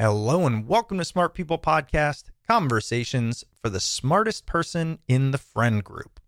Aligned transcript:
Hello 0.00 0.44
and 0.44 0.66
welcome 0.66 0.98
to 0.98 1.04
Smart 1.04 1.34
People 1.34 1.56
Podcast 1.56 2.24
Conversations 2.48 3.44
for 3.62 3.68
the 3.68 3.78
smartest 3.78 4.44
person 4.44 4.98
in 5.06 5.30
the 5.30 5.38
friend 5.38 5.84
group. 5.84 6.18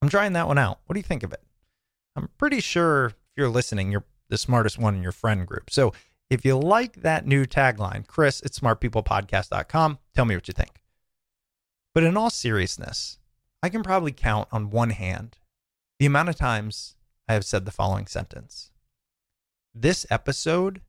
I'm 0.00 0.08
trying 0.08 0.32
that 0.32 0.48
one 0.48 0.56
out. 0.56 0.78
What 0.86 0.94
do 0.94 0.98
you 0.98 1.04
think 1.04 1.22
of 1.22 1.30
it? 1.30 1.42
I'm 2.16 2.30
pretty 2.38 2.60
sure 2.60 3.08
if 3.08 3.14
you're 3.36 3.50
listening, 3.50 3.92
you're 3.92 4.06
the 4.30 4.38
smartest 4.38 4.78
one 4.78 4.94
in 4.94 5.02
your 5.02 5.12
friend 5.12 5.46
group. 5.46 5.68
So 5.68 5.92
if 6.30 6.42
you 6.42 6.58
like 6.58 7.02
that 7.02 7.26
new 7.26 7.44
tagline, 7.44 8.06
Chris 8.06 8.40
at 8.46 8.52
smartpeoplepodcast.com, 8.52 9.98
tell 10.14 10.24
me 10.24 10.34
what 10.34 10.48
you 10.48 10.54
think. 10.54 10.80
But 11.94 12.04
in 12.04 12.16
all 12.16 12.30
seriousness, 12.30 13.18
I 13.62 13.68
can 13.68 13.82
probably 13.82 14.12
count 14.12 14.48
on 14.50 14.70
one 14.70 14.88
hand 14.88 15.36
the 15.98 16.06
amount 16.06 16.30
of 16.30 16.36
times 16.36 16.96
I 17.28 17.34
have 17.34 17.44
said 17.44 17.66
the 17.66 17.72
following 17.72 18.06
sentence 18.06 18.70
This 19.74 20.06
episode 20.08 20.80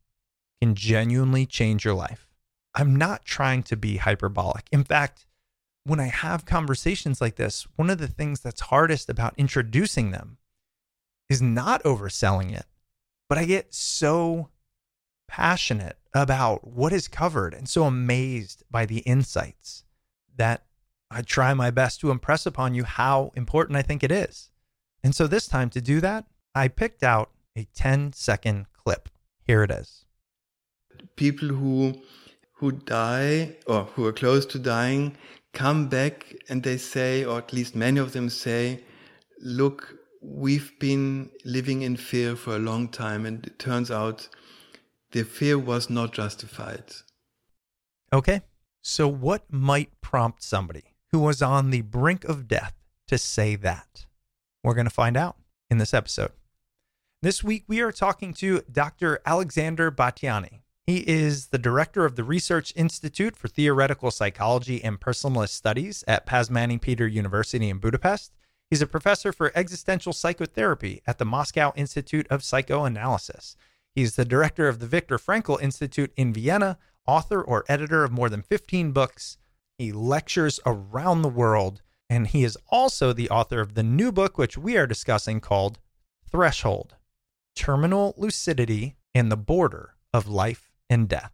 can 0.61 0.75
genuinely 0.75 1.45
change 1.45 1.85
your 1.85 1.93
life. 1.93 2.27
I'm 2.75 2.95
not 2.95 3.25
trying 3.25 3.63
to 3.63 3.77
be 3.77 3.97
hyperbolic. 3.97 4.67
In 4.71 4.83
fact, 4.83 5.25
when 5.83 5.99
I 5.99 6.07
have 6.07 6.45
conversations 6.45 7.21
like 7.21 7.35
this, 7.35 7.67
one 7.75 7.89
of 7.89 7.97
the 7.97 8.07
things 8.07 8.39
that's 8.39 8.61
hardest 8.61 9.09
about 9.09 9.33
introducing 9.37 10.11
them 10.11 10.37
is 11.29 11.41
not 11.41 11.83
overselling 11.83 12.53
it. 12.53 12.65
But 13.29 13.37
I 13.37 13.45
get 13.45 13.73
so 13.73 14.49
passionate 15.27 15.97
about 16.13 16.67
what 16.67 16.93
is 16.93 17.07
covered 17.07 17.53
and 17.53 17.67
so 17.67 17.83
amazed 17.83 18.63
by 18.69 18.85
the 18.85 18.99
insights 18.99 19.83
that 20.35 20.63
I 21.09 21.21
try 21.21 21.53
my 21.53 21.71
best 21.71 21.99
to 22.01 22.11
impress 22.11 22.45
upon 22.45 22.73
you 22.75 22.83
how 22.83 23.31
important 23.35 23.77
I 23.77 23.81
think 23.81 24.03
it 24.03 24.11
is. 24.11 24.49
And 25.03 25.13
so 25.13 25.27
this 25.27 25.47
time 25.47 25.69
to 25.71 25.81
do 25.81 26.01
that, 26.01 26.25
I 26.55 26.67
picked 26.67 27.03
out 27.03 27.31
a 27.55 27.67
10 27.75 28.13
second 28.13 28.67
clip. 28.73 29.09
Here 29.43 29.63
it 29.63 29.71
is 29.71 30.02
people 31.15 31.49
who 31.49 32.01
who 32.53 32.71
die 32.71 33.55
or 33.67 33.83
who 33.83 34.05
are 34.05 34.13
close 34.13 34.45
to 34.45 34.59
dying 34.59 35.17
come 35.53 35.87
back 35.87 36.33
and 36.49 36.63
they 36.63 36.77
say, 36.77 37.23
or 37.23 37.37
at 37.37 37.53
least 37.53 37.75
many 37.75 37.99
of 37.99 38.13
them 38.13 38.29
say, 38.29 38.83
look, 39.39 39.95
we've 40.21 40.71
been 40.79 41.29
living 41.45 41.81
in 41.81 41.95
fear 41.95 42.35
for 42.35 42.55
a 42.55 42.59
long 42.59 42.87
time, 42.87 43.25
and 43.25 43.45
it 43.45 43.59
turns 43.59 43.91
out 43.91 44.29
the 45.11 45.23
fear 45.23 45.59
was 45.59 45.89
not 45.89 46.13
justified. 46.13 46.83
Okay, 48.11 48.41
so 48.81 49.07
what 49.07 49.51
might 49.51 50.01
prompt 50.01 50.41
somebody 50.43 50.95
who 51.11 51.19
was 51.19 51.41
on 51.41 51.69
the 51.69 51.81
brink 51.81 52.23
of 52.25 52.47
death 52.47 52.73
to 53.07 53.17
say 53.17 53.55
that? 53.57 54.05
We're 54.63 54.75
going 54.75 54.85
to 54.85 54.91
find 54.91 55.17
out 55.17 55.35
in 55.69 55.77
this 55.77 55.93
episode. 55.93 56.31
This 57.21 57.43
week, 57.43 57.65
we 57.67 57.81
are 57.81 57.91
talking 57.91 58.33
to 58.35 58.63
Dr. 58.71 59.21
Alexander 59.25 59.91
Batthyány. 59.91 60.62
He 60.85 60.97
is 61.09 61.47
the 61.47 61.57
director 61.57 62.03
of 62.03 62.17
the 62.17 62.25
Research 62.25 62.73
Institute 62.75 63.37
for 63.37 63.47
Theoretical 63.47 64.11
Psychology 64.11 64.83
and 64.83 64.99
Personalist 64.99 65.51
Studies 65.51 66.03
at 66.09 66.25
Pázmány 66.25 66.77
Péter 66.81 67.09
University 67.09 67.69
in 67.69 67.77
Budapest. 67.77 68.33
He's 68.69 68.81
a 68.81 68.87
professor 68.87 69.31
for 69.31 69.53
existential 69.55 70.11
psychotherapy 70.11 71.01
at 71.07 71.19
the 71.19 71.25
Moscow 71.25 71.71
Institute 71.77 72.27
of 72.29 72.43
Psychoanalysis. 72.43 73.55
He's 73.95 74.17
the 74.17 74.25
director 74.25 74.67
of 74.67 74.79
the 74.79 74.85
Viktor 74.85 75.17
Frankl 75.17 75.61
Institute 75.61 76.11
in 76.17 76.33
Vienna, 76.33 76.77
author 77.07 77.41
or 77.41 77.63
editor 77.69 78.03
of 78.03 78.11
more 78.11 78.27
than 78.27 78.41
15 78.41 78.91
books. 78.91 79.37
He 79.77 79.93
lectures 79.93 80.59
around 80.65 81.21
the 81.21 81.29
world, 81.29 81.81
and 82.09 82.27
he 82.27 82.43
is 82.43 82.57
also 82.67 83.13
the 83.13 83.29
author 83.29 83.61
of 83.61 83.75
the 83.75 83.83
new 83.83 84.11
book, 84.11 84.37
which 84.37 84.57
we 84.57 84.75
are 84.75 84.87
discussing, 84.87 85.39
called 85.39 85.79
Threshold 86.29 86.97
Terminal 87.55 88.13
Lucidity 88.17 88.97
and 89.15 89.31
the 89.31 89.37
Border 89.37 89.95
of 90.13 90.27
Life 90.27 90.72
and 90.89 91.07
death. 91.07 91.31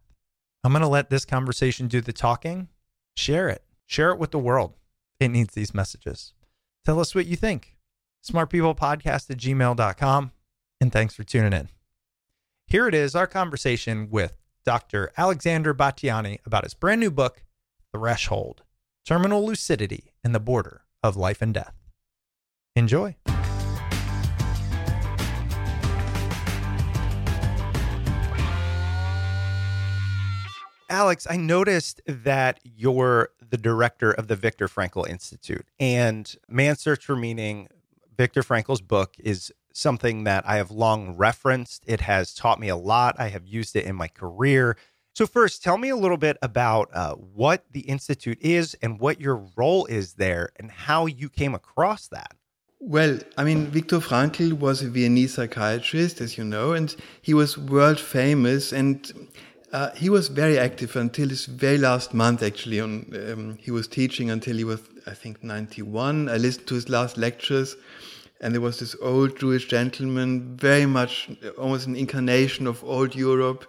I'm 0.63 0.71
going 0.71 0.81
to 0.81 0.87
let 0.87 1.09
this 1.09 1.25
conversation 1.25 1.87
do 1.87 2.01
the 2.01 2.13
talking. 2.13 2.69
Share 3.15 3.49
it. 3.49 3.63
Share 3.85 4.11
it 4.11 4.19
with 4.19 4.31
the 4.31 4.39
world. 4.39 4.75
It 5.19 5.29
needs 5.29 5.53
these 5.53 5.73
messages. 5.73 6.33
Tell 6.85 6.99
us 6.99 7.15
what 7.15 7.25
you 7.25 7.35
think. 7.35 7.75
Smartpeoplepodcast 8.23 9.29
at 9.29 9.37
gmail.com. 9.37 10.31
And 10.81 10.91
thanks 10.91 11.13
for 11.13 11.23
tuning 11.23 11.53
in. 11.53 11.69
Here 12.67 12.87
it 12.87 12.93
is 12.93 13.15
our 13.15 13.27
conversation 13.27 14.09
with 14.09 14.37
Dr. 14.65 15.11
Alexander 15.17 15.73
Batthyány 15.73 16.39
about 16.45 16.63
his 16.63 16.73
brand 16.73 17.01
new 17.01 17.11
book, 17.11 17.43
Threshold 17.91 18.63
Terminal 19.05 19.45
Lucidity 19.45 20.13
and 20.23 20.35
the 20.35 20.39
Border 20.39 20.81
of 21.01 21.17
Life 21.17 21.41
and 21.41 21.53
Death. 21.53 21.73
Enjoy. 22.75 23.15
Alex, 30.89 31.27
I 31.29 31.37
noticed 31.37 32.01
that 32.07 32.59
you're 32.63 33.29
the 33.47 33.57
director 33.57 34.11
of 34.11 34.27
the 34.27 34.35
Viktor 34.35 34.67
Frankl 34.67 35.07
Institute 35.07 35.67
and 35.79 36.35
Man's 36.47 36.79
Search 36.79 37.05
for 37.05 37.15
Meaning. 37.15 37.69
Viktor 38.17 38.41
Frankl's 38.41 38.81
book 38.81 39.15
is 39.19 39.51
something 39.71 40.23
that 40.23 40.43
I 40.47 40.57
have 40.57 40.71
long 40.71 41.15
referenced. 41.15 41.83
It 41.87 42.01
has 42.01 42.33
taught 42.33 42.59
me 42.59 42.69
a 42.69 42.75
lot. 42.75 43.15
I 43.19 43.29
have 43.29 43.45
used 43.45 43.75
it 43.75 43.85
in 43.85 43.95
my 43.95 44.07
career. 44.07 44.77
So, 45.13 45.25
first, 45.27 45.63
tell 45.63 45.77
me 45.77 45.89
a 45.89 45.95
little 45.95 46.17
bit 46.17 46.37
about 46.41 46.89
uh, 46.93 47.15
what 47.15 47.65
the 47.71 47.81
Institute 47.81 48.37
is 48.41 48.75
and 48.81 48.99
what 48.99 49.21
your 49.21 49.47
role 49.55 49.85
is 49.85 50.13
there 50.13 50.49
and 50.57 50.71
how 50.71 51.05
you 51.05 51.29
came 51.29 51.53
across 51.53 52.07
that. 52.07 52.35
Well, 52.79 53.19
I 53.37 53.43
mean, 53.43 53.67
Viktor 53.67 53.99
Frankl 53.99 54.53
was 54.53 54.81
a 54.81 54.89
Viennese 54.89 55.33
psychiatrist, 55.33 56.21
as 56.21 56.37
you 56.37 56.45
know, 56.45 56.71
and 56.71 56.95
he 57.21 57.33
was 57.33 57.57
world 57.57 57.99
famous. 57.99 58.71
And 58.71 59.11
uh, 59.71 59.91
he 59.95 60.09
was 60.09 60.27
very 60.29 60.57
active 60.57 60.95
until 60.95 61.29
his 61.29 61.45
very 61.45 61.77
last 61.77 62.13
month, 62.13 62.41
actually. 62.41 62.79
On 62.79 63.05
um, 63.31 63.57
he 63.61 63.71
was 63.71 63.87
teaching 63.87 64.31
until 64.31 64.57
he 64.57 64.63
was, 64.63 64.81
I 65.05 65.13
think, 65.13 65.43
91. 65.43 66.29
I 66.29 66.37
listened 66.37 66.67
to 66.67 66.75
his 66.75 66.89
last 66.89 67.17
lectures, 67.17 67.75
and 68.41 68.53
there 68.53 68.61
was 68.61 68.79
this 68.79 68.95
old 69.01 69.37
Jewish 69.39 69.67
gentleman, 69.67 70.57
very 70.57 70.85
much 70.85 71.29
almost 71.57 71.87
an 71.87 71.95
incarnation 71.95 72.67
of 72.67 72.83
old 72.83 73.15
Europe, 73.15 73.65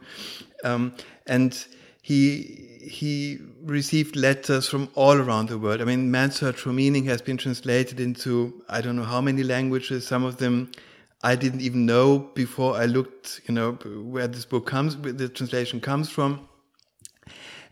um, 0.65 0.95
and 1.27 1.67
he 2.03 2.67
he 2.81 3.39
received 3.63 4.17
letters 4.17 4.67
from 4.67 4.89
all 4.95 5.19
around 5.19 5.51
the 5.51 5.59
world. 5.59 5.83
I 5.83 5.85
mean, 5.85 6.11
Man's 6.11 6.37
Search 6.37 6.57
for 6.57 6.73
Meaning 6.73 7.05
has 7.05 7.21
been 7.21 7.37
translated 7.37 8.01
into 8.01 8.63
I 8.69 8.81
don't 8.81 8.97
know 8.97 9.05
how 9.05 9.21
many 9.21 9.43
languages. 9.43 10.07
Some 10.07 10.25
of 10.25 10.39
them 10.39 10.73
I 11.23 11.37
didn't 11.37 11.61
even 11.61 11.85
know 11.85 12.19
before 12.35 12.77
I 12.77 12.87
looked, 12.87 13.43
you 13.47 13.55
know, 13.55 13.73
where 13.73 14.27
this 14.27 14.47
book 14.47 14.67
comes, 14.67 14.97
the 14.97 15.29
translation 15.29 15.81
comes 15.81 16.09
from. 16.09 16.49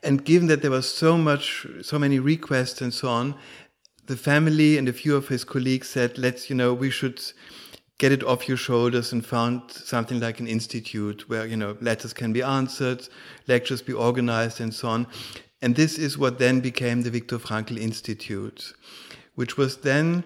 And 0.03 0.25
given 0.25 0.49
that 0.49 0.63
there 0.63 0.71
was 0.71 0.89
so 0.89 1.17
much, 1.17 1.67
so 1.83 1.99
many 1.99 2.19
requests 2.19 2.81
and 2.81 2.93
so 2.93 3.09
on, 3.09 3.35
the 4.07 4.17
family 4.17 4.79
and 4.79 4.89
a 4.89 4.93
few 4.93 5.17
of 5.17 5.29
his 5.29 5.45
colleagues 5.45 5.89
said, 5.89 6.19
let's, 6.19 6.49
you 6.49 6.57
know, 6.57 6.73
we 6.75 6.91
should 6.91 7.21
get 7.99 8.13
it 8.13 8.23
off 8.23 8.47
your 8.47 8.57
shoulders 8.57 9.13
and 9.13 9.27
found 9.27 9.71
something 9.71 10.21
like 10.21 10.41
an 10.41 10.47
institute 10.47 11.29
where, 11.29 11.47
you 11.47 11.57
know, 11.57 11.77
letters 11.81 12.13
can 12.13 12.33
be 12.33 12.43
answered, 12.43 13.09
lectures 13.49 13.83
be 13.83 13.93
organized 13.93 14.61
and 14.61 14.73
so 14.73 14.89
on. 14.89 15.07
And 15.61 15.75
this 15.75 15.99
is 15.99 16.17
what 16.17 16.39
then 16.39 16.61
became 16.61 17.03
the 17.03 17.11
Viktor 17.11 17.39
Frankl 17.39 17.77
Institute, 17.79 18.73
which 19.35 19.57
was 19.57 19.79
then, 19.79 20.23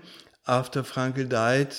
after 0.47 0.83
Frankl 0.83 1.29
died, 1.29 1.75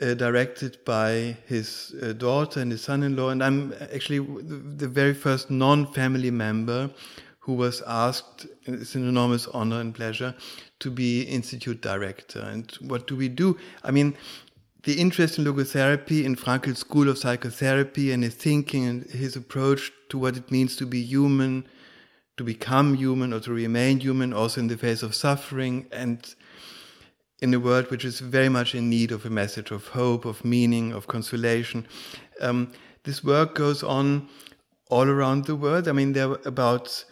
uh, 0.00 0.14
directed 0.14 0.78
by 0.84 1.36
his 1.46 1.94
uh, 2.02 2.12
daughter 2.12 2.60
and 2.60 2.72
his 2.72 2.82
son-in-law. 2.82 3.30
And 3.30 3.42
I'm 3.42 3.74
actually 3.92 4.18
the 4.20 4.88
very 4.88 5.14
first 5.14 5.50
non-family 5.50 6.30
member 6.30 6.90
who 7.40 7.54
was 7.54 7.82
asked, 7.86 8.46
it's 8.64 8.94
an 8.94 9.08
enormous 9.08 9.46
honor 9.48 9.80
and 9.80 9.94
pleasure, 9.94 10.34
to 10.78 10.90
be 10.90 11.22
institute 11.22 11.80
director. 11.80 12.40
And 12.40 12.70
what 12.80 13.06
do 13.06 13.16
we 13.16 13.28
do? 13.28 13.58
I 13.82 13.90
mean, 13.90 14.16
the 14.82 14.94
interest 14.94 15.38
in 15.38 15.44
logotherapy 15.44 16.24
in 16.24 16.36
Frankl's 16.36 16.78
school 16.78 17.08
of 17.08 17.18
psychotherapy 17.18 18.12
and 18.12 18.22
his 18.22 18.34
thinking 18.34 18.86
and 18.86 19.04
his 19.10 19.36
approach 19.36 19.92
to 20.10 20.18
what 20.18 20.36
it 20.36 20.50
means 20.50 20.76
to 20.76 20.86
be 20.86 21.02
human, 21.02 21.66
to 22.36 22.44
become 22.44 22.94
human 22.94 23.32
or 23.32 23.40
to 23.40 23.52
remain 23.52 24.00
human, 24.00 24.32
also 24.32 24.60
in 24.60 24.68
the 24.68 24.78
face 24.78 25.02
of 25.02 25.14
suffering 25.14 25.86
and 25.92 26.34
in 27.40 27.54
a 27.54 27.60
world 27.60 27.90
which 27.90 28.04
is 28.04 28.20
very 28.20 28.48
much 28.48 28.74
in 28.74 28.90
need 28.90 29.12
of 29.12 29.24
a 29.24 29.30
message 29.30 29.70
of 29.70 29.88
hope, 29.88 30.24
of 30.24 30.44
meaning, 30.44 30.92
of 30.92 31.06
consolation. 31.06 31.86
Um, 32.40 32.72
this 33.04 33.24
work 33.24 33.54
goes 33.54 33.82
on 33.82 34.28
all 34.90 35.08
around 35.08 35.46
the 35.46 35.56
world. 35.56 35.88
I 35.88 35.92
mean, 35.92 36.12
there 36.12 36.30
are 36.30 36.40
about 36.44 37.04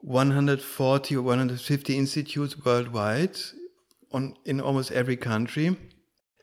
140 0.00 1.16
or 1.16 1.22
150 1.22 1.96
institutes 1.96 2.64
worldwide 2.64 3.38
on, 4.12 4.36
in 4.44 4.60
almost 4.60 4.90
every 4.90 5.16
country 5.16 5.76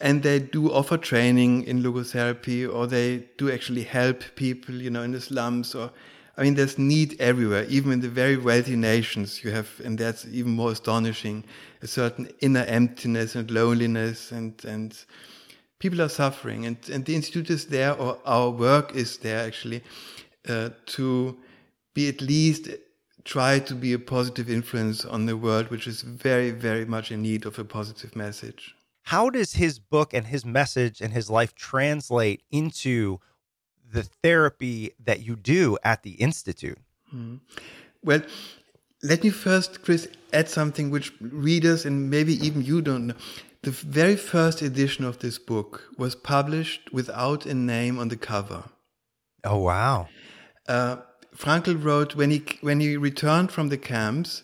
and 0.02 0.24
they 0.24 0.40
do 0.40 0.72
offer 0.72 0.98
training 0.98 1.64
in 1.64 1.84
logotherapy 1.84 2.72
or 2.72 2.88
they 2.88 3.28
do 3.38 3.52
actually 3.52 3.84
help 3.84 4.24
people 4.36 4.76
you 4.76 4.90
know 4.90 5.04
in 5.04 5.12
the 5.12 5.22
slums 5.22 5.76
or 5.76 5.92
i 6.40 6.44
mean 6.44 6.56
there's 6.56 6.80
need 6.80 7.20
everywhere. 7.20 7.66
Even 7.66 7.92
in 7.92 8.00
the 8.00 8.10
very 8.10 8.38
wealthy 8.38 8.76
nations 8.76 9.44
you 9.44 9.52
have 9.52 9.70
and 9.84 10.00
that's 10.00 10.26
even 10.26 10.54
more 10.54 10.72
astonishing 10.72 11.44
a 11.82 11.88
certain 11.88 12.32
inner 12.40 12.64
emptiness 12.64 13.36
and 13.36 13.52
loneliness 13.52 14.32
and 14.32 14.54
and 14.66 15.06
people 15.80 16.02
are 16.02 16.10
suffering. 16.10 16.66
And 16.66 16.78
and 16.94 17.06
the 17.06 17.16
institute 17.16 17.50
is 17.50 17.66
there 17.66 17.94
or 17.94 18.20
our 18.26 18.50
work 18.50 18.96
is 18.96 19.18
there 19.18 19.46
actually 19.46 19.84
uh, 20.48 20.70
to 20.98 21.38
be 21.94 22.08
at 22.08 22.22
least 22.22 22.70
try 23.26 23.60
to 23.60 23.76
be 23.76 23.92
a 23.94 24.00
positive 24.00 24.50
influence 24.50 25.04
on 25.04 25.26
the 25.26 25.36
world 25.36 25.70
which 25.70 25.88
is 25.88 26.02
very 26.02 26.52
very 26.52 26.86
much 26.86 27.12
in 27.12 27.22
need 27.22 27.46
of 27.46 27.60
a 27.60 27.66
positive 27.66 28.16
message. 28.16 28.76
How 29.04 29.30
does 29.30 29.54
his 29.54 29.80
book 29.80 30.14
and 30.14 30.28
his 30.28 30.46
message 30.46 31.02
and 31.02 31.12
his 31.12 31.30
life 31.30 31.54
translate 31.56 32.44
into 32.50 33.20
the 33.92 34.04
therapy 34.04 34.92
that 35.04 35.22
you 35.22 35.36
do 35.36 35.78
at 35.84 36.04
the 36.04 36.12
institute? 36.12 36.78
Mm-hmm. 37.14 37.38
well 38.04 38.22
let 39.02 39.24
me 39.24 39.32
first 39.32 39.82
chris 39.82 40.08
add 40.34 40.50
something 40.50 40.90
which 40.90 41.12
readers 41.20 41.86
and 41.86 42.10
maybe 42.10 42.34
even 42.46 42.64
you 42.64 42.82
don't 42.82 43.08
know. 43.08 43.16
The 43.64 43.72
very 43.72 44.16
first 44.16 44.62
edition 44.62 45.04
of 45.04 45.20
this 45.20 45.38
book 45.38 45.90
was 45.98 46.16
published 46.16 46.94
without 46.94 47.46
a 47.46 47.54
name 47.54 48.00
on 48.00 48.08
the 48.08 48.16
cover. 48.16 48.64
Oh 49.44 49.58
wow. 49.58 50.08
Uh, 50.68 50.98
frankl 51.36 51.84
wrote 51.84 52.16
when 52.16 52.32
he 52.32 52.44
when 52.62 52.80
he 52.80 52.98
returned 52.98 53.52
from 53.52 53.70
the 53.70 53.78
camps 53.78 54.44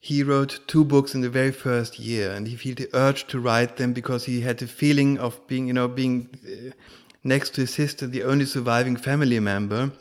he 0.00 0.22
wrote 0.24 0.58
two 0.66 0.84
books 0.84 1.14
in 1.14 1.20
the 1.20 1.30
very 1.30 1.52
first 1.52 1.98
year 1.98 2.32
and 2.32 2.48
he 2.48 2.56
felt 2.56 2.76
the 2.76 2.88
urge 2.92 3.24
to 3.28 3.38
write 3.38 3.76
them 3.76 3.92
because 3.92 4.24
he 4.24 4.40
had 4.40 4.58
the 4.58 4.66
feeling 4.66 5.18
of 5.18 5.46
being 5.46 5.66
you 5.66 5.72
know 5.72 5.88
being 5.88 6.28
uh, 6.44 6.72
next 7.24 7.54
to 7.54 7.62
his 7.62 7.74
sister 7.74 8.06
the 8.06 8.22
only 8.22 8.46
surviving 8.46 8.96
family 8.96 9.40
member. 9.40 9.92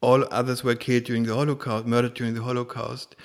All 0.00 0.24
others 0.30 0.64
were 0.64 0.74
killed 0.74 1.04
during 1.04 1.24
the 1.24 1.34
holocaust 1.34 1.86
murdered 1.86 2.14
during 2.14 2.34
the 2.34 2.42
holocaust. 2.42 3.16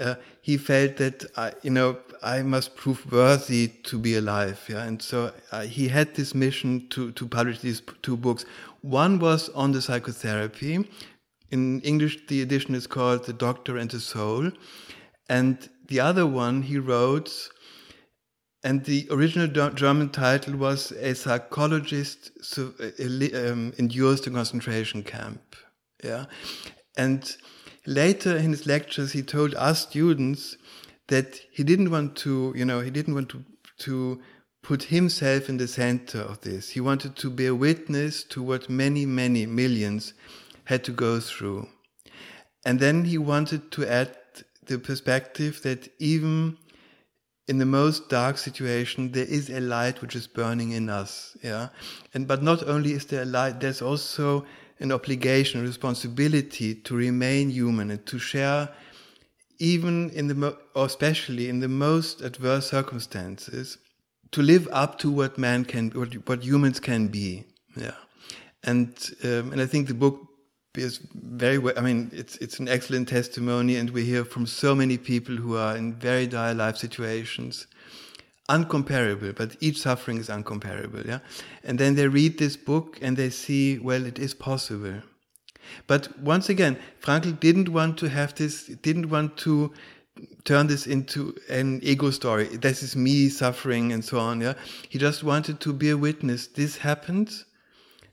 Uh, 0.00 0.14
he 0.40 0.56
felt 0.56 0.96
that 0.96 1.24
I, 1.36 1.52
you 1.62 1.70
know 1.70 1.98
I 2.22 2.42
must 2.42 2.74
prove 2.74 3.12
worthy 3.12 3.68
to 3.84 3.98
be 3.98 4.16
alive 4.16 4.64
yeah? 4.68 4.82
And 4.82 5.00
so 5.00 5.32
uh, 5.52 5.62
he 5.62 5.88
had 5.88 6.14
this 6.14 6.34
mission 6.34 6.88
to 6.90 7.12
to 7.12 7.26
publish 7.26 7.60
these 7.60 7.82
two 8.02 8.16
books. 8.16 8.44
One 8.80 9.18
was 9.18 9.48
on 9.50 9.72
the 9.72 9.82
psychotherapy. 9.82 10.88
In 11.50 11.80
English, 11.82 12.26
the 12.26 12.42
edition 12.42 12.74
is 12.74 12.86
called 12.86 13.26
The 13.26 13.32
Doctor 13.32 13.76
and 13.76 13.90
the 13.90 14.00
Soul. 14.00 14.50
And 15.28 15.68
the 15.86 16.00
other 16.00 16.26
one 16.26 16.62
he 16.62 16.78
wrote, 16.78 17.30
and 18.64 18.82
the 18.84 19.06
original 19.10 19.46
German 19.72 20.08
title 20.08 20.56
was 20.56 20.90
A 20.92 21.14
Psychologist 21.14 22.30
um, 22.56 23.74
Endures 23.78 24.22
the 24.22 24.30
Concentration 24.30 25.02
Camp. 25.02 25.54
Yeah. 26.02 26.24
And 26.96 27.36
later 27.86 28.34
in 28.34 28.50
his 28.52 28.66
lectures, 28.66 29.12
he 29.12 29.22
told 29.22 29.54
us 29.54 29.82
students 29.82 30.56
that 31.08 31.40
he 31.52 31.62
didn't 31.62 31.90
want 31.90 32.16
to, 32.16 32.54
you 32.56 32.64
know, 32.64 32.80
he 32.80 32.90
didn't 32.90 33.12
want 33.12 33.28
to, 33.28 33.44
to 33.80 34.22
put 34.62 34.84
himself 34.84 35.50
in 35.50 35.58
the 35.58 35.68
center 35.68 36.20
of 36.20 36.40
this. 36.40 36.70
He 36.70 36.80
wanted 36.80 37.16
to 37.16 37.28
bear 37.28 37.54
witness 37.54 38.24
to 38.24 38.42
what 38.42 38.70
many, 38.70 39.04
many 39.04 39.44
millions 39.44 40.14
had 40.64 40.82
to 40.84 40.90
go 40.90 41.20
through. 41.20 41.68
And 42.64 42.80
then 42.80 43.04
he 43.04 43.18
wanted 43.18 43.70
to 43.72 43.86
add 43.86 44.16
the 44.64 44.78
perspective 44.78 45.60
that 45.64 45.90
even 45.98 46.56
in 47.46 47.58
the 47.58 47.66
most 47.66 48.08
dark 48.08 48.38
situation, 48.38 49.12
there 49.12 49.26
is 49.26 49.50
a 49.50 49.60
light 49.60 50.00
which 50.00 50.16
is 50.16 50.26
burning 50.26 50.72
in 50.72 50.88
us. 50.88 51.36
Yeah. 51.42 51.68
And, 52.14 52.26
but 52.26 52.42
not 52.42 52.66
only 52.66 52.92
is 52.92 53.06
there 53.06 53.22
a 53.22 53.26
light, 53.26 53.60
there's 53.60 53.82
also 53.82 54.46
an 54.80 54.92
obligation, 54.92 55.60
a 55.60 55.62
responsibility 55.62 56.74
to 56.74 56.94
remain 56.94 57.50
human 57.50 57.90
and 57.90 58.04
to 58.06 58.18
share 58.18 58.70
even 59.58 60.10
in 60.10 60.26
the, 60.26 60.56
or 60.74 60.86
especially 60.86 61.48
in 61.48 61.60
the 61.60 61.68
most 61.68 62.20
adverse 62.22 62.70
circumstances, 62.70 63.78
to 64.32 64.42
live 64.42 64.68
up 64.72 64.98
to 64.98 65.10
what 65.10 65.38
man 65.38 65.64
can, 65.64 65.90
what, 65.90 66.12
what 66.26 66.42
humans 66.42 66.80
can 66.80 67.08
be. 67.08 67.44
Yeah. 67.76 67.94
And, 68.64 68.96
um, 69.22 69.52
and 69.52 69.60
I 69.60 69.66
think 69.66 69.86
the 69.86 69.94
book 69.94 70.28
is 70.76 71.00
very 71.14 71.58
well. 71.58 71.74
I 71.76 71.80
mean, 71.80 72.10
it's 72.12 72.36
it's 72.38 72.58
an 72.58 72.68
excellent 72.68 73.08
testimony, 73.08 73.76
and 73.76 73.90
we 73.90 74.04
hear 74.04 74.24
from 74.24 74.46
so 74.46 74.74
many 74.74 74.98
people 74.98 75.36
who 75.36 75.56
are 75.56 75.76
in 75.76 75.94
very 75.94 76.26
dire 76.26 76.54
life 76.54 76.76
situations, 76.76 77.66
uncomparable. 78.48 79.34
But 79.34 79.56
each 79.60 79.80
suffering 79.80 80.18
is 80.18 80.28
uncomparable. 80.28 81.06
Yeah, 81.06 81.20
and 81.62 81.78
then 81.78 81.94
they 81.94 82.08
read 82.08 82.38
this 82.38 82.56
book 82.56 82.98
and 83.02 83.16
they 83.16 83.30
see, 83.30 83.78
well, 83.78 84.04
it 84.06 84.18
is 84.18 84.34
possible. 84.34 85.02
But 85.86 86.18
once 86.18 86.48
again, 86.48 86.78
Frankl 87.00 87.38
didn't 87.40 87.68
want 87.68 87.98
to 87.98 88.08
have 88.08 88.34
this. 88.34 88.66
Didn't 88.66 89.08
want 89.10 89.36
to 89.38 89.72
turn 90.44 90.66
this 90.66 90.86
into 90.86 91.34
an 91.48 91.80
ego 91.82 92.10
story. 92.10 92.44
This 92.44 92.82
is 92.82 92.94
me 92.94 93.28
suffering 93.28 93.92
and 93.92 94.04
so 94.04 94.18
on. 94.18 94.40
Yeah, 94.40 94.54
he 94.88 94.98
just 94.98 95.24
wanted 95.24 95.60
to 95.60 95.72
be 95.72 95.90
a 95.90 95.96
witness. 95.96 96.46
This 96.46 96.76
happened 96.78 97.44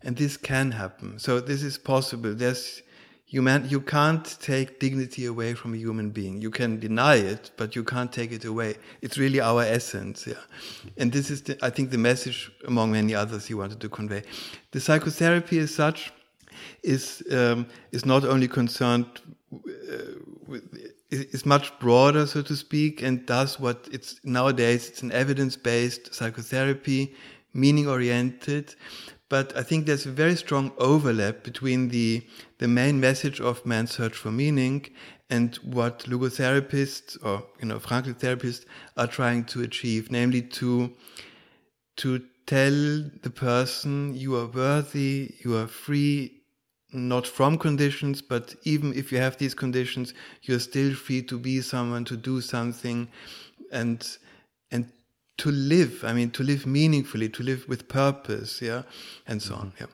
and 0.03 0.15
this 0.17 0.37
can 0.37 0.71
happen. 0.71 1.19
So 1.19 1.39
this 1.39 1.63
is 1.63 1.77
possible. 1.77 2.33
There's 2.33 2.81
human 3.31 3.67
you 3.69 3.79
can't 3.79 4.37
take 4.41 4.77
dignity 4.77 5.25
away 5.25 5.53
from 5.53 5.73
a 5.73 5.77
human 5.77 6.09
being 6.09 6.41
you 6.41 6.51
can 6.51 6.79
deny 6.79 7.15
it 7.15 7.49
but 7.55 7.75
you 7.77 7.83
can't 7.83 8.11
take 8.11 8.31
it 8.33 8.43
away 8.43 8.75
it's 9.01 9.17
really 9.17 9.39
our 9.39 9.63
essence 9.63 10.27
yeah 10.27 10.43
and 10.97 11.13
this 11.13 11.31
is 11.31 11.41
the, 11.43 11.57
i 11.65 11.69
think 11.69 11.91
the 11.91 11.97
message 11.97 12.51
among 12.67 12.91
many 12.91 13.15
others 13.15 13.45
he 13.45 13.53
wanted 13.53 13.79
to 13.79 13.87
convey 13.87 14.21
the 14.71 14.81
psychotherapy 14.81 15.59
as 15.59 15.73
such 15.73 16.11
is 16.83 17.23
um, 17.31 17.65
is 17.93 18.05
not 18.05 18.25
only 18.25 18.49
concerned 18.49 19.07
uh, 19.53 19.95
with, 20.45 20.63
is 21.09 21.45
much 21.45 21.67
broader 21.79 22.27
so 22.27 22.41
to 22.41 22.55
speak 22.55 23.01
and 23.01 23.25
does 23.25 23.57
what 23.61 23.87
it's 23.93 24.19
nowadays 24.25 24.89
it's 24.89 25.03
an 25.03 25.11
evidence 25.13 25.55
based 25.55 26.13
psychotherapy 26.13 27.15
meaning 27.53 27.87
oriented 27.87 28.75
but 29.31 29.55
I 29.55 29.63
think 29.63 29.85
there's 29.85 30.05
a 30.05 30.11
very 30.11 30.35
strong 30.35 30.73
overlap 30.77 31.41
between 31.43 31.87
the, 31.87 32.21
the 32.57 32.67
main 32.67 32.99
message 32.99 33.39
of 33.39 33.65
man's 33.65 33.91
search 33.91 34.13
for 34.13 34.29
meaning 34.29 34.87
and 35.29 35.55
what 35.63 35.99
logotherapists 35.99 37.17
or 37.23 37.45
you 37.61 37.67
know 37.69 37.79
Frankl 37.79 38.13
therapists 38.13 38.65
are 38.97 39.07
trying 39.07 39.45
to 39.45 39.61
achieve, 39.61 40.11
namely 40.11 40.41
to 40.59 40.91
to 41.95 42.21
tell 42.45 42.77
the 43.21 43.29
person 43.33 44.13
you 44.13 44.35
are 44.35 44.47
worthy, 44.47 45.33
you 45.45 45.55
are 45.55 45.67
free, 45.67 46.41
not 46.91 47.25
from 47.25 47.57
conditions, 47.57 48.21
but 48.21 48.55
even 48.63 48.93
if 48.93 49.13
you 49.13 49.17
have 49.19 49.37
these 49.37 49.53
conditions, 49.53 50.13
you're 50.41 50.59
still 50.59 50.93
free 50.93 51.21
to 51.21 51.39
be 51.39 51.61
someone, 51.61 52.03
to 52.03 52.17
do 52.17 52.41
something, 52.41 53.07
and 53.71 53.71
and 53.71 54.17
to 55.41 55.51
live. 55.51 56.03
I 56.03 56.13
mean, 56.13 56.29
to 56.31 56.43
live 56.43 56.67
meaningfully, 56.67 57.27
to 57.29 57.41
live 57.41 57.67
with 57.67 57.87
purpose, 57.87 58.61
yeah, 58.61 58.83
and 59.25 59.41
so 59.41 59.55
on. 59.55 59.73
Yeah. 59.79 59.87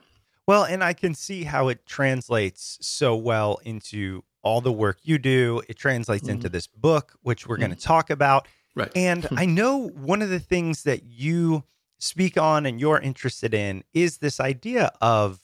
Well, 0.46 0.66
and 0.66 0.84
I 0.84 0.92
can 0.92 1.14
see 1.14 1.44
how 1.44 1.70
it 1.70 1.86
translates 1.86 2.78
so 2.82 3.16
well 3.16 3.60
into 3.64 4.26
all 4.42 4.60
the 4.60 4.74
work 4.74 5.00
you 5.04 5.18
do. 5.18 5.62
It 5.70 5.78
translates 5.78 6.26
mm-hmm. 6.26 6.34
into 6.34 6.50
this 6.50 6.68
book, 6.68 7.14
which 7.22 7.48
we're 7.48 7.56
mm-hmm. 7.56 7.68
going 7.68 7.76
to 7.76 7.82
talk 7.82 8.10
about. 8.10 8.50
Right. 8.76 8.92
And 8.94 9.26
I 9.38 9.46
know 9.46 9.88
one 9.88 10.22
of 10.22 10.30
the 10.30 10.40
things 10.40 10.84
that 10.84 11.04
you 11.04 11.64
speak 11.98 12.38
on 12.38 12.66
and 12.66 12.80
you're 12.82 13.00
interested 13.00 13.54
in 13.54 13.86
is 13.94 14.18
this 14.18 14.42
idea 14.42 14.92
of 15.00 15.40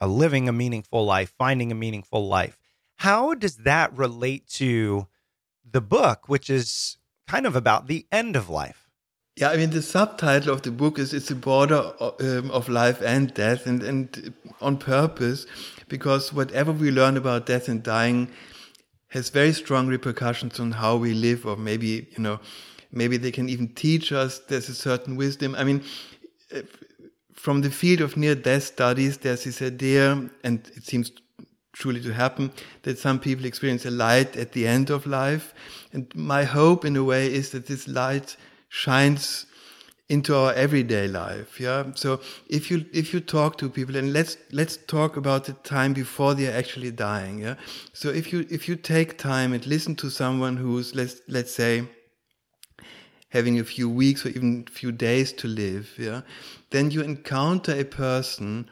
a 0.00 0.06
living 0.06 0.48
a 0.48 0.52
meaningful 0.52 1.04
life, 1.04 1.34
finding 1.36 1.72
a 1.72 1.74
meaningful 1.74 2.28
life. 2.28 2.56
How 2.96 3.34
does 3.34 3.56
that 3.58 3.96
relate 3.96 4.46
to 4.50 5.08
the 5.68 5.80
book, 5.80 6.28
which 6.28 6.48
is 6.48 6.96
kind 7.26 7.44
of 7.44 7.56
about 7.56 7.88
the 7.88 8.06
end 8.12 8.36
of 8.36 8.48
life? 8.48 8.87
Yeah, 9.38 9.50
I 9.50 9.56
mean 9.56 9.70
the 9.70 9.82
subtitle 9.82 10.52
of 10.52 10.62
the 10.62 10.72
book 10.72 10.98
is 10.98 11.14
"It's 11.14 11.30
a 11.30 11.36
border 11.36 11.92
um, 12.00 12.50
of 12.50 12.68
life 12.68 13.00
and 13.00 13.32
death," 13.32 13.68
and 13.68 13.84
and 13.84 14.34
on 14.60 14.78
purpose, 14.78 15.46
because 15.88 16.32
whatever 16.32 16.72
we 16.72 16.90
learn 16.90 17.16
about 17.16 17.46
death 17.46 17.68
and 17.68 17.80
dying 17.80 18.30
has 19.10 19.30
very 19.30 19.52
strong 19.52 19.86
repercussions 19.86 20.58
on 20.58 20.72
how 20.72 20.96
we 20.96 21.14
live, 21.14 21.46
or 21.46 21.56
maybe 21.56 22.08
you 22.16 22.18
know, 22.18 22.40
maybe 22.90 23.16
they 23.16 23.30
can 23.30 23.48
even 23.48 23.68
teach 23.68 24.10
us. 24.10 24.40
There's 24.40 24.68
a 24.68 24.74
certain 24.74 25.14
wisdom. 25.14 25.54
I 25.54 25.62
mean, 25.62 25.84
from 27.32 27.60
the 27.60 27.70
field 27.70 28.00
of 28.00 28.16
near-death 28.16 28.64
studies, 28.64 29.18
there's 29.18 29.44
this 29.44 29.62
idea, 29.62 30.30
and 30.42 30.68
it 30.74 30.82
seems 30.84 31.12
truly 31.72 32.00
to 32.00 32.12
happen 32.12 32.50
that 32.82 32.98
some 32.98 33.20
people 33.20 33.44
experience 33.44 33.86
a 33.86 33.92
light 33.92 34.36
at 34.36 34.50
the 34.50 34.66
end 34.66 34.90
of 34.90 35.06
life, 35.06 35.54
and 35.92 36.12
my 36.16 36.42
hope, 36.42 36.84
in 36.84 36.96
a 36.96 37.04
way, 37.04 37.32
is 37.32 37.50
that 37.50 37.66
this 37.66 37.86
light 37.86 38.36
shines 38.68 39.46
into 40.08 40.34
our 40.34 40.52
everyday 40.54 41.06
life 41.06 41.60
yeah? 41.60 41.84
So 41.94 42.20
if 42.48 42.70
you 42.70 42.86
if 42.92 43.12
you 43.12 43.20
talk 43.20 43.58
to 43.58 43.68
people 43.68 43.96
and 43.96 44.12
let's 44.12 44.38
let's 44.52 44.76
talk 44.76 45.16
about 45.16 45.44
the 45.44 45.52
time 45.52 45.92
before 45.92 46.34
they're 46.34 46.56
actually 46.56 46.90
dying 46.90 47.38
yeah? 47.38 47.56
So 47.92 48.08
if 48.08 48.32
you 48.32 48.46
if 48.50 48.68
you 48.68 48.76
take 48.76 49.18
time 49.18 49.52
and 49.52 49.66
listen 49.66 49.96
to 49.96 50.10
someone 50.10 50.56
who's 50.56 50.94
let's 50.94 51.20
let's 51.28 51.52
say 51.52 51.88
having 53.30 53.58
a 53.58 53.64
few 53.64 53.90
weeks 53.90 54.24
or 54.24 54.30
even 54.30 54.64
few 54.66 54.92
days 54.92 55.32
to 55.32 55.48
live 55.48 55.90
yeah? 55.98 56.22
Then 56.70 56.90
you 56.90 57.02
encounter 57.02 57.78
a 57.78 57.84
person 57.84 58.70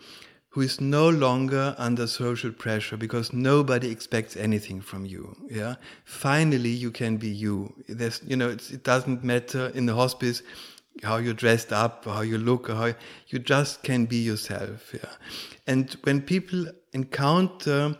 who 0.57 0.63
is 0.63 0.81
no 0.81 1.07
longer 1.07 1.75
under 1.77 2.07
social 2.07 2.51
pressure 2.51 2.97
because 2.97 3.31
nobody 3.31 3.91
expects 3.91 4.39
anything 4.39 4.81
from 4.81 5.05
you. 5.05 5.37
Yeah. 5.51 5.75
Finally, 6.07 6.71
you 6.71 6.91
can 6.91 7.19
be 7.19 7.29
you. 7.29 7.75
There's, 7.91 8.23
you 8.27 8.37
know, 8.37 8.49
it 8.49 8.83
doesn't 8.83 9.23
matter 9.23 9.67
in 9.75 9.85
the 9.85 9.95
hospice 9.95 10.43
how 11.03 11.19
you're 11.19 11.35
dressed 11.35 11.75
up, 11.75 12.07
how 12.07 12.23
you 12.23 12.39
look, 12.39 12.69
how 12.69 12.95
you 13.29 13.39
just 13.39 13.83
can 13.83 14.07
be 14.07 14.17
yourself. 14.17 14.95
Yeah. 14.95 15.11
And 15.67 15.95
when 16.05 16.23
people 16.23 16.65
encounter 16.95 17.99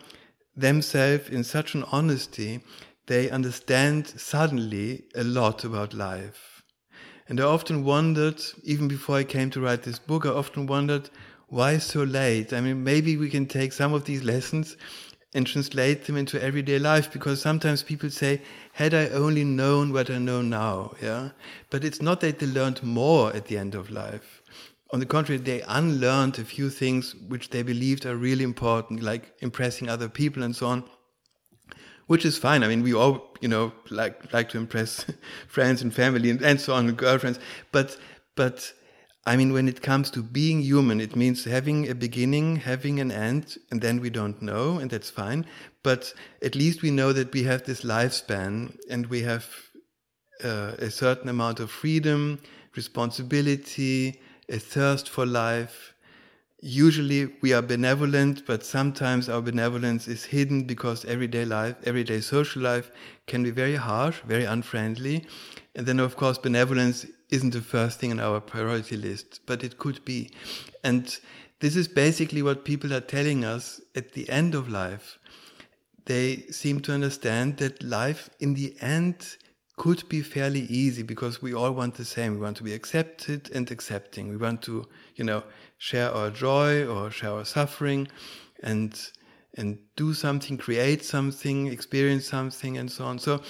themselves 0.57 1.29
in 1.29 1.45
such 1.45 1.75
an 1.75 1.85
honesty, 1.93 2.61
they 3.05 3.29
understand 3.29 4.07
suddenly 4.07 5.05
a 5.15 5.25
lot 5.25 5.63
about 5.63 5.93
life. 5.93 6.63
And 7.29 7.39
I 7.39 7.45
often 7.45 7.85
wondered, 7.85 8.41
even 8.63 8.89
before 8.89 9.17
I 9.17 9.25
came 9.25 9.51
to 9.51 9.61
write 9.61 9.83
this 9.83 9.99
book, 9.99 10.25
I 10.25 10.31
often 10.31 10.67
wondered 10.67 11.11
why 11.49 11.79
so 11.79 12.03
late? 12.03 12.53
I 12.53 12.61
mean, 12.61 12.83
maybe 12.83 13.17
we 13.17 13.31
can 13.31 13.47
take 13.47 13.73
some 13.73 13.95
of 13.95 14.05
these 14.05 14.25
lessons 14.25 14.77
and 15.35 15.47
translate 15.47 16.05
them 16.07 16.17
into 16.17 16.43
everyday 16.43 16.79
life 16.79 17.13
because 17.13 17.41
sometimes 17.41 17.83
people 17.83 18.11
say, 18.11 18.41
had 18.73 18.95
I 18.95 19.09
only 19.11 19.45
known 19.45 19.93
what 19.93 20.11
I 20.11 20.19
know 20.19 20.41
now, 20.43 20.95
yeah? 21.03 21.31
But 21.71 21.85
it's 21.85 22.01
not 22.01 22.21
that 22.21 22.39
they 22.39 22.47
learned 22.47 22.83
more 22.83 23.35
at 23.35 23.47
the 23.47 23.59
end 23.59 23.75
of 23.75 23.91
life. 23.91 24.43
On 24.93 25.01
the 25.01 25.07
contrary, 25.07 25.39
they 25.39 25.63
unlearned 25.63 26.39
a 26.39 26.45
few 26.45 26.71
things 26.71 27.15
which 27.29 27.51
they 27.51 27.63
believed 27.63 28.07
are 28.07 28.17
really 28.17 28.45
important, 28.45 29.03
like 29.03 29.33
impressing 29.41 29.89
other 29.89 30.09
people 30.09 30.43
and 30.43 30.55
so 30.55 30.69
on, 30.69 30.85
which 32.07 32.25
is 32.25 32.39
fine. 32.39 32.63
I 32.63 32.69
mean, 32.69 32.83
we 32.83 32.95
all, 32.95 33.35
you 33.41 33.49
know, 33.49 33.73
like, 33.91 34.33
like 34.33 34.49
to 34.51 34.59
impress 34.59 35.05
friends 35.49 35.83
and 35.83 35.93
family 35.93 36.31
and, 36.31 36.41
and 36.41 36.61
so 36.61 36.73
on, 36.73 36.89
and 36.89 36.97
girlfriends. 36.97 37.39
But, 37.73 37.99
but, 38.37 38.73
I 39.27 39.37
mean, 39.37 39.53
when 39.53 39.67
it 39.69 39.83
comes 39.83 40.11
to 40.13 40.23
being 40.23 40.63
human, 40.63 41.01
it 41.01 41.17
means 41.17 41.45
having 41.45 41.89
a 41.89 41.95
beginning, 41.97 42.57
having 42.57 43.01
an 43.01 43.11
end, 43.11 43.59
and 43.73 43.81
then 43.83 44.01
we 44.01 44.09
don't 44.09 44.41
know, 44.41 44.79
and 44.79 44.89
that's 44.89 45.11
fine. 45.11 45.45
But 45.83 46.15
at 46.43 46.55
least 46.55 46.81
we 46.83 46.93
know 46.93 47.13
that 47.13 47.33
we 47.33 47.43
have 47.43 47.65
this 47.65 47.83
lifespan 47.83 48.79
and 48.89 49.07
we 49.07 49.23
have 49.23 49.45
uh, 50.45 50.73
a 50.79 50.91
certain 50.91 51.29
amount 51.29 51.61
of 51.61 51.71
freedom, 51.71 52.41
responsibility, 52.77 54.21
a 54.49 54.59
thirst 54.59 55.09
for 55.09 55.27
life. 55.27 55.95
Usually 56.61 57.27
we 57.43 57.53
are 57.53 57.63
benevolent, 57.63 58.47
but 58.47 58.65
sometimes 58.65 59.29
our 59.29 59.43
benevolence 59.43 60.09
is 60.09 60.25
hidden 60.25 60.65
because 60.65 61.05
everyday 61.05 61.45
life, 61.45 61.77
everyday 61.85 62.21
social 62.21 62.63
life 62.63 62.91
can 63.27 63.43
be 63.43 63.51
very 63.51 63.77
harsh, 63.77 64.21
very 64.27 64.45
unfriendly. 64.45 65.27
And 65.75 65.87
then, 65.87 66.01
of 66.01 66.17
course, 66.17 66.39
benevolence 66.39 67.07
isn't 67.31 67.53
the 67.53 67.61
first 67.61 67.99
thing 67.99 68.13
on 68.13 68.21
our 68.21 68.41
priority 68.41 68.97
list, 68.97 69.41
but 69.47 69.65
it 69.65 69.79
could 69.79 70.05
be. 70.05 70.31
And 70.85 71.17
this 71.61 71.77
is 71.77 71.89
basically 71.89 72.43
what 72.43 72.65
people 72.65 72.93
are 72.93 73.01
telling 73.01 73.45
us 73.45 73.81
at 73.95 74.13
the 74.13 74.29
end 74.29 74.55
of 74.55 74.69
life. 74.69 75.19
They 76.05 76.45
seem 76.51 76.81
to 76.81 76.93
understand 76.93 77.57
that 77.57 77.83
life 77.83 78.31
in 78.39 78.55
the 78.55 78.77
end 78.81 79.37
could 79.77 80.09
be 80.09 80.23
fairly 80.23 80.61
easy 80.63 81.03
because 81.03 81.43
we 81.43 81.53
all 81.53 81.73
want 81.73 81.95
the 81.97 82.05
same. 82.05 82.35
We 82.35 82.41
want 82.41 82.57
to 82.59 82.63
be 82.63 82.73
accepted 82.73 83.51
and 83.55 83.71
accepting. 83.71 84.29
We 84.29 84.37
want 84.37 84.63
to, 84.63 84.89
you 85.17 85.25
know, 85.25 85.43
share 85.79 86.11
our 86.11 86.31
joy 86.31 86.87
or 86.87 87.11
share 87.11 87.33
our 87.33 87.45
suffering 87.45 88.09
and 88.63 88.99
and 89.59 89.79
do 89.97 90.13
something, 90.13 90.59
create 90.59 91.03
something, 91.03 91.67
experience 91.69 92.27
something 92.27 92.77
and 92.77 92.93
so 92.93 93.05
on. 93.07 93.19
So 93.19 93.41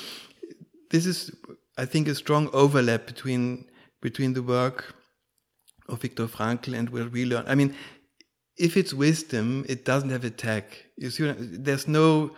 this 0.91 1.05
is 1.05 1.33
I 1.77 1.85
think, 1.85 2.09
a 2.09 2.15
strong 2.15 2.49
overlap 2.53 3.07
between 3.07 3.67
between 4.01 4.33
the 4.35 4.43
work 4.43 4.95
of 5.89 6.03
Viktor 6.03 6.27
Frankl 6.27 6.75
and 6.75 6.91
what 6.91 7.11
we 7.13 7.25
learn. 7.25 7.45
I 7.47 7.55
mean, 7.55 7.75
if 8.57 8.77
it's 8.77 8.95
wisdom, 8.95 9.65
it 9.69 9.85
doesn't 9.85 10.11
have 10.11 10.25
a 10.25 10.31
tag. 10.31 10.65
You 10.97 11.11
see, 11.11 11.33
there's 11.39 11.87
no. 11.89 12.33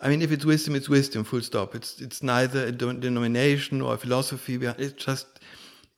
I 0.00 0.08
mean, 0.08 0.22
if 0.22 0.32
it's 0.32 0.44
wisdom, 0.44 0.74
it's 0.74 0.88
wisdom. 0.88 1.24
Full 1.24 1.40
stop. 1.40 1.74
It's 1.74 2.00
it's 2.00 2.22
neither 2.22 2.66
a 2.66 2.72
denomination 2.72 3.80
or 3.80 3.94
a 3.94 3.98
philosophy. 3.98 4.56
It 4.56 4.96
just 4.96 5.26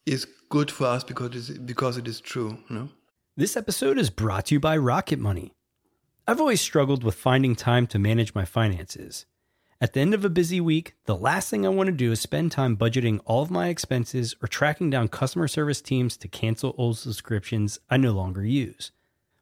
is 0.05 0.26
good 0.49 0.71
for 0.71 0.87
us 0.87 1.02
because 1.02 1.28
it 1.28 1.35
is, 1.35 1.50
because 1.59 1.97
it 1.97 2.07
is 2.07 2.21
true. 2.21 2.59
You 2.71 2.76
know? 2.76 2.88
This 3.37 3.57
episode 3.57 3.99
is 3.99 4.11
brought 4.11 4.47
to 4.47 4.55
you 4.55 4.61
by 4.61 4.76
Rocket 4.76 5.19
Money. 5.19 5.52
I've 6.28 6.40
always 6.40 6.61
struggled 6.61 7.05
with 7.05 7.14
finding 7.14 7.55
time 7.55 7.87
to 7.88 7.99
manage 7.99 8.35
my 8.35 8.45
finances. 8.45 9.26
At 9.78 9.92
the 9.92 10.00
end 10.00 10.14
of 10.14 10.25
a 10.25 10.30
busy 10.30 10.59
week, 10.59 10.95
the 11.04 11.14
last 11.14 11.50
thing 11.50 11.66
I 11.66 11.68
want 11.68 11.88
to 11.88 11.92
do 11.92 12.11
is 12.11 12.18
spend 12.18 12.50
time 12.50 12.78
budgeting 12.78 13.21
all 13.26 13.42
of 13.42 13.50
my 13.50 13.68
expenses 13.68 14.35
or 14.42 14.49
tracking 14.49 14.88
down 14.88 15.09
customer 15.09 15.47
service 15.47 15.83
teams 15.83 16.16
to 16.16 16.28
cancel 16.28 16.75
old 16.78 16.97
subscriptions 16.97 17.78
I 17.90 17.99
no 17.99 18.12
longer 18.12 18.42
use. 18.42 18.90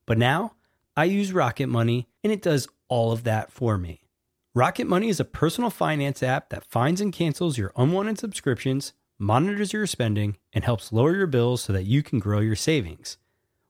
But 0.07 0.19
now, 0.19 0.55
I 0.97 1.05
use 1.05 1.33
Rocket 1.33 1.69
Money 1.69 2.09
and 2.25 2.33
it 2.33 2.43
does 2.43 2.67
all 2.89 3.13
of 3.13 3.23
that 3.23 3.53
for 3.53 3.79
me. 3.79 4.09
Rocket 4.55 4.89
Money 4.89 5.09
is 5.09 5.21
a 5.21 5.25
personal 5.25 5.71
finance 5.71 6.21
app 6.21 6.51
that 6.51 6.67
finds 6.67 7.01
and 7.01 7.13
cancels 7.13 7.57
your 7.57 7.73
unwanted 7.77 8.19
subscriptions, 8.19 8.93
monitors 9.19 9.73
your 9.73 9.87
spending, 9.87 10.37
and 10.53 10.65
helps 10.65 10.93
lower 10.93 11.15
your 11.15 11.29
bills 11.29 11.63
so 11.63 11.73
that 11.73 11.85
you 11.85 12.03
can 12.03 12.19
grow 12.19 12.41
your 12.41 12.57
savings. 12.57 13.19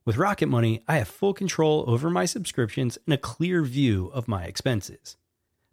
With 0.06 0.16
Rocket 0.16 0.48
Money, 0.48 0.82
I 0.88 0.96
have 0.96 1.08
full 1.08 1.34
control 1.34 1.84
over 1.86 2.08
my 2.08 2.24
subscriptions 2.24 2.96
and 3.04 3.12
a 3.12 3.18
clear 3.18 3.62
view 3.62 4.10
of 4.14 4.28
my 4.28 4.44
expenses. 4.44 5.18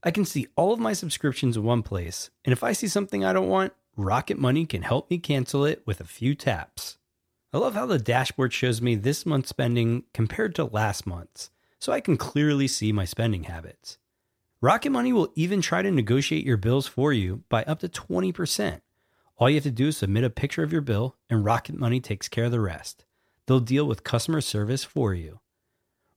I 0.03 0.11
can 0.11 0.25
see 0.25 0.47
all 0.55 0.73
of 0.73 0.79
my 0.79 0.93
subscriptions 0.93 1.55
in 1.55 1.63
one 1.63 1.83
place, 1.83 2.31
and 2.43 2.51
if 2.53 2.63
I 2.63 2.73
see 2.73 2.87
something 2.87 3.23
I 3.23 3.33
don't 3.33 3.49
want, 3.49 3.73
Rocket 3.95 4.39
Money 4.39 4.65
can 4.65 4.81
help 4.81 5.11
me 5.11 5.19
cancel 5.19 5.63
it 5.63 5.83
with 5.85 6.01
a 6.01 6.05
few 6.05 6.33
taps. 6.33 6.97
I 7.53 7.59
love 7.59 7.75
how 7.75 7.85
the 7.85 7.99
dashboard 7.99 8.51
shows 8.51 8.81
me 8.81 8.95
this 8.95 9.25
month's 9.25 9.49
spending 9.49 10.05
compared 10.13 10.55
to 10.55 10.63
last 10.63 11.05
month's, 11.05 11.51
so 11.77 11.91
I 11.91 11.99
can 11.99 12.17
clearly 12.17 12.67
see 12.67 12.91
my 12.91 13.05
spending 13.05 13.43
habits. 13.43 13.99
Rocket 14.59 14.91
Money 14.91 15.13
will 15.13 15.31
even 15.35 15.61
try 15.61 15.81
to 15.81 15.91
negotiate 15.91 16.45
your 16.45 16.57
bills 16.57 16.87
for 16.87 17.13
you 17.13 17.43
by 17.49 17.63
up 17.63 17.79
to 17.79 17.89
20%. 17.89 18.81
All 19.37 19.49
you 19.49 19.55
have 19.55 19.63
to 19.63 19.71
do 19.71 19.87
is 19.87 19.97
submit 19.97 20.23
a 20.23 20.29
picture 20.29 20.63
of 20.63 20.71
your 20.71 20.81
bill, 20.81 21.15
and 21.29 21.45
Rocket 21.45 21.77
Money 21.77 21.99
takes 21.99 22.27
care 22.29 22.45
of 22.45 22.51
the 22.51 22.59
rest. 22.59 23.05
They'll 23.45 23.59
deal 23.59 23.85
with 23.85 24.03
customer 24.03 24.41
service 24.41 24.83
for 24.83 25.13
you. 25.13 25.41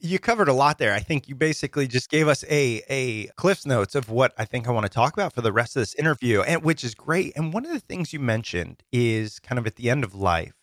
You 0.00 0.18
covered 0.20 0.48
a 0.48 0.52
lot 0.52 0.78
there. 0.78 0.94
I 0.94 1.00
think 1.00 1.28
you 1.28 1.34
basically 1.34 1.88
just 1.88 2.08
gave 2.08 2.28
us 2.28 2.44
a 2.48 2.82
a 2.88 3.26
cliffs 3.36 3.66
notes 3.66 3.94
of 3.94 4.10
what 4.10 4.32
I 4.38 4.44
think 4.44 4.68
I 4.68 4.70
want 4.70 4.86
to 4.86 4.90
talk 4.90 5.12
about 5.12 5.32
for 5.32 5.40
the 5.40 5.52
rest 5.52 5.74
of 5.74 5.80
this 5.80 5.94
interview, 5.94 6.42
and 6.42 6.62
which 6.62 6.84
is 6.84 6.94
great. 6.94 7.32
And 7.36 7.52
one 7.52 7.66
of 7.66 7.72
the 7.72 7.80
things 7.80 8.12
you 8.12 8.20
mentioned 8.20 8.84
is 8.92 9.40
kind 9.40 9.58
of 9.58 9.66
at 9.66 9.74
the 9.76 9.90
end 9.90 10.04
of 10.04 10.14
life, 10.14 10.54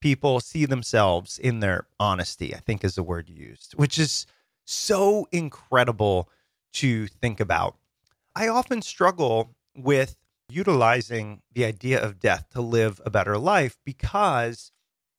people 0.00 0.40
see 0.40 0.66
themselves 0.66 1.38
in 1.38 1.60
their 1.60 1.86
honesty. 1.98 2.54
I 2.54 2.58
think 2.58 2.84
is 2.84 2.94
the 2.94 3.02
word 3.02 3.30
you 3.30 3.36
used, 3.36 3.72
which 3.76 3.98
is 3.98 4.26
so 4.66 5.26
incredible 5.32 6.28
to 6.74 7.06
think 7.06 7.40
about. 7.40 7.76
I 8.34 8.48
often 8.48 8.82
struggle 8.82 9.54
with 9.74 10.16
utilizing 10.50 11.40
the 11.54 11.64
idea 11.64 12.02
of 12.02 12.20
death 12.20 12.50
to 12.50 12.60
live 12.60 13.00
a 13.06 13.10
better 13.10 13.38
life 13.38 13.78
because 13.86 14.70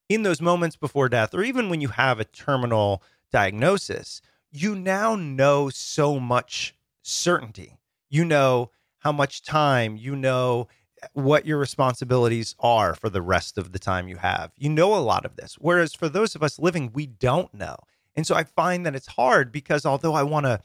in 0.10 0.24
those 0.24 0.42
moments 0.42 0.76
before 0.76 1.10
death, 1.10 1.34
or 1.34 1.44
even 1.44 1.70
when 1.70 1.82
you 1.82 1.88
have 1.88 2.20
a 2.20 2.26
terminal 2.26 3.02
diagnosis, 3.34 4.22
you 4.52 4.76
now 4.76 5.16
know 5.16 5.70
so 5.70 6.20
much 6.20 6.76
certainty. 7.02 7.78
You 8.10 8.24
know 8.24 8.70
how 9.00 9.12
much 9.12 9.44
time, 9.44 9.98
you 9.98 10.16
know 10.16 10.68
eh, 11.02 11.08
what 11.14 11.46
your 11.46 11.58
responsibilities 11.58 12.56
are 12.60 12.96
for 12.96 13.10
the 13.10 13.22
rest 13.22 13.58
of 13.58 13.72
the 13.72 13.80
time 13.80 14.08
you 14.08 14.18
have. 14.18 14.52
You 14.56 14.70
know 14.70 14.96
a 14.96 15.02
lot 15.02 15.26
of 15.26 15.36
this. 15.36 15.56
Whereas 15.60 15.94
for 15.94 16.08
those 16.08 16.36
of 16.36 16.44
us 16.44 16.60
living, 16.60 16.92
we 16.94 17.08
don't 17.08 17.54
know. 17.54 17.76
And 18.16 18.26
so 18.26 18.36
I 18.36 18.44
find 18.44 18.86
that 18.86 18.96
it's 18.96 19.08
hard 19.08 19.52
because 19.52 19.86
although 19.86 20.14
I 20.14 20.24
want 20.24 20.46
to 20.46 20.62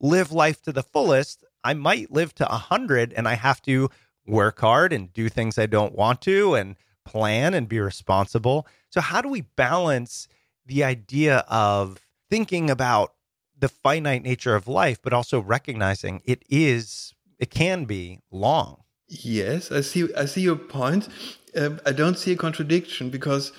live 0.00 0.32
life 0.32 0.60
to 0.62 0.72
the 0.72 0.82
fullest, 0.82 1.44
I 1.62 1.74
might 1.74 2.10
live 2.10 2.34
to 2.36 2.44
100 2.44 3.12
and 3.12 3.28
I 3.28 3.34
have 3.34 3.62
to 3.62 3.88
work 4.26 4.60
hard 4.60 4.92
and 4.92 5.12
do 5.12 5.28
things 5.28 5.56
I 5.56 5.66
don't 5.66 5.94
want 5.94 6.20
to 6.22 6.54
and 6.54 6.76
plan 7.04 7.54
and 7.54 7.68
be 7.68 7.78
responsible. 7.80 8.66
So, 8.90 9.00
how 9.00 9.22
do 9.22 9.28
we 9.28 9.42
balance 9.42 10.28
the 10.66 10.84
idea 10.84 11.38
of 11.48 12.07
thinking 12.30 12.70
about 12.70 13.14
the 13.58 13.68
finite 13.68 14.22
nature 14.22 14.54
of 14.54 14.68
life, 14.68 14.98
but 15.02 15.12
also 15.12 15.40
recognizing 15.40 16.22
it 16.24 16.44
is, 16.48 17.14
it 17.38 17.50
can 17.50 17.84
be 17.84 18.20
long? 18.30 18.82
Yes, 19.08 19.72
I 19.72 19.80
see. 19.80 20.12
I 20.14 20.26
see 20.26 20.42
your 20.42 20.56
point. 20.56 21.08
Um, 21.56 21.80
I 21.86 21.92
don't 21.92 22.18
see 22.18 22.32
a 22.32 22.36
contradiction 22.36 23.10
because 23.10 23.52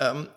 um, 0.00 0.28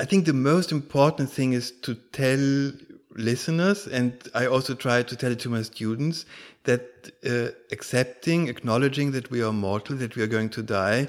I 0.00 0.04
think 0.04 0.24
the 0.24 0.32
most 0.32 0.72
important 0.72 1.30
thing 1.30 1.52
is 1.52 1.70
to 1.82 1.94
tell 1.94 2.72
listeners, 3.14 3.86
and 3.86 4.14
I 4.34 4.46
also 4.46 4.74
try 4.74 5.02
to 5.02 5.16
tell 5.16 5.32
it 5.32 5.40
to 5.40 5.50
my 5.50 5.62
students, 5.62 6.24
that 6.64 7.10
uh, 7.26 7.54
accepting, 7.70 8.48
acknowledging 8.48 9.12
that 9.12 9.30
we 9.30 9.42
are 9.42 9.52
mortal, 9.52 9.96
that 9.96 10.16
we 10.16 10.22
are 10.22 10.26
going 10.28 10.48
to 10.50 10.62
die, 10.62 11.08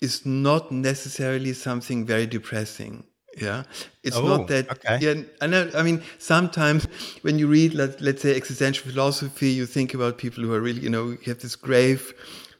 is 0.00 0.26
not 0.26 0.70
necessarily 0.70 1.52
something 1.52 2.04
very 2.04 2.26
depressing. 2.26 3.04
Yeah, 3.38 3.62
it's 4.02 4.16
Oh, 4.16 4.26
not 4.26 4.48
that. 4.48 4.70
okay. 4.70 4.98
Yeah, 5.00 5.22
I 5.40 5.46
know. 5.46 5.70
I 5.74 5.82
mean, 5.82 6.02
sometimes 6.18 6.86
when 7.22 7.38
you 7.38 7.46
read, 7.46 7.74
let, 7.74 8.00
let's 8.00 8.22
say, 8.22 8.34
existential 8.36 8.90
philosophy, 8.90 9.50
you 9.50 9.66
think 9.66 9.94
about 9.94 10.18
people 10.18 10.42
who 10.42 10.52
are 10.52 10.60
really, 10.60 10.80
you 10.80 10.90
know, 10.90 11.16
have 11.26 11.38
this 11.38 11.54
grave 11.56 12.12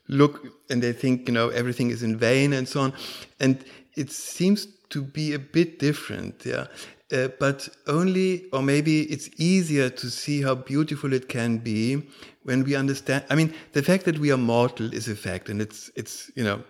look, 0.09 0.47
and 0.71 0.81
they 0.83 0.93
think, 0.93 1.27
you 1.29 1.35
know, 1.35 1.49
everything 1.49 1.91
is 1.91 2.03
in 2.03 2.17
vain 2.17 2.53
and 2.53 2.69
so 2.69 2.81
on, 2.81 2.93
and 3.41 3.65
it 3.97 4.11
seems 4.13 4.67
to 4.91 5.03
be 5.03 5.35
a 5.35 5.39
bit 5.39 5.79
different. 5.81 6.47
Yeah. 6.47 6.67
Uh, 7.13 7.27
but 7.41 7.69
only, 7.89 8.45
or 8.53 8.63
maybe 8.63 9.03
it's 9.03 9.29
easier 9.41 9.91
to 9.91 10.09
see 10.09 10.43
how 10.43 10.55
beautiful 10.55 11.13
it 11.13 11.29
can 11.29 11.59
be 11.59 12.01
when 12.45 12.63
we 12.63 12.77
understand. 12.77 13.25
I 13.29 13.35
mean, 13.35 13.53
the 13.73 13.83
fact 13.83 14.05
that 14.05 14.21
we 14.21 14.31
are 14.31 14.37
mortal 14.39 14.95
is 14.95 15.09
a 15.09 15.17
fact, 15.17 15.49
and 15.49 15.61
it's 15.61 15.91
it's 15.97 16.31
you 16.37 16.45
know 16.45 16.63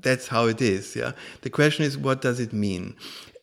that's 0.00 0.28
how 0.28 0.46
it 0.46 0.60
is 0.62 0.94
yeah 0.94 1.10
the 1.40 1.50
question 1.50 1.84
is 1.84 1.98
what 1.98 2.20
does 2.22 2.38
it 2.38 2.52
mean 2.52 2.94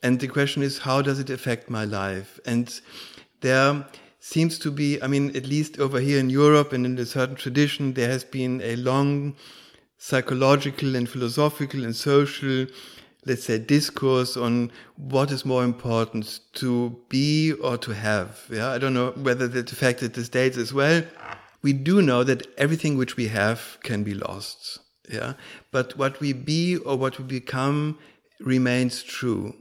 and 0.05 0.19
the 0.19 0.27
question 0.27 0.61
is 0.61 0.77
how 0.79 1.01
does 1.01 1.19
it 1.19 1.29
affect 1.29 1.69
my 1.69 1.83
life? 1.83 2.39
And 2.45 2.79
there 3.41 3.85
seems 4.33 4.57
to 4.57 4.71
be 4.71 4.99
i 5.03 5.07
mean 5.13 5.25
at 5.37 5.45
least 5.45 5.77
over 5.79 5.99
here 5.99 6.19
in 6.19 6.31
europe 6.31 6.73
and 6.73 6.83
in 6.83 6.97
a 6.97 7.05
certain 7.05 7.35
tradition 7.35 7.93
there 7.93 8.09
has 8.09 8.23
been 8.23 8.59
a 8.61 8.75
long 8.77 9.35
psychological 9.99 10.95
and 10.95 11.07
philosophical 11.07 11.83
and 11.83 11.95
social 11.95 12.65
let's 13.25 13.43
say 13.43 13.59
discourse 13.59 14.35
on 14.35 14.71
what 14.95 15.31
is 15.31 15.45
more 15.45 15.63
important 15.63 16.39
to 16.53 16.95
be 17.09 17.53
or 17.53 17.77
to 17.77 17.91
have. 17.91 18.29
Yeah 18.51 18.69
i 18.71 18.79
don't 18.79 18.95
know 18.95 19.11
whether 19.27 19.47
that 19.47 19.71
affected 19.71 20.13
the 20.13 20.23
states 20.23 20.57
as 20.57 20.73
well. 20.73 21.03
We 21.61 21.73
do 21.73 22.01
know 22.01 22.23
that 22.23 22.47
everything 22.57 22.97
which 22.97 23.15
we 23.17 23.27
have 23.27 23.77
can 23.83 24.03
be 24.03 24.15
lost. 24.15 24.79
Yeah 25.07 25.33
but 25.71 25.97
what 25.97 26.19
we 26.19 26.33
be 26.33 26.77
or 26.77 26.97
what 26.97 27.19
we 27.19 27.25
become 27.25 27.99
remains 28.39 29.03
true 29.03 29.55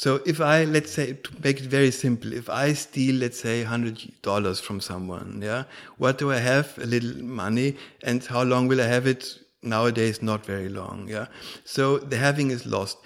so 0.00 0.20
if 0.32 0.40
i 0.40 0.64
let's 0.64 0.92
say 0.92 1.12
to 1.12 1.30
make 1.44 1.58
it 1.60 1.66
very 1.66 1.90
simple 1.90 2.32
if 2.32 2.48
i 2.48 2.72
steal 2.72 3.16
let's 3.16 3.40
say 3.40 3.62
100 3.62 4.22
dollars 4.22 4.60
from 4.60 4.80
someone 4.80 5.40
yeah 5.42 5.64
what 5.96 6.18
do 6.18 6.30
i 6.30 6.36
have? 6.38 6.78
A 6.78 6.86
little 6.86 7.22
money 7.24 7.76
and 8.04 8.24
how 8.24 8.42
long 8.44 8.68
will 8.68 8.80
i 8.80 8.86
have 8.86 9.06
it? 9.06 9.38
Nowadays 9.60 10.22
not 10.22 10.46
very 10.46 10.68
long 10.68 11.08
yeah. 11.08 11.26
So 11.64 11.98
the 11.98 12.16
having 12.16 12.52
is 12.52 12.64
lost. 12.64 12.98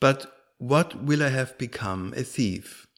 But 0.00 0.26
what 0.58 1.04
will 1.04 1.22
i 1.22 1.28
have 1.28 1.56
become? 1.56 2.12
A 2.16 2.24
thief. 2.24 2.88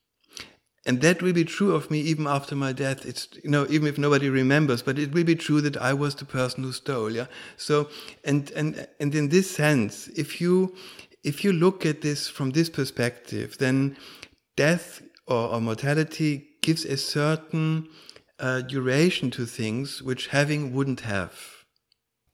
And 0.87 1.01
that 1.03 1.23
will 1.23 1.35
be 1.35 1.45
true 1.45 1.75
of 1.75 1.91
me 1.91 2.01
even 2.01 2.27
after 2.27 2.57
my 2.57 2.73
death. 2.73 3.05
It's 3.05 3.29
you 3.45 3.51
know 3.51 3.67
even 3.69 3.87
if 3.87 3.99
nobody 3.99 4.31
remembers 4.31 4.81
but 4.83 4.99
it 4.99 5.13
will 5.13 5.25
be 5.25 5.37
true 5.37 5.61
that 5.61 5.77
i 5.77 5.93
was 5.93 6.15
the 6.15 6.25
person 6.25 6.65
who 6.65 6.73
stole 6.73 7.11
yeah. 7.11 7.27
So 7.59 7.91
and 8.25 8.51
and 8.53 8.89
and 8.99 9.15
in 9.15 9.29
this 9.29 9.51
sense 9.51 10.09
if 10.25 10.41
you 10.41 10.75
if 11.25 11.45
you 11.45 11.53
look 11.53 11.87
at 11.87 12.01
this 12.01 12.29
from 12.29 12.51
this 12.51 12.69
perspective 12.71 13.57
then 13.59 13.97
death 14.57 15.03
or, 15.27 15.49
or 15.55 15.61
mortality 15.61 16.47
gives 16.63 16.85
a 16.85 16.97
certain 16.97 17.89
uh, 18.39 18.61
duration 18.63 19.31
to 19.31 19.47
things 19.47 20.03
which 20.03 20.29
having 20.29 20.73
wouldn't 20.75 21.01
have 21.01 21.33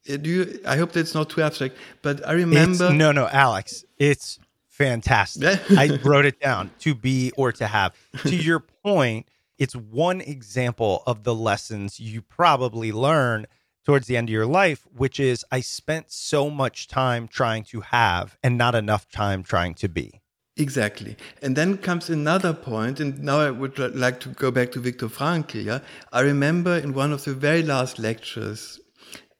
Uh, 0.09 0.17
do 0.17 0.29
you 0.29 0.59
i 0.65 0.75
hope 0.77 0.91
that's 0.91 1.13
not 1.13 1.29
too 1.29 1.41
abstract 1.41 1.75
but 2.01 2.15
i 2.27 2.31
remember 2.33 2.85
It's- 2.85 2.97
no, 3.03 3.11
no, 3.11 3.27
Alex, 3.27 3.83
it's 3.97 4.39
fantastic. 4.67 5.59
I 5.83 5.99
wrote 6.03 6.25
it 6.25 6.39
down 6.39 6.71
to 6.79 6.95
be 6.95 7.31
or 7.35 7.51
to 7.51 7.67
have. 7.67 7.93
To 8.23 8.35
your 8.49 8.61
point, 8.61 9.27
it's 9.57 9.75
one 9.75 10.21
example 10.21 11.03
of 11.05 11.23
the 11.27 11.35
lessons 11.35 11.99
you 11.99 12.21
probably 12.21 12.91
learn 12.93 13.45
towards 13.89 14.05
the 14.05 14.15
end 14.15 14.29
of 14.29 14.33
your 14.33 14.45
life, 14.45 14.85
which 14.95 15.19
is 15.19 15.43
I 15.51 15.61
spent 15.61 16.11
so 16.11 16.51
much 16.51 16.87
time 16.87 17.27
trying 17.27 17.63
to 17.71 17.81
have 17.81 18.37
and 18.43 18.55
not 18.55 18.75
enough 18.75 19.09
time 19.09 19.41
trying 19.41 19.73
to 19.81 19.89
be. 19.89 20.21
Exactly. 20.57 21.17
And 21.41 21.55
then 21.55 21.75
comes 21.79 22.07
another 22.07 22.53
point, 22.53 22.99
and 22.99 23.19
now 23.23 23.39
I 23.39 23.49
would 23.49 23.79
like 23.95 24.19
to 24.19 24.29
go 24.29 24.51
back 24.51 24.71
to 24.73 24.79
Viktor 24.79 25.07
Frankl. 25.07 25.65
Yeah? 25.65 25.79
I 26.13 26.19
remember 26.19 26.77
in 26.77 26.93
one 26.93 27.11
of 27.11 27.23
the 27.23 27.33
very 27.33 27.63
last 27.63 27.97
lectures, 27.97 28.79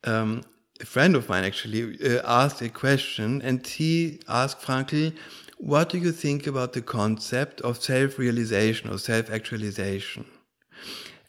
um, 0.05 0.41
a 0.81 0.85
friend 0.85 1.15
of 1.15 1.29
mine 1.29 1.43
actually 1.43 1.83
uh, 2.03 2.23
asked 2.25 2.59
a 2.63 2.69
question, 2.69 3.43
and 3.43 3.67
he 3.67 4.19
asked 4.27 4.61
Frankl, 4.61 5.13
What 5.57 5.89
do 5.89 5.99
you 5.99 6.11
think 6.11 6.47
about 6.47 6.73
the 6.73 6.81
concept 6.81 7.61
of 7.61 7.77
self 7.77 8.17
realization 8.17 8.89
or 8.89 8.97
self 8.97 9.29
actualization? 9.29 10.25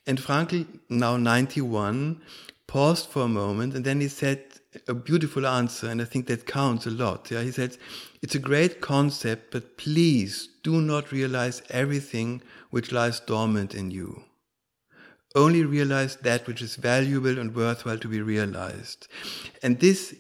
And 0.07 0.19
Frankl, 0.19 0.67
now 0.89 1.19
91, 1.19 2.23
paused 2.71 3.09
for 3.09 3.23
a 3.23 3.29
moment 3.29 3.75
and 3.75 3.85
then 3.85 4.01
he 4.01 4.07
said 4.07 4.41
a 4.87 4.95
beautiful 4.95 5.47
answer, 5.47 5.89
and 5.89 6.01
I 6.01 6.05
think 6.05 6.27
that 6.27 6.47
counts 6.47 6.87
a 6.87 6.91
lot. 6.91 7.31
Yeah? 7.31 7.43
He 7.43 7.51
said, 7.51 7.77
It's 8.23 8.37
a 8.37 8.39
great 8.51 8.81
concept, 8.81 9.51
but 9.51 9.77
please 9.77 10.49
do 10.63 10.81
not 10.81 11.11
realize 11.11 11.63
everything 11.71 12.43
which 12.71 12.93
lies 12.93 13.19
dormant 13.19 13.75
in 13.75 13.91
you. 13.91 14.23
Only 15.35 15.65
realize 15.65 16.17
that 16.17 16.47
which 16.47 16.63
is 16.63 16.77
valuable 16.77 17.39
and 17.39 17.55
worthwhile 17.55 17.99
to 17.99 18.09
be 18.09 18.21
realized. 18.21 19.09
And 19.63 19.81
this, 19.81 20.15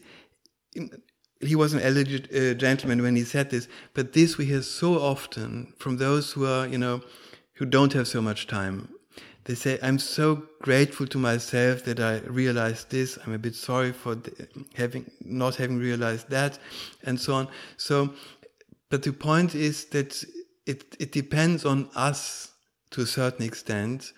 he 1.40 1.54
was 1.54 1.72
an 1.72 1.80
elderly 1.80 2.24
uh, 2.34 2.54
gentleman 2.54 3.02
when 3.02 3.16
he 3.16 3.24
said 3.24 3.50
this, 3.50 3.68
but 3.94 4.12
this 4.12 4.38
we 4.38 4.46
hear 4.46 4.62
so 4.62 4.94
often 4.94 5.72
from 5.78 5.98
those 5.98 6.32
who 6.32 6.46
are, 6.46 6.66
you 6.66 6.78
know, 6.78 7.02
who 7.54 7.66
don't 7.66 7.92
have 7.92 8.08
so 8.08 8.20
much 8.20 8.48
time 8.48 8.88
they 9.44 9.54
say, 9.54 9.78
I'm 9.82 9.98
so 9.98 10.42
grateful 10.60 11.06
to 11.06 11.18
myself 11.18 11.84
that 11.84 12.00
I 12.00 12.18
realized 12.20 12.90
this. 12.90 13.18
I'm 13.24 13.32
a 13.32 13.38
bit 13.38 13.54
sorry 13.54 13.92
for 13.92 14.16
having, 14.74 15.10
not 15.20 15.56
having 15.56 15.78
realized 15.78 16.28
that 16.30 16.58
and 17.04 17.18
so 17.18 17.34
on. 17.34 17.48
So, 17.76 18.14
but 18.90 19.02
the 19.02 19.12
point 19.12 19.54
is 19.54 19.86
that 19.86 20.22
it, 20.66 20.96
it 20.98 21.12
depends 21.12 21.64
on 21.64 21.88
us 21.94 22.52
to 22.90 23.02
a 23.02 23.06
certain 23.06 23.44
extent 23.46 24.12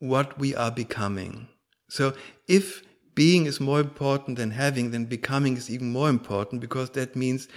what 0.00 0.38
we 0.38 0.54
are 0.54 0.70
becoming. 0.70 1.48
So 1.88 2.14
if 2.46 2.82
being 3.14 3.46
is 3.46 3.60
more 3.60 3.80
important 3.80 4.36
than 4.36 4.50
having, 4.50 4.90
then 4.90 5.06
becoming 5.06 5.56
is 5.56 5.70
even 5.70 5.90
more 5.90 6.08
important 6.08 6.60
because 6.60 6.90
that 6.90 7.16
means 7.16 7.48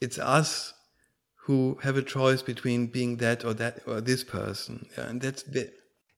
it's 0.00 0.18
us 0.18 0.74
who 1.34 1.78
have 1.82 1.96
a 1.96 2.02
choice 2.02 2.42
between 2.42 2.86
being 2.86 3.16
that 3.16 3.44
or 3.44 3.54
that 3.54 3.80
or 3.86 4.00
this 4.00 4.22
person. 4.22 4.86
Yeah, 4.96 5.08
and 5.08 5.20
that's 5.20 5.42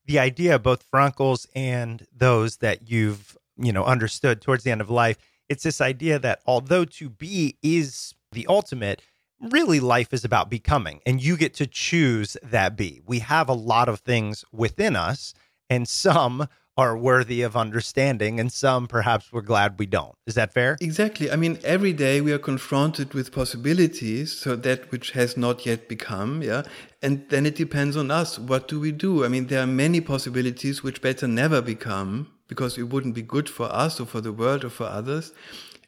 the 0.05 0.19
idea, 0.19 0.59
both 0.59 0.83
Frankl's 0.83 1.47
and 1.55 2.05
those 2.15 2.57
that 2.57 2.89
you've, 2.89 3.37
you 3.57 3.71
know, 3.71 3.85
understood 3.85 4.41
towards 4.41 4.63
the 4.63 4.71
end 4.71 4.81
of 4.81 4.89
life, 4.89 5.17
it's 5.49 5.63
this 5.63 5.81
idea 5.81 6.19
that 6.19 6.41
although 6.45 6.85
to 6.85 7.09
be 7.09 7.57
is 7.61 8.13
the 8.31 8.45
ultimate, 8.47 9.01
really 9.39 9.79
life 9.79 10.13
is 10.13 10.23
about 10.23 10.49
becoming 10.49 11.01
and 11.05 11.21
you 11.23 11.37
get 11.37 11.53
to 11.55 11.67
choose 11.67 12.37
that 12.43 12.75
be. 12.75 13.01
We 13.05 13.19
have 13.19 13.49
a 13.49 13.53
lot 13.53 13.89
of 13.89 13.99
things 13.99 14.45
within 14.51 14.95
us 14.95 15.33
and 15.69 15.87
some 15.87 16.47
are 16.75 16.97
worthy 16.97 17.41
of 17.41 17.55
understanding 17.55 18.39
and 18.39 18.51
some 18.51 18.87
perhaps 18.87 19.31
we're 19.31 19.41
glad 19.41 19.77
we 19.77 19.85
don't. 19.85 20.15
Is 20.25 20.35
that 20.35 20.53
fair? 20.53 20.77
Exactly. 20.81 21.29
I 21.31 21.35
mean, 21.35 21.59
every 21.63 21.93
day 21.93 22.19
we 22.21 22.31
are 22.31 22.39
confronted 22.39 23.13
with 23.13 23.31
possibilities, 23.31 24.31
so 24.35 24.55
that 24.55 24.91
which 24.91 25.11
has 25.11 25.37
not 25.37 25.65
yet 25.65 25.87
become, 25.87 26.41
yeah. 26.41 26.63
And 27.01 27.25
then 27.29 27.45
it 27.45 27.55
depends 27.55 27.95
on 27.95 28.09
us. 28.09 28.39
What 28.39 28.67
do 28.67 28.79
we 28.79 28.91
do? 28.91 29.23
I 29.23 29.27
mean, 29.27 29.47
there 29.47 29.61
are 29.61 29.67
many 29.67 30.01
possibilities 30.01 30.81
which 30.81 31.01
better 31.01 31.27
never 31.27 31.61
become 31.61 32.31
because 32.47 32.77
it 32.77 32.83
wouldn't 32.83 33.15
be 33.15 33.21
good 33.21 33.49
for 33.49 33.71
us 33.71 33.99
or 33.99 34.05
for 34.05 34.21
the 34.21 34.33
world 34.33 34.63
or 34.63 34.69
for 34.69 34.85
others. 34.85 35.31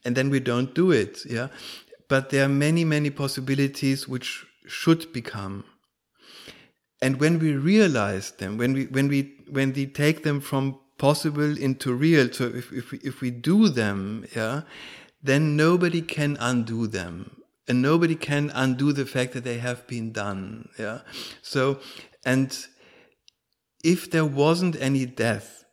And 0.04 0.16
then 0.16 0.30
we 0.30 0.40
don't 0.40 0.76
do 0.76 0.92
it, 0.92 1.26
yeah. 1.26 1.48
But 2.08 2.30
there 2.30 2.46
are 2.46 2.50
many, 2.50 2.86
many 2.86 3.10
possibilities 3.10 4.08
which 4.08 4.46
should 4.68 5.12
become. 5.12 5.64
And 7.06 7.20
when 7.20 7.38
we 7.38 7.54
realize 7.54 8.32
them, 8.32 8.58
when 8.58 8.74
we 8.74 8.86
when 8.88 9.08
we 9.08 9.20
when 9.48 9.74
we 9.74 9.86
take 9.86 10.24
them 10.24 10.42
from 10.42 10.80
possible 10.98 11.56
into 11.56 11.94
real, 11.94 12.34
so 12.34 12.46
if 12.46 12.72
if 12.74 12.92
we, 12.92 12.98
if 13.04 13.22
we 13.22 13.30
do 13.30 13.70
them, 13.70 14.26
yeah, 14.36 14.62
then 15.22 15.56
nobody 15.56 16.02
can 16.02 16.36
undo 16.40 16.88
them, 16.88 17.44
and 17.68 17.80
nobody 17.80 18.16
can 18.16 18.50
undo 18.56 18.92
the 18.92 19.06
fact 19.06 19.34
that 19.34 19.44
they 19.44 19.60
have 19.60 19.86
been 19.86 20.14
done, 20.14 20.70
yeah. 20.80 21.02
So, 21.44 21.80
and 22.26 22.58
if 23.84 24.10
there 24.10 24.26
wasn't 24.26 24.76
any 24.82 25.06
death, 25.06 25.64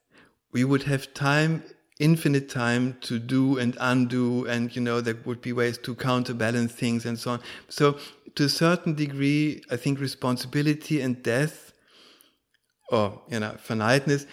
we 0.53 0.65
would 0.65 0.83
have 0.83 1.15
time 1.15 1.63
infinite 2.03 2.49
time 2.49 2.97
to 3.01 3.19
do 3.19 3.59
and 3.59 3.77
undo 3.81 4.45
and 4.47 4.75
you 4.77 4.83
know 4.83 5.01
there 5.01 5.17
would 5.25 5.41
be 5.41 5.53
ways 5.53 5.79
to 5.79 5.95
counterbalance 5.95 6.73
things 6.73 7.07
and 7.07 7.19
so 7.19 7.33
on 7.33 7.41
so 7.69 7.97
to 8.35 8.45
a 8.45 8.49
certain 8.49 8.95
degree, 8.95 9.63
I 9.71 9.77
think 9.77 10.01
responsibility 10.01 11.01
and 11.01 11.23
death, 11.23 11.73
or 12.91 13.21
you 13.29 13.41
know, 13.41 13.57
finiteness, 13.59 14.27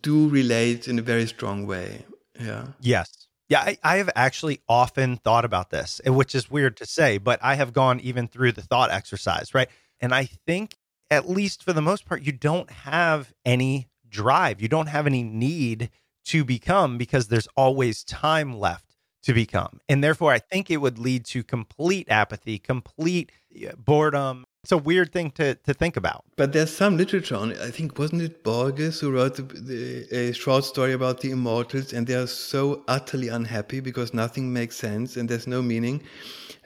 do 0.00 0.28
relate 0.28 0.88
in 0.88 0.98
a 0.98 1.02
very 1.02 1.26
strong 1.26 1.66
way. 1.66 2.04
Yeah. 2.38 2.68
Yes. 2.80 3.28
Yeah, 3.48 3.60
I, 3.60 3.78
I 3.82 3.96
have 3.98 4.10
actually 4.14 4.60
often 4.68 5.18
thought 5.18 5.44
about 5.44 5.70
this, 5.70 6.00
which 6.06 6.34
is 6.34 6.50
weird 6.50 6.76
to 6.78 6.86
say, 6.86 7.18
but 7.18 7.38
I 7.42 7.54
have 7.54 7.72
gone 7.72 8.00
even 8.00 8.26
through 8.28 8.52
the 8.52 8.62
thought 8.62 8.90
exercise, 8.90 9.54
right? 9.54 9.68
And 10.00 10.14
I 10.14 10.24
think, 10.24 10.76
at 11.10 11.28
least 11.28 11.62
for 11.62 11.74
the 11.74 11.82
most 11.82 12.06
part, 12.06 12.22
you 12.22 12.32
don't 12.32 12.70
have 12.70 13.34
any 13.44 13.88
drive. 14.08 14.62
You 14.62 14.68
don't 14.68 14.86
have 14.86 15.06
any 15.06 15.22
need 15.22 15.90
to 16.26 16.44
become 16.44 16.98
because 16.98 17.28
there's 17.28 17.48
always 17.56 18.04
time 18.04 18.58
left 18.58 18.92
to 19.24 19.32
become. 19.32 19.80
And 19.88 20.02
therefore, 20.02 20.32
I 20.32 20.38
think 20.38 20.70
it 20.70 20.78
would 20.78 20.98
lead 20.98 21.24
to 21.26 21.42
complete 21.42 22.08
apathy, 22.10 22.58
complete 22.58 23.30
boredom. 23.76 24.44
It's 24.64 24.72
a 24.72 24.78
weird 24.78 25.12
thing 25.12 25.30
to, 25.32 25.54
to 25.54 25.74
think 25.74 25.96
about. 25.96 26.24
But 26.36 26.52
there's 26.52 26.74
some 26.74 26.96
literature 26.96 27.36
on 27.36 27.52
it. 27.52 27.58
I 27.58 27.70
think, 27.70 27.98
wasn't 27.98 28.22
it 28.22 28.44
Borges 28.44 29.00
who 29.00 29.10
wrote 29.10 29.36
the, 29.36 29.42
the, 29.42 30.16
a 30.16 30.32
short 30.32 30.64
story 30.64 30.92
about 30.92 31.20
the 31.20 31.30
immortals 31.30 31.92
and 31.92 32.06
they 32.06 32.14
are 32.14 32.26
so 32.26 32.84
utterly 32.88 33.28
unhappy 33.28 33.80
because 33.80 34.14
nothing 34.14 34.52
makes 34.52 34.76
sense 34.76 35.16
and 35.16 35.28
there's 35.28 35.46
no 35.46 35.62
meaning? 35.62 36.02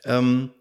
Um, 0.04 0.52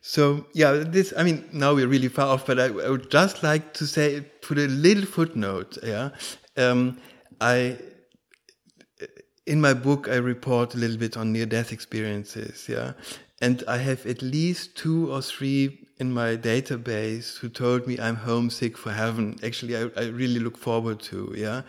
so, 0.00 0.46
yeah, 0.54 0.72
this, 0.72 1.12
I 1.16 1.22
mean, 1.24 1.44
now 1.52 1.74
we're 1.74 1.88
really 1.88 2.08
far 2.08 2.28
off, 2.28 2.46
but 2.46 2.58
I, 2.58 2.66
I 2.66 2.88
would 2.88 3.10
just 3.10 3.42
like 3.42 3.74
to 3.74 3.86
say, 3.86 4.20
put 4.20 4.56
a 4.58 4.66
little 4.66 5.04
footnote. 5.04 5.76
Yeah. 5.82 6.10
Um, 6.56 6.98
I 7.40 7.78
in 9.48 9.62
my 9.62 9.72
book, 9.72 10.08
I 10.08 10.16
report 10.16 10.74
a 10.74 10.78
little 10.78 10.98
bit 10.98 11.16
on 11.16 11.32
near 11.32 11.46
death 11.46 11.72
experiences. 11.72 12.68
Yeah. 12.68 12.92
And 13.40 13.64
I 13.66 13.78
have 13.78 14.04
at 14.04 14.20
least 14.20 14.76
two 14.76 15.10
or 15.10 15.22
three 15.22 15.88
in 15.98 16.12
my 16.12 16.36
database 16.36 17.38
who 17.38 17.48
told 17.48 17.86
me 17.86 17.98
I'm 17.98 18.16
homesick 18.16 18.76
for 18.76 18.92
heaven. 18.92 19.38
Actually, 19.42 19.76
I, 19.76 19.90
I 19.96 20.06
really 20.08 20.38
look 20.38 20.58
forward 20.58 21.00
to. 21.10 21.34
Yeah. 21.36 21.62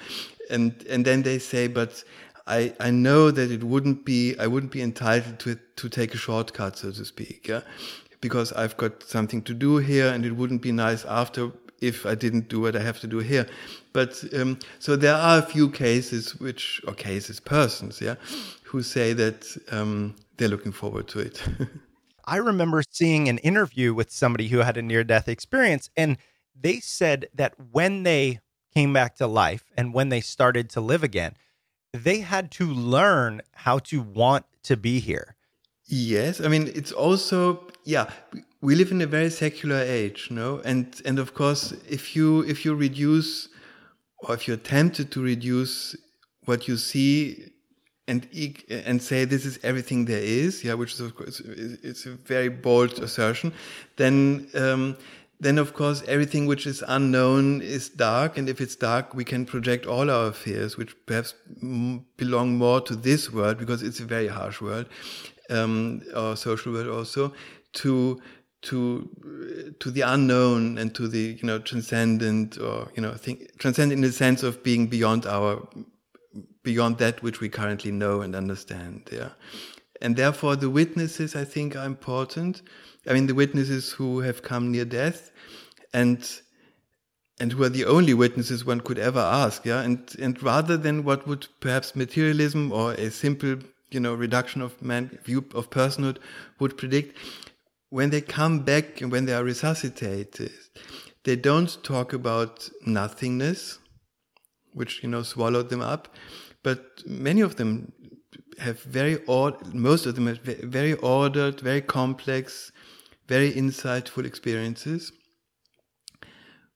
And, 0.50 0.86
and 0.90 1.06
then 1.06 1.24
they 1.24 1.40
say, 1.40 1.68
but 1.68 2.04
I, 2.48 2.74
I 2.82 2.92
know 2.92 3.32
that 3.32 3.50
it 3.50 3.64
wouldn't 3.64 4.04
be, 4.04 4.38
I 4.38 4.48
wouldn't 4.48 4.74
be 4.74 4.82
entitled 4.82 5.40
to, 5.40 5.58
to 5.78 5.90
take 5.90 6.14
a 6.14 6.18
shortcut, 6.18 6.78
so 6.78 6.92
to 6.92 7.06
speak. 7.06 7.48
Yeah. 7.48 7.62
Because 8.20 8.52
I've 8.52 8.76
got 8.76 9.04
something 9.04 9.42
to 9.44 9.54
do 9.54 9.78
here 9.78 10.10
and 10.10 10.26
it 10.26 10.34
wouldn't 10.34 10.62
be 10.62 10.74
nice 10.74 11.06
after 11.06 11.52
if 11.82 12.06
I 12.06 12.16
didn't 12.16 12.50
do 12.50 12.62
what 12.62 12.76
I 12.76 12.82
have 12.82 13.00
to 13.02 13.08
do 13.08 13.20
here. 13.20 13.48
But 13.94 14.24
um, 14.34 14.60
so 14.80 14.96
there 14.96 15.16
are 15.16 15.40
a 15.40 15.42
few 15.42 15.70
cases 15.70 16.36
which, 16.40 16.82
or 16.88 16.94
cases, 16.94 17.40
persons, 17.40 18.02
yeah, 18.02 18.16
who 18.64 18.84
say 18.84 19.14
that 19.14 19.46
um, 19.72 20.16
they're 20.38 20.48
looking 20.48 20.72
forward 20.72 21.08
to 21.10 21.20
it. 21.20 21.42
I 22.26 22.38
remember 22.38 22.84
seeing 22.92 23.28
an 23.28 23.40
interview 23.40 23.94
with 23.94 24.12
somebody 24.12 24.50
who 24.50 24.60
had 24.60 24.78
a 24.78 24.82
near 24.82 25.04
death 25.04 25.28
experience, 25.28 25.90
and 25.98 26.18
they 26.60 26.80
said 26.80 27.28
that 27.34 27.56
when 27.72 28.04
they 28.04 28.40
came 28.74 28.94
back 28.94 29.16
to 29.16 29.28
life 29.28 29.72
and 29.76 29.94
when 29.94 30.10
they 30.10 30.22
started 30.22 30.70
to 30.70 30.82
live 30.82 31.04
again, 31.04 31.34
they 31.92 32.20
had 32.20 32.52
to 32.52 32.66
learn 32.66 33.42
how 33.54 33.80
to 33.80 34.02
want 34.02 34.46
to 34.64 34.78
be 34.78 35.00
here. 35.00 35.36
Yes, 35.92 36.40
I 36.40 36.48
mean 36.50 36.72
it's 36.76 36.92
also 36.92 37.68
yeah 37.84 38.12
we 38.62 38.76
live 38.76 38.92
in 38.92 39.02
a 39.02 39.08
very 39.08 39.32
secular 39.32 39.78
age, 39.78 40.28
no, 40.30 40.62
and 40.64 40.86
and 41.04 41.18
of 41.18 41.34
course 41.34 41.74
if 41.90 42.16
you 42.16 42.42
if 42.42 42.64
you 42.64 42.76
reduce 42.76 43.50
or 44.20 44.36
if 44.36 44.48
you're 44.48 44.58
tempted 44.58 45.12
to 45.12 45.22
reduce 45.22 45.96
what 46.46 46.68
you 46.68 46.78
see 46.78 47.52
and 48.08 48.28
and 48.70 49.02
say 49.02 49.26
this 49.26 49.46
is 49.46 49.58
everything 49.64 50.06
there 50.06 50.22
is, 50.22 50.64
yeah, 50.64 50.76
which 50.76 50.94
is 50.94 51.00
of 51.00 51.16
course 51.16 51.40
it's 51.40 52.06
a 52.06 52.12
very 52.12 52.50
bold 52.50 53.00
assertion, 53.00 53.52
then 53.96 54.48
um, 54.54 54.96
then 55.40 55.58
of 55.58 55.74
course 55.74 56.04
everything 56.08 56.46
which 56.46 56.68
is 56.68 56.84
unknown 56.88 57.62
is 57.62 57.90
dark, 57.90 58.38
and 58.38 58.48
if 58.48 58.62
it's 58.62 58.76
dark, 58.76 59.16
we 59.16 59.24
can 59.24 59.44
project 59.44 59.88
all 59.88 60.12
our 60.12 60.34
fears, 60.34 60.78
which 60.78 60.96
perhaps 61.08 61.34
belong 62.18 62.58
more 62.60 62.80
to 62.82 62.96
this 62.96 63.34
world 63.34 63.58
because 63.58 63.82
it's 63.82 64.00
a 64.00 64.06
very 64.06 64.28
harsh 64.28 64.62
world, 64.62 64.86
um, 65.50 66.02
our 66.16 66.36
social 66.36 66.74
world 66.74 66.88
also, 66.88 67.34
to 67.74 68.22
to 68.62 69.76
to 69.80 69.92
the 69.92 70.02
unknown 70.02 70.78
and 70.78 70.94
to 70.96 71.08
the 71.08 71.38
you 71.42 71.48
know 71.48 71.60
transcendent 71.60 72.58
or 72.58 72.92
you 72.96 73.02
know 73.02 73.14
think 73.14 73.58
transcendent 73.58 73.98
in 73.98 74.02
the 74.02 74.12
sense 74.12 74.44
of 74.44 74.64
being 74.64 74.88
beyond 74.88 75.26
our 75.26 75.66
beyond 76.64 76.98
that 76.98 77.24
which 77.24 77.40
we 77.40 77.48
currently 77.48 77.90
know 77.90 78.22
and 78.22 78.36
understand 78.36 79.08
yeah 79.12 79.30
And 80.02 80.16
therefore, 80.16 80.56
the 80.56 80.70
witnesses, 80.70 81.36
I 81.36 81.44
think, 81.44 81.76
are 81.76 81.86
important. 81.86 82.62
I 83.08 83.14
mean, 83.14 83.28
the 83.28 83.36
witnesses 83.36 83.92
who 83.92 84.20
have 84.22 84.42
come 84.42 84.72
near 84.72 84.86
death 84.86 85.32
and 85.94 86.20
and 87.42 87.54
who 87.54 87.64
are 87.64 87.70
the 87.70 87.86
only 87.86 88.14
witnesses 88.14 88.66
one 88.66 88.82
could 88.82 89.00
ever 89.00 89.20
ask, 89.20 89.66
yeah. 89.66 89.82
And 89.82 90.14
and 90.20 90.42
rather 90.44 90.78
than 90.78 91.04
what 91.04 91.28
would 91.28 91.48
perhaps 91.60 91.96
materialism 91.96 92.72
or 92.72 92.94
a 92.94 93.10
simple, 93.12 93.58
you 93.92 94.00
know, 94.00 94.14
reduction 94.14 94.62
of 94.62 94.82
man 94.82 95.20
view 95.24 95.46
of 95.54 95.70
personhood 95.70 96.18
would 96.60 96.78
predict, 96.78 97.18
when 97.90 98.10
they 98.10 98.22
come 98.22 98.60
back 98.60 99.02
and 99.02 99.12
when 99.12 99.26
they 99.26 99.34
are 99.34 99.44
resuscitated, 99.44 100.52
they 101.24 101.36
don't 101.36 101.84
talk 101.84 102.14
about 102.14 102.70
nothingness, 102.86 103.80
which 104.74 105.02
you 105.04 105.10
know 105.10 105.24
swallowed 105.24 105.70
them 105.70 105.82
up, 105.82 106.08
but 106.64 107.04
many 107.06 107.42
of 107.42 107.56
them 107.56 107.92
have 108.60 108.82
very 108.84 109.20
odd, 109.28 109.74
most 109.74 110.06
of 110.06 110.16
them 110.16 110.28
have 110.28 110.40
very 110.40 110.94
ordered, 110.96 111.62
very 111.62 111.82
complex, 111.82 112.72
very 113.28 113.52
insightful 113.52 114.26
experiences 114.26 115.12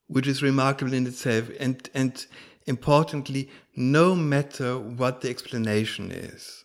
which 0.06 0.26
is 0.26 0.42
remarkable 0.42 0.92
in 0.92 1.06
itself. 1.06 1.50
And, 1.58 1.88
and 1.94 2.26
importantly, 2.66 3.50
no 3.74 4.14
matter 4.14 4.78
what 4.78 5.20
the 5.20 5.30
explanation 5.30 6.10
is, 6.10 6.63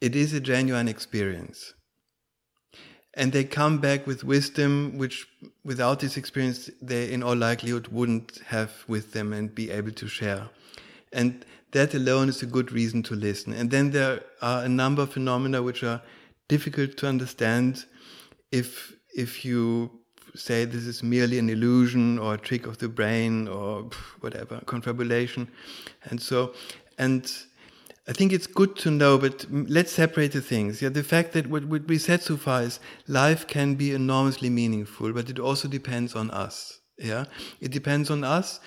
it 0.00 0.14
is 0.14 0.32
a 0.32 0.40
genuine 0.40 0.88
experience. 0.88 1.74
And 3.14 3.32
they 3.32 3.44
come 3.44 3.78
back 3.78 4.06
with 4.06 4.24
wisdom, 4.24 4.98
which 4.98 5.26
without 5.64 6.00
this 6.00 6.18
experience, 6.18 6.68
they 6.82 7.10
in 7.10 7.22
all 7.22 7.34
likelihood 7.34 7.88
wouldn't 7.88 8.40
have 8.46 8.84
with 8.86 9.12
them 9.12 9.32
and 9.32 9.54
be 9.54 9.70
able 9.70 9.92
to 9.92 10.06
share. 10.06 10.50
And 11.12 11.44
that 11.72 11.94
alone 11.94 12.28
is 12.28 12.42
a 12.42 12.46
good 12.46 12.72
reason 12.72 13.02
to 13.04 13.14
listen. 13.14 13.54
And 13.54 13.70
then 13.70 13.90
there 13.90 14.20
are 14.42 14.64
a 14.64 14.68
number 14.68 15.02
of 15.02 15.12
phenomena 15.12 15.62
which 15.62 15.82
are 15.82 16.02
difficult 16.48 16.96
to 16.98 17.08
understand 17.08 17.86
if 18.52 18.92
if 19.14 19.44
you 19.44 19.90
say 20.34 20.66
this 20.66 20.84
is 20.84 21.02
merely 21.02 21.38
an 21.38 21.48
illusion 21.48 22.18
or 22.18 22.34
a 22.34 22.38
trick 22.38 22.66
of 22.66 22.76
the 22.78 22.88
brain 22.88 23.48
or 23.48 23.88
whatever, 24.20 24.60
confabulation. 24.66 25.48
And 26.04 26.20
so, 26.20 26.52
and 26.98 27.30
I 28.08 28.12
think 28.12 28.32
it's 28.32 28.46
good 28.46 28.76
to 28.76 28.90
know, 28.90 29.18
but 29.18 29.46
let's 29.50 29.92
separate 29.92 30.32
the 30.32 30.40
things. 30.40 30.80
Yeah, 30.80 30.90
the 30.90 31.02
fact 31.02 31.32
that 31.32 31.48
what, 31.48 31.64
we 31.64 31.98
said 31.98 32.22
so 32.22 32.36
far 32.36 32.62
is 32.62 32.78
life 33.08 33.46
can 33.46 33.74
be 33.74 33.92
enormously 33.92 34.48
meaningful, 34.48 35.12
but 35.12 35.28
it 35.28 35.40
also 35.40 35.66
depends 35.66 36.14
on 36.14 36.30
us. 36.30 36.80
Yeah, 36.98 37.24
it 37.60 37.72
depends 37.72 38.10
on 38.10 38.24
us 38.24 38.60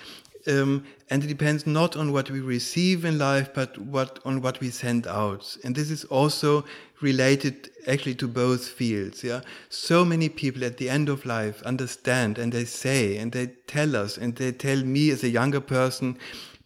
um, 0.46 0.84
and 1.08 1.24
it 1.24 1.26
depends 1.26 1.66
not 1.66 1.96
on 1.96 2.12
what 2.12 2.30
we 2.30 2.40
receive 2.40 3.04
in 3.04 3.18
life, 3.18 3.52
but 3.52 3.76
what 3.78 4.20
on 4.24 4.40
what 4.40 4.60
we 4.60 4.70
send 4.70 5.06
out. 5.06 5.56
And 5.64 5.74
this 5.74 5.90
is 5.90 6.04
also 6.04 6.64
related 7.00 7.70
actually 7.86 8.14
to 8.16 8.28
both 8.28 8.66
fields. 8.68 9.24
Yeah, 9.24 9.40
so 9.68 10.04
many 10.04 10.28
people 10.28 10.64
at 10.64 10.76
the 10.76 10.88
end 10.88 11.08
of 11.08 11.26
life 11.26 11.62
understand 11.62 12.38
and 12.38 12.52
they 12.52 12.64
say 12.64 13.16
and 13.16 13.32
they 13.32 13.48
tell 13.66 13.96
us 13.96 14.16
and 14.16 14.36
they 14.36 14.52
tell 14.52 14.82
me 14.82 15.10
as 15.10 15.22
a 15.22 15.28
younger 15.28 15.60
person, 15.60 16.18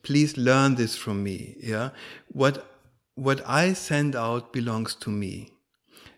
please 0.02 0.36
learn 0.36 0.74
this 0.74 0.96
from 0.96 1.22
me. 1.22 1.56
Yeah, 1.60 1.90
what 2.34 2.66
what 3.14 3.40
I 3.48 3.72
send 3.72 4.16
out 4.16 4.52
belongs 4.52 4.94
to 4.96 5.10
me 5.10 5.50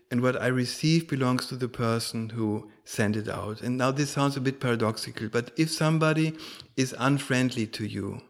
and 0.09 0.21
what 0.21 0.41
I 0.41 0.47
receive 0.47 1.07
belongs 1.07 1.45
to 1.47 1.55
the 1.55 1.67
person 1.67 2.29
who 2.29 2.71
sent 2.83 3.15
it 3.15 3.29
out. 3.29 3.61
And 3.61 3.77
now 3.77 3.91
this 3.91 4.09
sounds 4.09 4.35
a 4.35 4.41
bit 4.41 4.59
paradoxical, 4.59 5.29
but 5.29 5.51
if 5.57 5.69
somebody 5.69 6.33
is 6.75 6.95
unfriendly 6.97 7.67
to 7.67 7.85
you, 7.85 8.21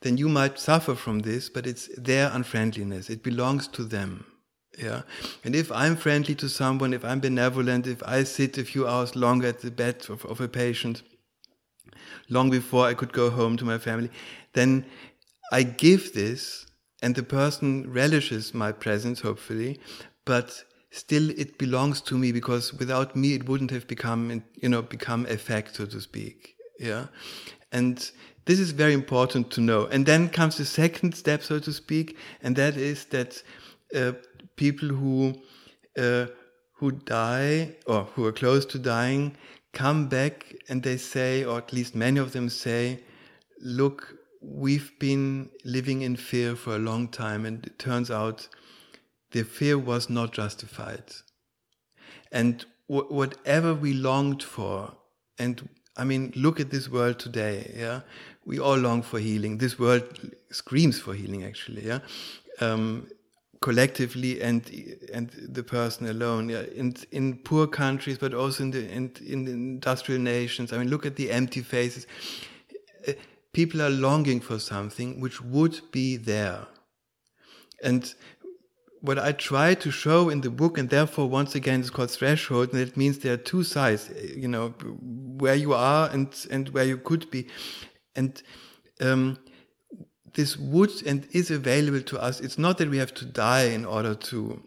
then 0.00 0.16
you 0.16 0.30
might 0.30 0.58
suffer 0.58 0.94
from 0.94 1.20
this, 1.20 1.50
but 1.50 1.66
it's 1.66 1.90
their 1.98 2.30
unfriendliness. 2.30 3.10
It 3.10 3.22
belongs 3.22 3.68
to 3.68 3.84
them. 3.84 4.24
Yeah. 4.78 5.02
And 5.44 5.54
if 5.54 5.70
I'm 5.72 5.96
friendly 5.96 6.34
to 6.36 6.48
someone, 6.48 6.94
if 6.94 7.04
I'm 7.04 7.20
benevolent, 7.20 7.86
if 7.86 8.02
I 8.04 8.22
sit 8.22 8.56
a 8.56 8.64
few 8.64 8.86
hours 8.86 9.14
longer 9.14 9.48
at 9.48 9.60
the 9.60 9.70
bed 9.70 10.06
of, 10.08 10.24
of 10.24 10.40
a 10.40 10.48
patient, 10.48 11.02
long 12.30 12.48
before 12.48 12.86
I 12.86 12.94
could 12.94 13.12
go 13.12 13.28
home 13.28 13.58
to 13.58 13.64
my 13.66 13.76
family, 13.76 14.10
then 14.54 14.86
I 15.52 15.64
give 15.64 16.14
this 16.14 16.69
and 17.02 17.14
the 17.14 17.22
person 17.22 17.90
relishes 17.92 18.54
my 18.54 18.72
presence, 18.72 19.20
hopefully, 19.20 19.80
but 20.24 20.64
still 20.90 21.30
it 21.30 21.56
belongs 21.58 22.00
to 22.00 22.18
me 22.18 22.32
because 22.32 22.74
without 22.74 23.14
me 23.14 23.34
it 23.34 23.48
wouldn't 23.48 23.70
have 23.70 23.86
become 23.86 24.42
you 24.56 24.68
know 24.68 24.82
become 24.82 25.24
a 25.26 25.36
fact 25.36 25.76
so 25.76 25.86
to 25.86 26.00
speak 26.00 26.56
yeah? 26.80 27.06
And 27.70 28.10
this 28.46 28.58
is 28.58 28.72
very 28.72 28.94
important 28.94 29.50
to 29.52 29.60
know. 29.60 29.86
And 29.86 30.06
then 30.06 30.28
comes 30.30 30.56
the 30.56 30.64
second 30.64 31.14
step 31.14 31.42
so 31.42 31.58
to 31.60 31.72
speak 31.72 32.16
and 32.42 32.56
that 32.56 32.76
is 32.76 33.04
that 33.06 33.42
uh, 33.94 34.12
people 34.56 34.88
who 34.88 35.34
uh, 35.98 36.26
who 36.72 36.92
die 36.92 37.76
or 37.86 38.04
who 38.14 38.24
are 38.24 38.32
close 38.32 38.64
to 38.64 38.78
dying 38.78 39.36
come 39.72 40.08
back 40.08 40.54
and 40.68 40.82
they 40.82 40.96
say 40.96 41.44
or 41.44 41.58
at 41.58 41.72
least 41.72 41.94
many 41.94 42.18
of 42.18 42.32
them 42.32 42.48
say 42.48 43.00
look 43.60 44.16
we've 44.40 44.98
been 44.98 45.50
living 45.64 46.02
in 46.02 46.16
fear 46.16 46.56
for 46.56 46.74
a 46.74 46.78
long 46.78 47.08
time 47.08 47.44
and 47.44 47.66
it 47.66 47.78
turns 47.78 48.10
out 48.10 48.48
the 49.32 49.42
fear 49.42 49.78
was 49.78 50.08
not 50.08 50.32
justified. 50.32 51.04
And 52.32 52.64
whatever 52.86 53.74
we 53.74 53.92
longed 53.92 54.42
for, 54.42 54.92
and 55.38 55.68
I 55.96 56.04
mean, 56.04 56.32
look 56.34 56.60
at 56.60 56.70
this 56.70 56.88
world 56.88 57.18
today, 57.18 57.72
yeah? 57.76 58.00
We 58.44 58.58
all 58.58 58.76
long 58.76 59.02
for 59.02 59.18
healing. 59.18 59.58
This 59.58 59.78
world 59.78 60.04
screams 60.50 60.98
for 60.98 61.14
healing, 61.14 61.44
actually, 61.44 61.86
yeah? 61.86 62.00
Um, 62.60 63.08
collectively 63.60 64.40
and 64.40 64.62
and 65.12 65.30
the 65.52 65.62
person 65.62 66.06
alone 66.08 66.48
yeah 66.48 66.62
in 66.74 66.96
in 67.10 67.36
poor 67.36 67.66
countries 67.66 68.16
but 68.16 68.32
also 68.32 68.62
in 68.62 68.70
the 68.70 68.90
in, 68.90 69.12
in 69.26 69.46
industrial 69.46 70.18
nations 70.20 70.72
i 70.72 70.78
mean 70.78 70.88
look 70.88 71.04
at 71.04 71.16
the 71.16 71.30
empty 71.30 71.60
faces 71.60 72.06
people 73.52 73.82
are 73.82 73.90
longing 73.90 74.40
for 74.40 74.58
something 74.58 75.20
which 75.20 75.40
would 75.42 75.80
be 75.90 76.16
there 76.16 76.66
and 77.82 78.14
what 79.00 79.18
I 79.18 79.32
try 79.32 79.74
to 79.74 79.90
show 79.90 80.28
in 80.28 80.42
the 80.42 80.50
book, 80.50 80.76
and 80.76 80.88
therefore 80.90 81.28
once 81.28 81.54
again 81.54 81.80
it's 81.80 81.90
called 81.90 82.10
threshold, 82.10 82.72
and 82.72 82.80
it 82.80 82.96
means 82.96 83.18
there 83.18 83.34
are 83.34 83.38
two 83.38 83.64
sides, 83.64 84.10
you 84.36 84.48
know, 84.48 84.68
where 85.38 85.54
you 85.54 85.72
are 85.72 86.10
and 86.10 86.28
and 86.50 86.68
where 86.70 86.84
you 86.84 86.98
could 86.98 87.30
be, 87.30 87.48
and 88.14 88.42
um, 89.00 89.38
this 90.34 90.56
would 90.56 90.90
and 91.06 91.26
is 91.32 91.50
available 91.50 92.02
to 92.02 92.20
us. 92.20 92.40
It's 92.40 92.58
not 92.58 92.78
that 92.78 92.90
we 92.90 92.98
have 92.98 93.14
to 93.14 93.24
die 93.24 93.64
in 93.64 93.84
order 93.84 94.14
to 94.14 94.62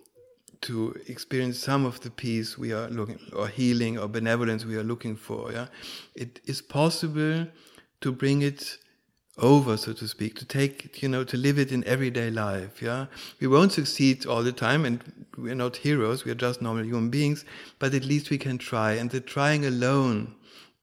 to 0.61 0.95
experience 1.07 1.59
some 1.59 1.85
of 1.85 1.99
the 1.99 2.09
peace 2.09 2.57
we 2.57 2.71
are 2.71 2.89
looking 2.89 3.19
or 3.35 3.47
healing 3.47 3.99
or 3.99 4.07
benevolence 4.07 4.65
we 4.65 4.77
are 4.77 4.83
looking 4.83 5.15
for. 5.15 5.51
Yeah, 5.51 5.67
it 6.15 6.39
is 6.45 6.61
possible 6.61 7.47
to 8.03 8.11
bring 8.11 8.41
it 8.41 8.77
over, 9.37 9.77
so 9.77 9.93
to 9.93 10.07
speak, 10.07 10.35
to 10.35 10.45
take, 10.45 11.01
you 11.01 11.09
know, 11.09 11.23
to 11.23 11.37
live 11.37 11.57
it 11.57 11.71
in 11.71 11.83
everyday 11.85 12.29
life. 12.29 12.81
Yeah, 12.81 13.07
we 13.39 13.47
won't 13.47 13.71
succeed 13.71 14.25
all 14.25 14.43
the 14.43 14.51
time, 14.51 14.85
and 14.85 15.27
we're 15.37 15.55
not 15.55 15.77
heroes. 15.77 16.23
We're 16.23 16.35
just 16.35 16.61
normal 16.61 16.85
human 16.85 17.09
beings. 17.09 17.45
But 17.79 17.93
at 17.93 18.05
least 18.05 18.29
we 18.29 18.37
can 18.37 18.57
try, 18.57 18.93
and 18.93 19.09
the 19.09 19.19
trying 19.21 19.65
alone 19.65 20.35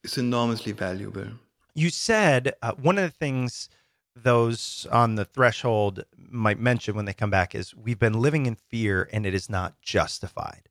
is 0.02 0.18
enormously 0.18 0.72
valuable. 0.72 1.28
You 1.74 1.90
said 1.90 2.54
uh, 2.62 2.72
one 2.72 2.98
of 2.98 3.04
the 3.04 3.16
things 3.16 3.68
those 4.16 4.86
on 4.90 5.14
the 5.14 5.24
threshold 5.24 6.04
might 6.18 6.58
mention 6.58 6.94
when 6.96 7.04
they 7.04 7.12
come 7.12 7.30
back 7.30 7.54
is 7.54 7.74
we've 7.74 7.98
been 7.98 8.20
living 8.20 8.46
in 8.46 8.56
fear 8.56 9.08
and 9.12 9.24
it 9.24 9.34
is 9.34 9.48
not 9.48 9.80
justified. 9.80 10.69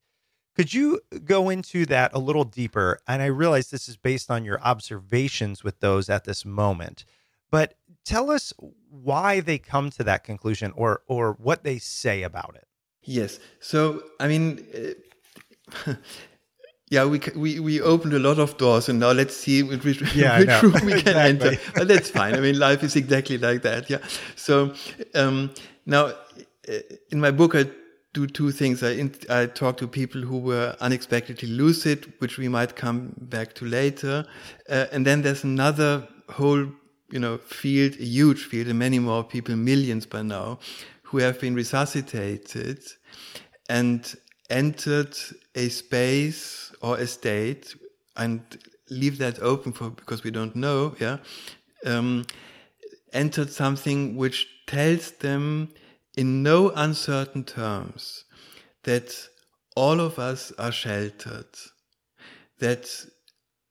Could 0.59 0.73
you 0.73 0.99
go 1.23 1.47
into 1.49 1.85
that 1.85 2.11
a 2.13 2.19
little 2.19 2.43
deeper? 2.43 2.99
And 3.07 3.21
I 3.21 3.27
realize 3.27 3.69
this 3.69 3.87
is 3.87 3.95
based 3.95 4.29
on 4.29 4.43
your 4.43 4.59
observations 4.59 5.63
with 5.63 5.79
those 5.79 6.09
at 6.09 6.25
this 6.25 6.43
moment. 6.43 7.05
But 7.49 7.75
tell 8.03 8.29
us 8.29 8.51
why 8.89 9.39
they 9.39 9.57
come 9.57 9.89
to 9.91 10.03
that 10.03 10.25
conclusion 10.25 10.73
or 10.75 11.01
or 11.07 11.37
what 11.39 11.63
they 11.63 11.77
say 11.77 12.23
about 12.23 12.57
it. 12.57 12.67
Yes. 13.03 13.39
So, 13.61 14.03
I 14.19 14.27
mean, 14.27 14.67
uh, 15.87 15.93
yeah, 16.89 17.05
we, 17.05 17.21
we 17.37 17.61
we 17.61 17.79
opened 17.79 18.13
a 18.13 18.19
lot 18.19 18.37
of 18.37 18.57
doors, 18.57 18.89
and 18.89 18.99
now 18.99 19.13
let's 19.13 19.37
see 19.37 19.63
which, 19.63 20.01
yeah, 20.13 20.39
which 20.39 20.61
room 20.61 20.85
we 20.85 21.01
can 21.03 21.15
enter. 21.15 21.57
But 21.73 21.87
that's 21.87 22.09
fine. 22.09 22.35
I 22.35 22.41
mean, 22.41 22.59
life 22.59 22.83
is 22.83 22.97
exactly 22.97 23.37
like 23.37 23.61
that. 23.61 23.89
Yeah. 23.89 23.99
So 24.35 24.73
um, 25.15 25.51
now, 25.85 26.07
uh, 26.07 26.79
in 27.11 27.21
my 27.21 27.31
book, 27.31 27.55
I 27.55 27.63
do 28.13 28.27
two 28.27 28.51
things. 28.51 28.83
I 28.83 29.09
I 29.29 29.45
talk 29.45 29.77
to 29.77 29.87
people 29.87 30.21
who 30.21 30.39
were 30.39 30.75
unexpectedly 30.79 31.49
lucid, 31.49 32.13
which 32.19 32.37
we 32.37 32.47
might 32.47 32.75
come 32.75 33.13
back 33.17 33.53
to 33.55 33.65
later, 33.65 34.25
uh, 34.69 34.85
and 34.91 35.05
then 35.05 35.21
there's 35.21 35.43
another 35.43 36.07
whole 36.29 36.67
you 37.11 37.19
know, 37.19 37.37
field, 37.37 37.93
a 37.99 38.03
huge 38.03 38.43
field, 38.45 38.67
and 38.67 38.79
many 38.79 38.99
more 38.99 39.23
people, 39.23 39.55
millions 39.55 40.05
by 40.05 40.21
now, 40.21 40.59
who 41.03 41.17
have 41.17 41.39
been 41.39 41.55
resuscitated 41.55 42.83
and 43.67 44.15
entered 44.49 45.15
a 45.55 45.69
space 45.69 46.71
or 46.81 46.97
a 46.97 47.07
state 47.07 47.75
and 48.17 48.41
leave 48.89 49.17
that 49.17 49.39
open 49.39 49.71
for 49.71 49.89
because 49.89 50.23
we 50.23 50.31
don't 50.31 50.55
know, 50.55 50.95
yeah, 50.99 51.17
um, 51.85 52.25
entered 53.13 53.49
something 53.49 54.15
which 54.15 54.47
tells 54.67 55.11
them 55.11 55.69
in 56.19 56.43
no 56.43 56.69
uncertain 56.71 57.45
terms 57.45 58.25
that 58.83 59.09
all 59.77 60.01
of 60.01 60.19
us 60.19 60.51
are 60.59 60.71
sheltered, 60.71 61.47
that 62.59 62.85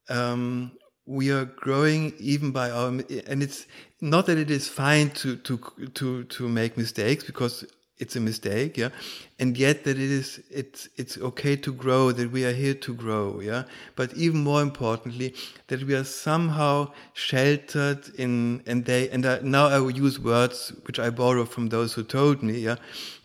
um, 0.09 0.73
we 1.05 1.31
are 1.31 1.45
growing 1.45 2.15
even 2.19 2.51
by 2.51 2.71
our, 2.71 2.89
and 3.27 3.43
it's 3.43 3.67
not 4.01 4.25
that 4.25 4.39
it 4.39 4.51
is 4.51 4.67
fine 4.67 5.11
to 5.11 5.37
to 5.37 5.61
to 5.93 6.25
to 6.25 6.49
make 6.49 6.79
mistakes 6.79 7.23
because 7.23 7.67
it's 7.99 8.17
a 8.17 8.21
mistake, 8.21 8.77
yeah, 8.77 8.91
and 9.39 9.57
yet 9.57 9.85
that 9.85 9.99
it 9.99 10.11
is 10.11 10.41
it's 10.51 10.89
it's 10.97 11.19
okay 11.19 11.57
to 11.57 11.73
grow, 11.73 12.13
that 12.13 12.31
we 12.31 12.45
are 12.45 12.53
here 12.53 12.75
to 12.75 12.95
grow, 12.95 13.41
yeah. 13.41 13.65
But 13.97 14.15
even 14.15 14.45
more 14.45 14.63
importantly, 14.63 15.35
that 15.67 15.83
we 15.83 15.95
are 15.95 16.05
somehow 16.05 16.93
sheltered 17.13 18.09
in, 18.17 18.63
and 18.67 18.85
they 18.85 19.11
and 19.11 19.27
I, 19.27 19.41
now 19.43 19.67
I 19.67 19.79
will 19.81 19.91
use 19.91 20.21
words 20.21 20.73
which 20.87 20.99
I 20.99 21.11
borrow 21.11 21.45
from 21.45 21.69
those 21.69 21.95
who 21.95 22.05
told 22.05 22.43
me, 22.43 22.61
yeah, 22.61 22.77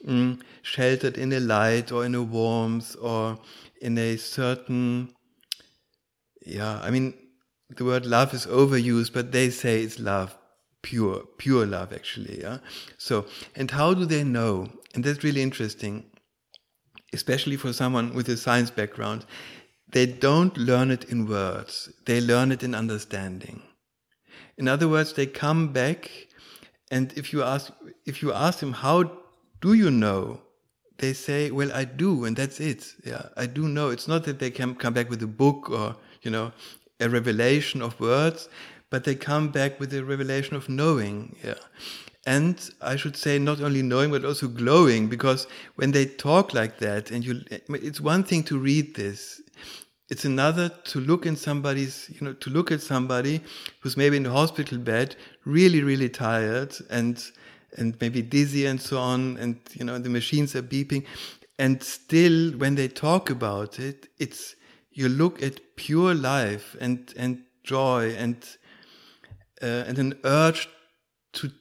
mm, 0.06 0.42
sheltered 0.64 1.18
in 1.18 1.34
a 1.34 1.40
light 1.40 1.92
or 1.92 2.06
in 2.06 2.16
a 2.16 2.24
warmth 2.24 2.96
or 3.00 3.40
in 3.82 3.98
a 3.98 4.18
certain, 4.18 5.14
yeah. 6.46 6.80
I 6.82 6.90
mean, 6.90 7.14
the 7.76 7.86
word 7.86 8.06
love 8.06 8.34
is 8.34 8.46
overused, 8.48 9.14
but 9.14 9.32
they 9.32 9.50
say 9.50 9.84
it's 9.84 10.00
love 10.00 10.36
pure, 10.84 11.24
pure 11.38 11.66
love 11.66 11.92
actually. 11.92 12.42
Yeah. 12.42 12.60
So, 13.00 13.26
and 13.56 13.72
how 13.72 13.96
do 13.96 14.06
they 14.06 14.24
know? 14.24 14.68
And 14.94 15.04
that's 15.04 15.24
really 15.24 15.42
interesting, 15.42 16.06
especially 17.12 17.58
for 17.58 17.74
someone 17.74 18.14
with 18.14 18.30
a 18.30 18.38
science 18.38 18.70
background. 18.70 19.26
They 19.92 20.06
don't 20.06 20.56
learn 20.58 20.92
it 20.92 21.06
in 21.06 21.28
words. 21.28 21.90
They 22.06 22.22
learn 22.22 22.52
it 22.52 22.62
in 22.62 22.76
understanding. 22.76 23.64
In 24.58 24.68
other 24.68 24.88
words, 24.88 25.14
they 25.14 25.26
come 25.26 25.74
back 25.74 26.12
and 26.92 27.12
if 27.16 27.34
you 27.34 27.42
ask, 27.42 27.72
if 28.06 28.22
you 28.22 28.32
ask 28.32 28.60
them, 28.60 28.74
how 28.74 29.12
do 29.62 29.74
you 29.74 29.90
know? 29.90 30.42
They 31.00 31.14
say, 31.14 31.50
well, 31.50 31.72
I 31.74 31.86
do. 31.86 32.26
And 32.26 32.36
that's 32.38 32.60
it. 32.60 32.86
Yeah. 33.04 33.30
I 33.36 33.48
do 33.48 33.68
know. 33.68 33.90
It's 33.90 34.08
not 34.08 34.26
that 34.26 34.38
they 34.38 34.52
can 34.52 34.76
come 34.76 34.94
back 34.94 35.10
with 35.10 35.24
a 35.24 35.28
book 35.28 35.72
or, 35.72 35.96
you 36.22 36.30
know, 36.30 36.52
a 37.00 37.10
revelation 37.10 37.82
of 37.82 38.00
words 38.00 38.48
but 38.94 39.06
they 39.06 39.16
come 39.16 39.50
back 39.50 39.80
with 39.80 39.90
the 39.90 40.06
revelation 40.06 40.56
of 40.56 40.70
knowing. 40.70 41.36
Yeah. 41.44 41.56
And 42.28 42.56
I 42.80 42.96
should 42.96 43.18
say 43.18 43.40
not 43.40 43.60
only 43.60 43.82
knowing, 43.82 44.12
but 44.12 44.24
also 44.24 44.48
glowing, 44.48 45.10
because 45.10 45.48
when 45.78 45.94
they 45.94 46.06
talk 46.06 46.54
like 46.54 46.78
that, 46.78 47.10
and 47.10 47.26
you, 47.26 47.42
it's 47.50 48.00
one 48.00 48.24
thing 48.24 48.44
to 48.44 48.60
read 48.60 48.94
this. 48.94 49.42
It's 50.12 50.26
another 50.26 50.70
to 50.70 51.00
look 51.00 51.26
in 51.26 51.36
somebody's, 51.36 52.08
you 52.14 52.22
know, 52.22 52.34
to 52.34 52.52
look 52.52 52.72
at 52.72 52.82
somebody 52.82 53.42
who's 53.80 53.98
maybe 53.98 54.16
in 54.16 54.22
the 54.22 54.30
hospital 54.30 54.78
bed, 54.78 55.16
really, 55.44 55.82
really 55.82 56.08
tired 56.08 56.78
and, 56.92 57.20
and 57.80 57.98
maybe 58.00 58.22
dizzy 58.22 58.68
and 58.68 58.80
so 58.80 59.00
on. 59.00 59.38
And, 59.38 59.60
you 59.74 59.86
know, 59.86 59.98
the 59.98 60.12
machines 60.12 60.56
are 60.56 60.62
beeping. 60.62 61.04
And 61.58 61.82
still, 61.82 62.52
when 62.60 62.76
they 62.76 62.90
talk 62.90 63.32
about 63.32 63.80
it, 63.80 64.10
it's, 64.20 64.56
you 64.92 65.10
look 65.10 65.42
at 65.42 65.60
pure 65.78 66.14
life 66.14 66.76
and, 66.80 67.12
and 67.18 67.42
joy 67.64 68.14
and, 68.20 68.38
uh, 69.64 69.86
and 69.88 69.98
an 69.98 70.20
urge 70.24 70.70
to 71.34 71.52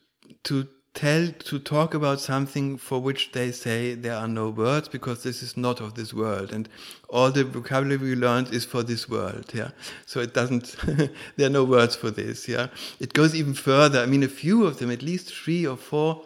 to 0.44 0.66
tell 0.94 1.28
to 1.28 1.58
talk 1.58 1.94
about 1.94 2.20
something 2.20 2.76
for 2.76 3.00
which 3.00 3.32
they 3.32 3.50
say 3.50 3.94
there 3.94 4.14
are 4.14 4.28
no 4.28 4.50
words 4.50 4.88
because 4.88 5.22
this 5.22 5.42
is 5.42 5.56
not 5.56 5.80
of 5.80 5.94
this 5.94 6.12
world. 6.12 6.52
And 6.52 6.68
all 7.08 7.30
the 7.30 7.44
vocabulary 7.44 7.96
we 7.96 8.14
learned 8.14 8.52
is 8.52 8.64
for 8.64 8.82
this 8.82 9.08
world 9.08 9.52
yeah? 9.54 9.70
So 10.04 10.20
it 10.20 10.34
doesn't 10.34 10.76
there 11.36 11.46
are 11.46 11.50
no 11.60 11.64
words 11.64 11.96
for 11.96 12.10
this 12.10 12.48
yeah? 12.48 12.68
It 13.00 13.14
goes 13.14 13.34
even 13.34 13.54
further. 13.54 14.00
I 14.00 14.06
mean 14.06 14.22
a 14.22 14.28
few 14.28 14.66
of 14.66 14.78
them 14.78 14.90
at 14.90 15.02
least 15.02 15.32
three 15.32 15.66
or 15.66 15.76
four 15.76 16.22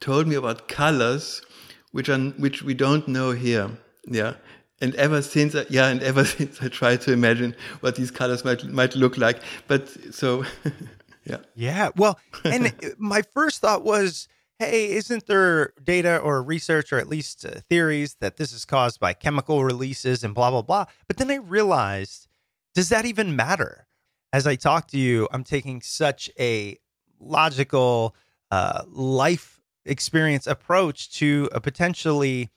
told 0.00 0.28
me 0.28 0.36
about 0.36 0.68
colors 0.68 1.42
which 1.90 2.08
are 2.08 2.18
which 2.18 2.62
we 2.62 2.74
don't 2.74 3.08
know 3.08 3.32
here 3.32 3.70
yeah 4.06 4.34
and 4.80 4.94
ever 4.94 5.22
since, 5.22 5.56
yeah, 5.68 5.88
and 5.88 6.02
ever 6.02 6.24
since 6.36 6.62
I 6.62 6.68
try 6.68 6.96
to 6.96 7.12
imagine 7.12 7.54
what 7.80 7.96
these 7.96 8.10
colors 8.10 8.44
might 8.44 8.64
might 8.64 8.94
look 8.94 9.16
like. 9.16 9.40
But 9.66 9.88
so, 10.14 10.44
yeah, 11.24 11.38
yeah. 11.54 11.90
Well, 11.96 12.18
and 12.44 12.72
my 12.98 13.22
first 13.34 13.60
thought 13.60 13.84
was, 13.84 14.28
hey, 14.58 14.90
isn't 14.92 15.26
there 15.26 15.72
data 15.82 16.18
or 16.18 16.42
research 16.42 16.92
or 16.92 16.98
at 16.98 17.08
least 17.08 17.44
uh, 17.44 17.60
theories 17.68 18.16
that 18.20 18.36
this 18.36 18.52
is 18.52 18.64
caused 18.64 19.00
by 19.00 19.12
chemical 19.12 19.64
releases 19.64 20.24
and 20.24 20.34
blah 20.34 20.50
blah 20.50 20.62
blah? 20.62 20.86
But 21.06 21.16
then 21.16 21.30
I 21.30 21.36
realized, 21.36 22.28
does 22.74 22.88
that 22.88 23.04
even 23.04 23.36
matter? 23.36 23.86
As 24.30 24.46
I 24.46 24.56
talk 24.56 24.88
to 24.88 24.98
you, 24.98 25.26
I'm 25.32 25.42
taking 25.42 25.80
such 25.80 26.30
a 26.38 26.76
logical 27.18 28.14
uh, 28.50 28.82
life 28.86 29.58
experience 29.86 30.46
approach 30.46 31.10
to 31.12 31.48
a 31.52 31.60
potentially 31.60 32.50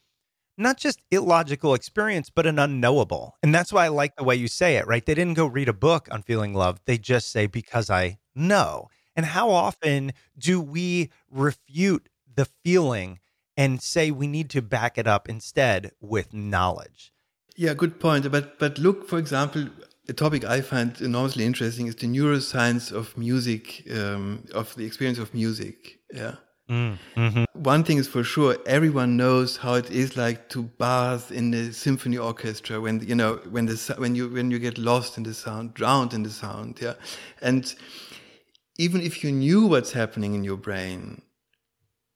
not 0.61 0.77
just 0.77 1.01
illogical 1.11 1.73
experience, 1.73 2.29
but 2.29 2.45
an 2.45 2.59
unknowable. 2.59 3.35
And 3.43 3.53
that's 3.53 3.73
why 3.73 3.85
I 3.85 3.89
like 3.89 4.15
the 4.15 4.23
way 4.23 4.35
you 4.35 4.47
say 4.47 4.77
it, 4.77 4.87
right? 4.87 5.05
They 5.05 5.13
didn't 5.13 5.35
go 5.35 5.45
read 5.45 5.69
a 5.69 5.73
book 5.73 6.07
on 6.11 6.21
feeling 6.23 6.53
love. 6.53 6.79
They 6.85 6.97
just 6.97 7.31
say, 7.31 7.47
because 7.47 7.89
I 7.89 8.19
know. 8.35 8.89
And 9.15 9.25
how 9.25 9.49
often 9.49 10.13
do 10.37 10.61
we 10.61 11.09
refute 11.29 12.07
the 12.33 12.45
feeling 12.63 13.19
and 13.57 13.81
say 13.81 14.11
we 14.11 14.27
need 14.27 14.49
to 14.51 14.61
back 14.61 14.97
it 14.97 15.07
up 15.07 15.27
instead 15.27 15.91
with 15.99 16.33
knowledge? 16.33 17.11
Yeah, 17.55 17.73
good 17.73 17.99
point. 17.99 18.31
But 18.31 18.57
but 18.59 18.77
look, 18.77 19.07
for 19.07 19.19
example, 19.19 19.67
a 20.07 20.13
topic 20.13 20.45
I 20.45 20.61
find 20.61 20.99
enormously 21.01 21.45
interesting 21.45 21.87
is 21.87 21.95
the 21.95 22.07
neuroscience 22.07 22.91
of 22.91 23.17
music, 23.17 23.85
um, 23.93 24.45
of 24.53 24.73
the 24.75 24.85
experience 24.85 25.19
of 25.19 25.33
music. 25.33 25.99
Yeah. 26.13 26.35
Mm, 26.71 26.97
hmm 27.15 27.43
One 27.53 27.83
thing 27.83 27.97
is 27.97 28.07
for 28.07 28.23
sure, 28.23 28.57
everyone 28.65 29.17
knows 29.17 29.57
how 29.57 29.73
it 29.73 29.91
is 29.91 30.15
like 30.15 30.47
to 30.49 30.63
bath 30.63 31.29
in 31.29 31.51
the 31.51 31.73
symphony 31.73 32.17
orchestra 32.17 32.79
when 32.79 33.01
you 33.01 33.13
know 33.13 33.41
when 33.49 33.65
the 33.65 33.95
when 33.97 34.15
you 34.15 34.29
when 34.29 34.51
you 34.51 34.57
get 34.57 34.77
lost 34.77 35.17
in 35.17 35.23
the 35.23 35.33
sound, 35.33 35.73
drowned 35.73 36.13
in 36.13 36.23
the 36.23 36.29
sound, 36.29 36.79
yeah. 36.81 36.93
And 37.41 37.75
even 38.77 39.01
if 39.01 39.21
you 39.21 39.33
knew 39.33 39.67
what's 39.67 39.91
happening 39.91 40.33
in 40.33 40.45
your 40.45 40.55
brain, 40.55 41.21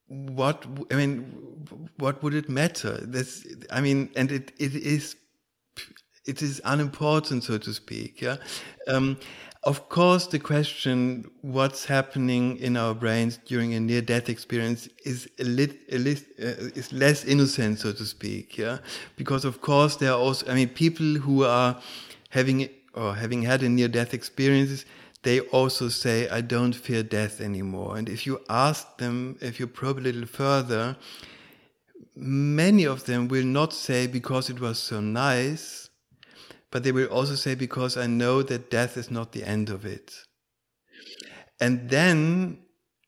what 0.08 0.66
I 0.90 0.96
mean, 0.96 1.68
what 1.98 2.24
would 2.24 2.34
it 2.34 2.48
matter? 2.48 2.98
This, 3.02 3.46
I 3.70 3.82
mean, 3.82 4.10
and 4.16 4.32
it 4.32 4.54
it 4.58 4.74
is 4.74 5.18
it 6.26 6.42
is 6.42 6.62
unimportant, 6.64 7.44
so 7.44 7.58
to 7.58 7.74
speak. 7.74 8.22
Yeah. 8.22 8.38
Um, 8.88 9.18
of 9.66 9.90
course, 9.90 10.28
the 10.28 10.38
question 10.38 11.30
what's 11.42 11.86
happening 11.86 12.58
in 12.58 12.78
our 12.78 12.94
brains 12.94 13.40
during 13.46 13.74
a 13.74 13.80
near-death 13.80 14.30
experience 14.30 14.88
is 15.04 15.28
a 15.40 15.44
lit, 15.44 15.80
a 15.92 15.98
lit, 15.98 16.24
uh, 16.40 16.70
is 16.76 16.94
less 16.94 17.26
innocent, 17.26 17.80
so 17.80 17.92
to 17.92 18.06
speak. 18.06 18.60
Yeah, 18.60 18.78
because 19.18 19.44
of 19.44 19.62
course 19.62 19.96
there 19.96 20.12
are 20.12 20.20
also, 20.20 20.48
I 20.48 20.54
mean, 20.54 20.70
people 20.70 21.16
who 21.16 21.44
are 21.44 21.82
having 22.30 22.70
or 22.94 23.16
having 23.16 23.42
had 23.42 23.64
a 23.64 23.70
near-death 23.70 24.14
experience, 24.14 24.86
they 25.24 25.40
also 25.40 25.90
say, 25.90 26.30
"I 26.30 26.42
don't 26.42 26.76
fear 26.76 27.02
death 27.02 27.42
anymore." 27.42 27.98
And 27.98 28.08
if 28.08 28.28
you 28.28 28.42
ask 28.48 28.98
them, 28.98 29.38
if 29.42 29.60
you 29.60 29.66
probe 29.66 29.98
a 29.98 30.02
little 30.02 30.28
further, 30.28 30.96
many 32.16 32.86
of 32.86 33.06
them 33.06 33.28
will 33.28 33.46
not 33.46 33.74
say 33.74 34.06
because 34.06 34.50
it 34.50 34.60
was 34.60 34.78
so 34.78 35.02
nice 35.02 35.85
but 36.76 36.84
they 36.84 36.92
will 36.92 37.08
also 37.08 37.36
say, 37.36 37.56
because 37.56 37.96
I 37.96 38.06
know 38.06 38.44
that 38.44 38.70
death 38.70 38.98
is 38.98 39.10
not 39.10 39.32
the 39.32 39.46
end 39.46 39.70
of 39.70 39.86
it. 39.86 40.14
And 41.62 41.90
then, 41.90 42.58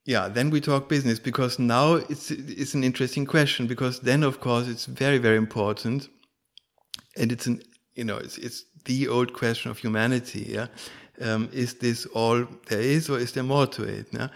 yeah, 0.05 0.29
then 0.29 0.51
we 0.51 0.61
talk 0.61 0.87
business 0.87 1.19
because 1.19 1.59
now 1.59 1.95
it's, 1.95 2.31
it's 2.31 2.75
an 2.75 2.85
interesting 2.85 3.25
question 3.25 3.67
because 3.67 3.99
then, 3.99 4.23
of 4.23 4.39
course, 4.39 4.69
it's 4.69 4.85
very, 4.85 5.17
very 5.17 5.35
important. 5.35 6.07
And 7.17 7.29
it's 7.29 7.45
an, 7.45 7.61
you 7.93 8.05
know, 8.05 8.15
it's, 8.15 8.37
it's 8.37 8.63
the 8.85 9.09
old 9.09 9.33
question 9.33 9.69
of 9.69 9.79
humanity. 9.79 10.45
Yeah. 10.47 10.67
Um, 11.19 11.49
is 11.51 11.73
this 11.73 12.05
all 12.05 12.47
there 12.69 12.79
is 12.79 13.09
or 13.09 13.19
is 13.19 13.33
there 13.33 13.43
more 13.43 13.67
to 13.67 13.83
it? 13.83 14.07
Yeah? 14.13 14.29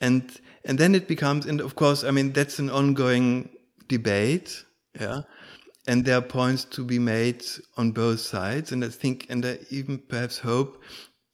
And, 0.00 0.30
and 0.64 0.78
then 0.78 0.94
it 0.94 1.08
becomes, 1.08 1.46
and 1.46 1.60
of 1.60 1.74
course, 1.74 2.04
I 2.04 2.12
mean, 2.12 2.32
that's 2.32 2.60
an 2.60 2.70
ongoing 2.70 3.48
debate. 3.88 4.64
Yeah 5.00 5.22
and 5.88 6.04
there 6.04 6.18
are 6.18 6.22
points 6.22 6.64
to 6.64 6.84
be 6.84 6.98
made 6.98 7.42
on 7.78 7.92
both 7.92 8.20
sides. 8.20 8.72
And 8.72 8.84
I 8.84 8.88
think, 8.88 9.26
and 9.30 9.44
I 9.44 9.58
even 9.70 9.98
perhaps 9.98 10.38
hope 10.38 10.82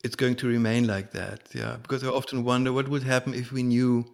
it's 0.05 0.15
going 0.15 0.37
to 0.37 0.47
remain 0.47 0.87
like 0.87 1.11
that. 1.11 1.49
Yeah, 1.53 1.77
because 1.83 2.05
I 2.05 2.09
often 2.09 2.45
wonder 2.45 2.73
what 2.73 2.89
would 2.89 3.03
happen 3.03 3.35
if 3.35 3.51
we 3.51 3.65
knew, 3.65 4.07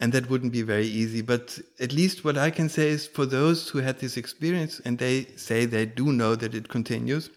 and 0.00 0.10
that 0.14 0.30
wouldn't 0.30 0.52
be 0.52 0.62
very 0.62 0.86
easy. 0.86 1.20
But 1.20 1.58
at 1.78 1.92
least 1.92 2.24
what 2.24 2.38
I 2.38 2.50
can 2.50 2.70
say 2.70 2.88
is 2.88 3.06
for 3.06 3.26
those 3.26 3.68
who 3.68 3.80
had 3.80 3.98
this 3.98 4.16
experience 4.16 4.80
and 4.86 4.98
they 4.98 5.26
say 5.36 5.66
they 5.66 5.84
do 5.84 6.12
know 6.14 6.34
that 6.34 6.54
it 6.54 6.70
continues. 6.70 7.28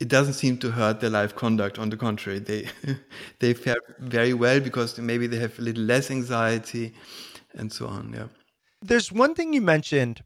It 0.00 0.08
doesn't 0.08 0.34
seem 0.34 0.56
to 0.58 0.70
hurt 0.70 1.00
their 1.00 1.10
life 1.10 1.36
conduct. 1.36 1.78
On 1.78 1.90
the 1.90 1.96
contrary, 1.98 2.38
they 2.38 2.68
they 3.38 3.52
fare 3.52 3.76
very 3.98 4.32
well 4.32 4.60
because 4.60 4.98
maybe 4.98 5.26
they 5.26 5.38
have 5.38 5.58
a 5.58 5.62
little 5.62 5.84
less 5.84 6.10
anxiety, 6.10 6.94
and 7.52 7.70
so 7.70 7.86
on. 7.86 8.14
Yeah. 8.14 8.28
There's 8.80 9.12
one 9.12 9.34
thing 9.34 9.52
you 9.52 9.60
mentioned 9.60 10.22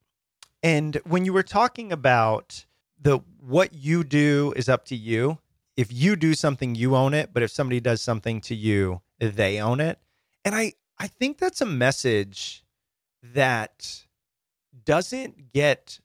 and 0.62 1.00
when 1.04 1.24
you 1.24 1.32
were 1.32 1.42
talking 1.42 1.92
about 1.92 2.64
the 3.00 3.20
what 3.40 3.72
you 3.72 4.04
do 4.04 4.52
is 4.56 4.68
up 4.68 4.84
to 4.86 4.96
you. 4.96 5.38
If 5.76 5.92
you 5.92 6.16
do 6.16 6.34
something, 6.34 6.74
you 6.74 6.96
own 6.96 7.14
it. 7.14 7.30
But 7.32 7.42
if 7.42 7.50
somebody 7.50 7.80
does 7.80 8.02
something 8.02 8.40
to 8.42 8.54
you, 8.54 9.00
they 9.20 9.61
own 9.61 9.80
it. 9.80 9.98
And 10.44 10.54
I 10.54 10.72
I 10.98 11.06
think 11.06 11.38
that's 11.38 11.61
a 11.61 11.66
message 11.66 12.64
that 13.22 14.04
doesn't 14.84 15.52
get 15.52 16.00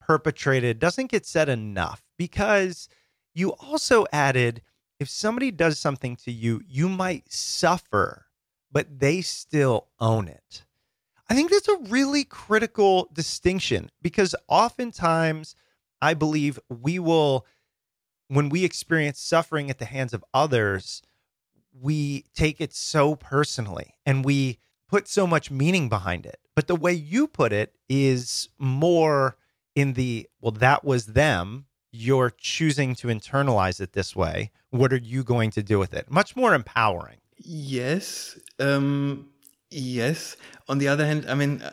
perpetrated, 0.00 0.78
doesn't 0.78 1.10
get 1.10 1.26
said 1.26 1.48
enough 1.48 2.02
because 2.16 2.88
you 3.34 3.50
also 3.54 4.06
added 4.12 4.62
if 4.98 5.08
somebody 5.08 5.50
does 5.50 5.78
something 5.78 6.16
to 6.16 6.30
you, 6.30 6.62
you 6.66 6.88
might 6.88 7.30
suffer, 7.32 8.26
but 8.70 9.00
they 9.00 9.20
still 9.20 9.88
own 9.98 10.28
it. 10.28 10.64
I 11.28 11.34
think 11.34 11.50
that's 11.50 11.68
a 11.68 11.78
really 11.88 12.24
critical 12.24 13.08
distinction 13.12 13.90
because 14.02 14.34
oftentimes 14.48 15.54
I 16.00 16.14
believe 16.14 16.58
we 16.68 16.98
will, 16.98 17.46
when 18.28 18.48
we 18.48 18.64
experience 18.64 19.20
suffering 19.20 19.70
at 19.70 19.78
the 19.78 19.84
hands 19.84 20.12
of 20.12 20.24
others, 20.34 21.02
we 21.80 22.24
take 22.34 22.60
it 22.60 22.74
so 22.74 23.14
personally 23.14 23.94
and 24.04 24.24
we 24.24 24.58
put 24.88 25.08
so 25.08 25.26
much 25.26 25.50
meaning 25.50 25.88
behind 25.88 26.26
it. 26.26 26.38
But 26.54 26.66
the 26.66 26.76
way 26.76 26.92
you 26.92 27.26
put 27.26 27.52
it 27.52 27.74
is 27.88 28.50
more 28.58 29.36
in 29.74 29.94
the, 29.94 30.28
well, 30.40 30.52
that 30.52 30.84
was 30.84 31.06
them. 31.06 31.66
You're 31.92 32.30
choosing 32.30 32.94
to 32.96 33.08
internalize 33.08 33.80
it 33.80 33.92
this 33.92 34.14
way. 34.16 34.50
What 34.70 34.92
are 34.92 34.98
you 34.98 35.24
going 35.24 35.50
to 35.52 35.62
do 35.62 35.78
with 35.78 35.94
it? 35.94 36.10
Much 36.10 36.36
more 36.36 36.54
empowering. 36.54 37.18
Yes. 37.36 38.38
Um, 38.58 39.28
yes. 39.72 40.36
On 40.68 40.78
the 40.78 40.88
other 40.88 41.06
hand, 41.06 41.26
I 41.28 41.34
mean, 41.34 41.62
uh, 41.62 41.72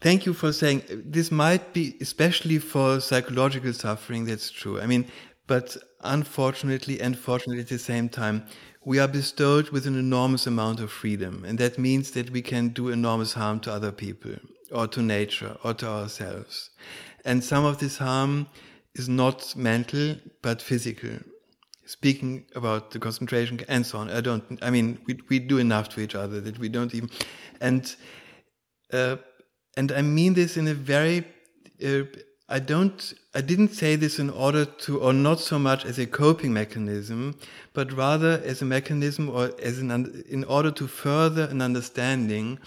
thank 0.00 0.26
you 0.26 0.34
for 0.34 0.52
saying 0.52 0.82
this 0.88 1.30
might 1.30 1.72
be, 1.72 1.96
especially 2.00 2.58
for 2.58 3.00
psychological 3.00 3.72
suffering, 3.72 4.24
that's 4.24 4.50
true. 4.50 4.80
I 4.80 4.86
mean, 4.86 5.06
but 5.46 5.76
unfortunately 6.02 7.00
and 7.00 7.18
fortunately 7.18 7.62
at 7.62 7.68
the 7.68 7.78
same 7.78 8.08
time, 8.08 8.46
we 8.84 8.98
are 8.98 9.08
bestowed 9.08 9.70
with 9.70 9.86
an 9.86 9.98
enormous 9.98 10.46
amount 10.46 10.80
of 10.80 10.92
freedom. 10.92 11.44
And 11.46 11.58
that 11.58 11.78
means 11.78 12.10
that 12.12 12.30
we 12.30 12.42
can 12.42 12.68
do 12.68 12.90
enormous 12.90 13.32
harm 13.32 13.60
to 13.60 13.72
other 13.72 13.92
people 13.92 14.34
or 14.70 14.86
to 14.88 15.02
nature 15.02 15.56
or 15.64 15.74
to 15.74 15.88
ourselves. 15.88 16.70
And 17.24 17.42
some 17.42 17.64
of 17.64 17.78
this 17.78 17.96
harm 17.98 18.48
is 18.94 19.08
not 19.08 19.56
mental, 19.56 20.16
but 20.42 20.60
physical. 20.60 21.18
Speaking 21.86 22.46
about 22.54 22.90
the 22.90 22.98
concentration 22.98 23.60
and 23.68 23.84
so 23.84 23.98
on, 23.98 24.10
I 24.10 24.20
don't, 24.20 24.58
I 24.62 24.70
mean, 24.70 24.98
we, 25.06 25.18
we 25.28 25.38
do 25.38 25.58
enough 25.58 25.88
to 25.90 26.00
each 26.00 26.14
other 26.14 26.40
that 26.40 26.58
we 26.58 26.68
don't 26.68 26.94
even, 26.94 27.10
and, 27.60 27.94
uh, 28.92 29.16
and 29.76 29.92
I 29.92 30.02
mean 30.02 30.34
this 30.34 30.56
in 30.56 30.66
a 30.68 30.74
very, 30.74 31.24
uh, 31.84 32.04
I 32.48 32.58
don't, 32.58 33.14
I 33.34 33.40
didn't 33.40 33.74
say 33.74 33.96
this 33.96 34.18
in 34.18 34.30
order 34.30 34.64
to, 34.64 35.00
or 35.00 35.12
not 35.12 35.40
so 35.40 35.58
much 35.58 35.84
as 35.84 35.98
a 35.98 36.06
coping 36.06 36.52
mechanism, 36.52 37.38
but 37.72 37.92
rather 37.92 38.40
as 38.44 38.62
a 38.62 38.64
mechanism 38.64 39.30
or 39.30 39.52
as 39.62 39.78
an, 39.78 40.24
in 40.28 40.44
order 40.44 40.70
to 40.70 40.86
further 40.86 41.44
an 41.44 41.62
understanding 41.62 42.58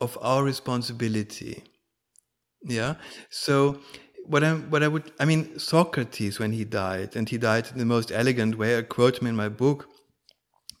of 0.00 0.18
our 0.20 0.44
responsibility. 0.44 1.64
Yeah. 2.62 2.94
So 3.30 3.80
what 4.26 4.44
I, 4.44 4.54
what 4.54 4.82
I 4.82 4.88
would, 4.88 5.12
I 5.18 5.24
mean, 5.24 5.58
Socrates, 5.58 6.38
when 6.38 6.52
he 6.52 6.64
died, 6.64 7.16
and 7.16 7.28
he 7.28 7.38
died 7.38 7.68
in 7.72 7.78
the 7.78 7.84
most 7.84 8.10
elegant 8.12 8.56
way, 8.58 8.78
I 8.78 8.82
quote 8.82 9.18
him 9.20 9.26
in 9.26 9.36
my 9.36 9.48
book, 9.48 9.88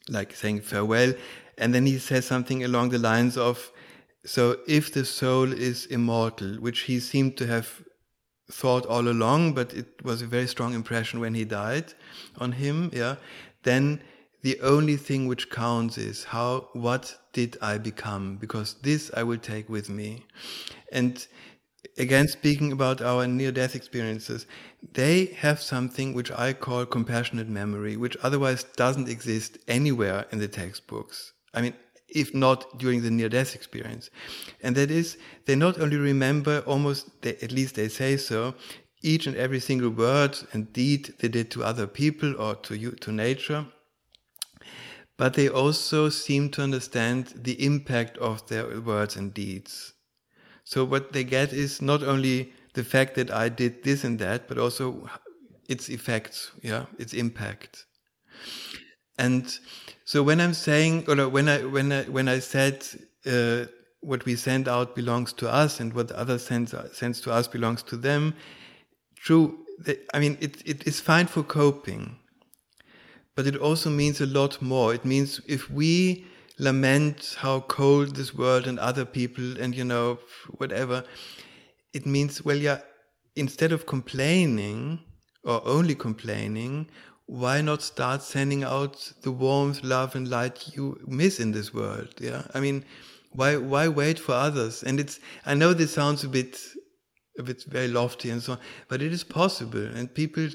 like 0.08 0.34
saying 0.34 0.62
farewell. 0.62 1.14
And 1.58 1.74
then 1.74 1.86
he 1.86 1.98
says 1.98 2.26
something 2.26 2.64
along 2.64 2.90
the 2.90 2.98
lines 2.98 3.36
of, 3.36 3.70
so 4.24 4.58
if 4.66 4.92
the 4.92 5.04
soul 5.04 5.52
is 5.52 5.86
immortal, 5.86 6.54
which 6.54 6.80
he 6.80 6.98
seemed 7.00 7.36
to 7.36 7.46
have 7.46 7.82
thought 8.50 8.86
all 8.86 9.08
along, 9.08 9.54
but 9.54 9.72
it 9.74 10.02
was 10.02 10.22
a 10.22 10.26
very 10.26 10.46
strong 10.46 10.74
impression 10.74 11.20
when 11.20 11.34
he 11.34 11.44
died 11.44 11.94
on 12.38 12.52
him, 12.52 12.90
yeah, 12.92 13.16
then 13.62 14.02
the 14.42 14.60
only 14.60 14.96
thing 14.96 15.26
which 15.26 15.50
counts 15.50 15.96
is 15.96 16.24
how, 16.24 16.68
what 16.72 17.16
did 17.32 17.56
I 17.62 17.78
become? 17.78 18.36
Because 18.36 18.74
this 18.82 19.10
I 19.16 19.22
will 19.22 19.38
take 19.38 19.68
with 19.68 19.88
me. 19.88 20.26
And 20.92 21.26
again, 21.98 22.28
speaking 22.28 22.72
about 22.72 23.00
our 23.00 23.26
near 23.26 23.52
death 23.52 23.74
experiences, 23.74 24.46
they 24.92 25.26
have 25.26 25.60
something 25.60 26.14
which 26.14 26.30
I 26.30 26.52
call 26.52 26.86
compassionate 26.86 27.48
memory, 27.48 27.96
which 27.96 28.16
otherwise 28.22 28.64
doesn't 28.64 29.08
exist 29.08 29.58
anywhere 29.68 30.26
in 30.30 30.38
the 30.38 30.48
textbooks. 30.48 31.32
I 31.52 31.62
mean, 31.62 31.74
if 32.08 32.34
not 32.34 32.78
during 32.78 33.02
the 33.02 33.10
near 33.10 33.28
death 33.28 33.54
experience. 33.54 34.10
And 34.62 34.76
that 34.76 34.90
is, 34.90 35.18
they 35.46 35.56
not 35.56 35.80
only 35.80 35.96
remember 35.96 36.60
almost, 36.60 37.22
they, 37.22 37.36
at 37.36 37.52
least 37.52 37.74
they 37.74 37.88
say 37.88 38.16
so, 38.16 38.54
each 39.02 39.26
and 39.26 39.36
every 39.36 39.60
single 39.60 39.90
word 39.90 40.38
and 40.52 40.72
deed 40.72 41.14
they 41.18 41.28
did 41.28 41.50
to 41.50 41.64
other 41.64 41.86
people 41.86 42.40
or 42.40 42.54
to 42.56 42.76
you, 42.76 42.92
to 42.92 43.12
nature, 43.12 43.66
but 45.16 45.34
they 45.34 45.48
also 45.48 46.08
seem 46.08 46.50
to 46.50 46.62
understand 46.62 47.32
the 47.36 47.64
impact 47.64 48.16
of 48.18 48.46
their 48.48 48.80
words 48.80 49.16
and 49.16 49.34
deeds. 49.34 49.93
So 50.64 50.84
what 50.84 51.12
they 51.12 51.24
get 51.24 51.52
is 51.52 51.80
not 51.82 52.02
only 52.02 52.52
the 52.72 52.84
fact 52.84 53.14
that 53.14 53.30
I 53.30 53.48
did 53.48 53.84
this 53.84 54.02
and 54.04 54.18
that, 54.18 54.48
but 54.48 54.58
also 54.58 55.08
its 55.68 55.88
effects, 55.88 56.50
yeah, 56.62 56.86
its 56.98 57.12
impact. 57.12 57.86
And 59.18 59.46
so 60.04 60.22
when 60.22 60.40
I'm 60.40 60.54
saying, 60.54 61.04
or 61.08 61.28
when 61.28 61.48
I 61.48 61.64
when 61.64 61.92
I 61.92 62.02
when 62.04 62.28
I 62.28 62.40
said 62.40 62.84
uh, 63.26 63.66
what 64.00 64.24
we 64.24 64.34
send 64.34 64.66
out 64.66 64.96
belongs 64.96 65.32
to 65.34 65.48
us, 65.48 65.80
and 65.80 65.92
what 65.92 66.08
the 66.08 66.18
other 66.18 66.38
sends 66.38 66.74
sends 66.92 67.20
to 67.22 67.32
us 67.32 67.46
belongs 67.46 67.82
to 67.84 67.96
them, 67.96 68.34
true. 69.16 69.58
I 70.12 70.18
mean, 70.18 70.36
it 70.40 70.62
it 70.66 70.86
is 70.86 71.00
fine 71.00 71.26
for 71.26 71.42
coping, 71.42 72.16
but 73.36 73.46
it 73.46 73.56
also 73.56 73.90
means 73.90 74.20
a 74.20 74.26
lot 74.26 74.60
more. 74.60 74.94
It 74.94 75.04
means 75.04 75.40
if 75.46 75.70
we 75.70 76.26
lament 76.58 77.36
how 77.38 77.60
cold 77.60 78.16
this 78.16 78.34
world 78.34 78.66
and 78.66 78.78
other 78.78 79.04
people 79.04 79.60
and 79.60 79.74
you 79.74 79.84
know 79.84 80.18
whatever, 80.58 81.04
it 81.92 82.06
means 82.06 82.44
well, 82.44 82.56
yeah. 82.56 82.80
Instead 83.36 83.72
of 83.72 83.86
complaining 83.86 85.00
or 85.42 85.60
only 85.66 85.94
complaining, 85.96 86.88
why 87.26 87.60
not 87.60 87.82
start 87.82 88.22
sending 88.22 88.62
out 88.62 89.12
the 89.22 89.32
warmth, 89.32 89.82
love, 89.82 90.14
and 90.14 90.28
light 90.28 90.76
you 90.76 90.98
miss 91.06 91.40
in 91.40 91.52
this 91.52 91.74
world? 91.74 92.14
Yeah, 92.20 92.42
I 92.54 92.60
mean, 92.60 92.84
why 93.32 93.56
why 93.56 93.88
wait 93.88 94.18
for 94.18 94.32
others? 94.32 94.82
And 94.82 95.00
it's 95.00 95.18
I 95.44 95.54
know 95.54 95.72
this 95.72 95.92
sounds 95.92 96.22
a 96.22 96.28
bit 96.28 96.60
a 97.38 97.42
bit 97.42 97.64
very 97.64 97.88
lofty 97.88 98.30
and 98.30 98.42
so 98.42 98.52
on, 98.52 98.58
but 98.88 99.02
it 99.02 99.12
is 99.12 99.24
possible. 99.24 99.84
And 99.84 100.14
people 100.14 100.48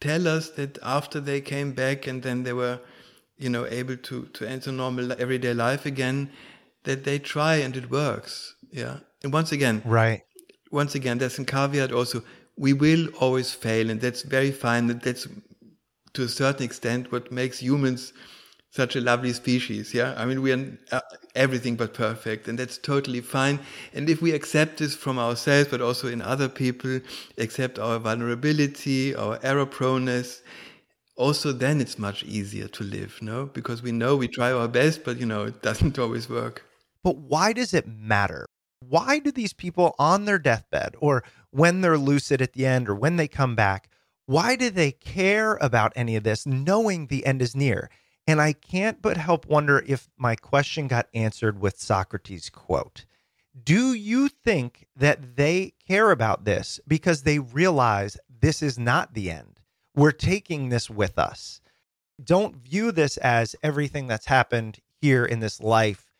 tell 0.00 0.28
us 0.28 0.50
that 0.50 0.78
after 0.82 1.20
they 1.20 1.40
came 1.40 1.72
back 1.72 2.06
and 2.06 2.22
then 2.22 2.42
they 2.42 2.52
were, 2.52 2.80
you 3.38 3.48
know, 3.48 3.66
able 3.66 3.96
to 3.96 4.26
to 4.26 4.48
enter 4.48 4.72
normal 4.72 5.12
everyday 5.12 5.54
life 5.54 5.86
again, 5.86 6.30
that 6.84 7.04
they 7.04 7.18
try 7.18 7.56
and 7.56 7.76
it 7.76 7.90
works. 7.90 8.54
Yeah, 8.70 8.98
and 9.22 9.32
once 9.32 9.52
again, 9.52 9.82
right. 9.84 10.22
Once 10.70 10.94
again, 10.94 11.18
there's 11.18 11.38
a 11.38 11.44
caveat 11.44 11.92
also. 11.92 12.22
We 12.56 12.72
will 12.72 13.08
always 13.20 13.52
fail, 13.52 13.88
and 13.90 14.00
that's 14.00 14.22
very 14.22 14.50
fine. 14.50 14.88
That 14.88 15.02
that's 15.02 15.26
to 16.14 16.24
a 16.24 16.28
certain 16.28 16.64
extent 16.64 17.12
what 17.12 17.30
makes 17.30 17.60
humans 17.60 18.12
such 18.70 18.96
a 18.96 19.00
lovely 19.00 19.32
species. 19.32 19.94
Yeah, 19.94 20.14
I 20.16 20.26
mean 20.26 20.42
we 20.42 20.52
are 20.52 20.78
uh, 20.92 21.00
everything 21.34 21.76
but 21.76 21.94
perfect, 21.94 22.48
and 22.48 22.58
that's 22.58 22.78
totally 22.78 23.20
fine. 23.20 23.60
And 23.94 24.10
if 24.10 24.20
we 24.20 24.32
accept 24.32 24.78
this 24.78 24.94
from 24.94 25.18
ourselves, 25.18 25.70
but 25.70 25.80
also 25.80 26.08
in 26.08 26.20
other 26.20 26.48
people, 26.48 27.00
accept 27.38 27.78
our 27.78 27.98
vulnerability, 27.98 29.14
our 29.14 29.38
error 29.42 29.66
proneness, 29.66 30.42
also 31.18 31.52
then 31.52 31.80
it's 31.80 31.98
much 31.98 32.24
easier 32.24 32.68
to 32.68 32.84
live. 32.84 33.18
No, 33.20 33.46
because 33.46 33.82
we 33.82 33.92
know 33.92 34.16
we 34.16 34.28
try 34.28 34.52
our 34.52 34.68
best, 34.68 35.04
but 35.04 35.18
you 35.18 35.26
know 35.26 35.44
it 35.44 35.60
doesn't 35.60 35.98
always 36.04 36.28
work. 36.28 36.64
But 37.04 37.16
why 37.16 37.52
does 37.52 37.74
it 37.74 37.86
matter? 37.86 38.46
Why 38.80 39.18
do 39.18 39.30
these 39.30 39.52
people 39.52 39.94
on 39.98 40.24
their 40.24 40.38
deathbed, 40.38 40.94
or 41.00 41.24
when 41.50 41.80
they're 41.80 41.98
lucid 41.98 42.40
at 42.40 42.52
the 42.52 42.64
end, 42.64 42.88
or 42.88 42.94
when 42.94 43.16
they 43.16 43.28
come 43.28 43.54
back? 43.54 43.90
Why 44.26 44.56
do 44.56 44.70
they 44.70 44.92
care 44.92 45.56
about 45.56 45.92
any 45.96 46.14
of 46.14 46.22
this 46.22 46.46
knowing 46.46 47.06
the 47.06 47.26
end 47.26 47.42
is 47.42 47.56
near? 47.56 47.90
And 48.26 48.40
I 48.40 48.52
can't 48.52 49.00
but 49.00 49.16
help 49.16 49.46
wonder 49.46 49.82
if 49.86 50.10
my 50.18 50.36
question 50.36 50.86
got 50.86 51.08
answered 51.14 51.60
with 51.60 51.80
Socrates' 51.80 52.50
quote. 52.50 53.06
Do 53.64 53.94
you 53.94 54.28
think 54.28 54.86
that 54.94 55.36
they 55.36 55.72
care 55.86 56.10
about 56.10 56.44
this 56.44 56.78
because 56.86 57.22
they 57.22 57.38
realize 57.38 58.18
this 58.28 58.62
is 58.62 58.78
not 58.78 59.14
the 59.14 59.30
end? 59.30 59.57
We're 59.98 60.12
taking 60.12 60.68
this 60.68 60.88
with 60.88 61.18
us. 61.18 61.60
Don't 62.22 62.54
view 62.54 62.92
this 62.92 63.16
as 63.16 63.56
everything 63.64 64.06
that's 64.06 64.26
happened 64.26 64.78
here 65.00 65.24
in 65.24 65.40
this 65.40 65.60
life 65.60 66.12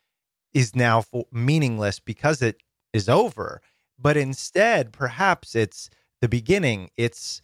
is 0.52 0.74
now 0.74 1.04
meaningless 1.30 2.00
because 2.00 2.42
it 2.42 2.60
is 2.92 3.08
over. 3.08 3.62
But 3.96 4.16
instead, 4.16 4.92
perhaps 4.92 5.54
it's 5.54 5.90
the 6.20 6.28
beginning. 6.28 6.90
It's 6.96 7.40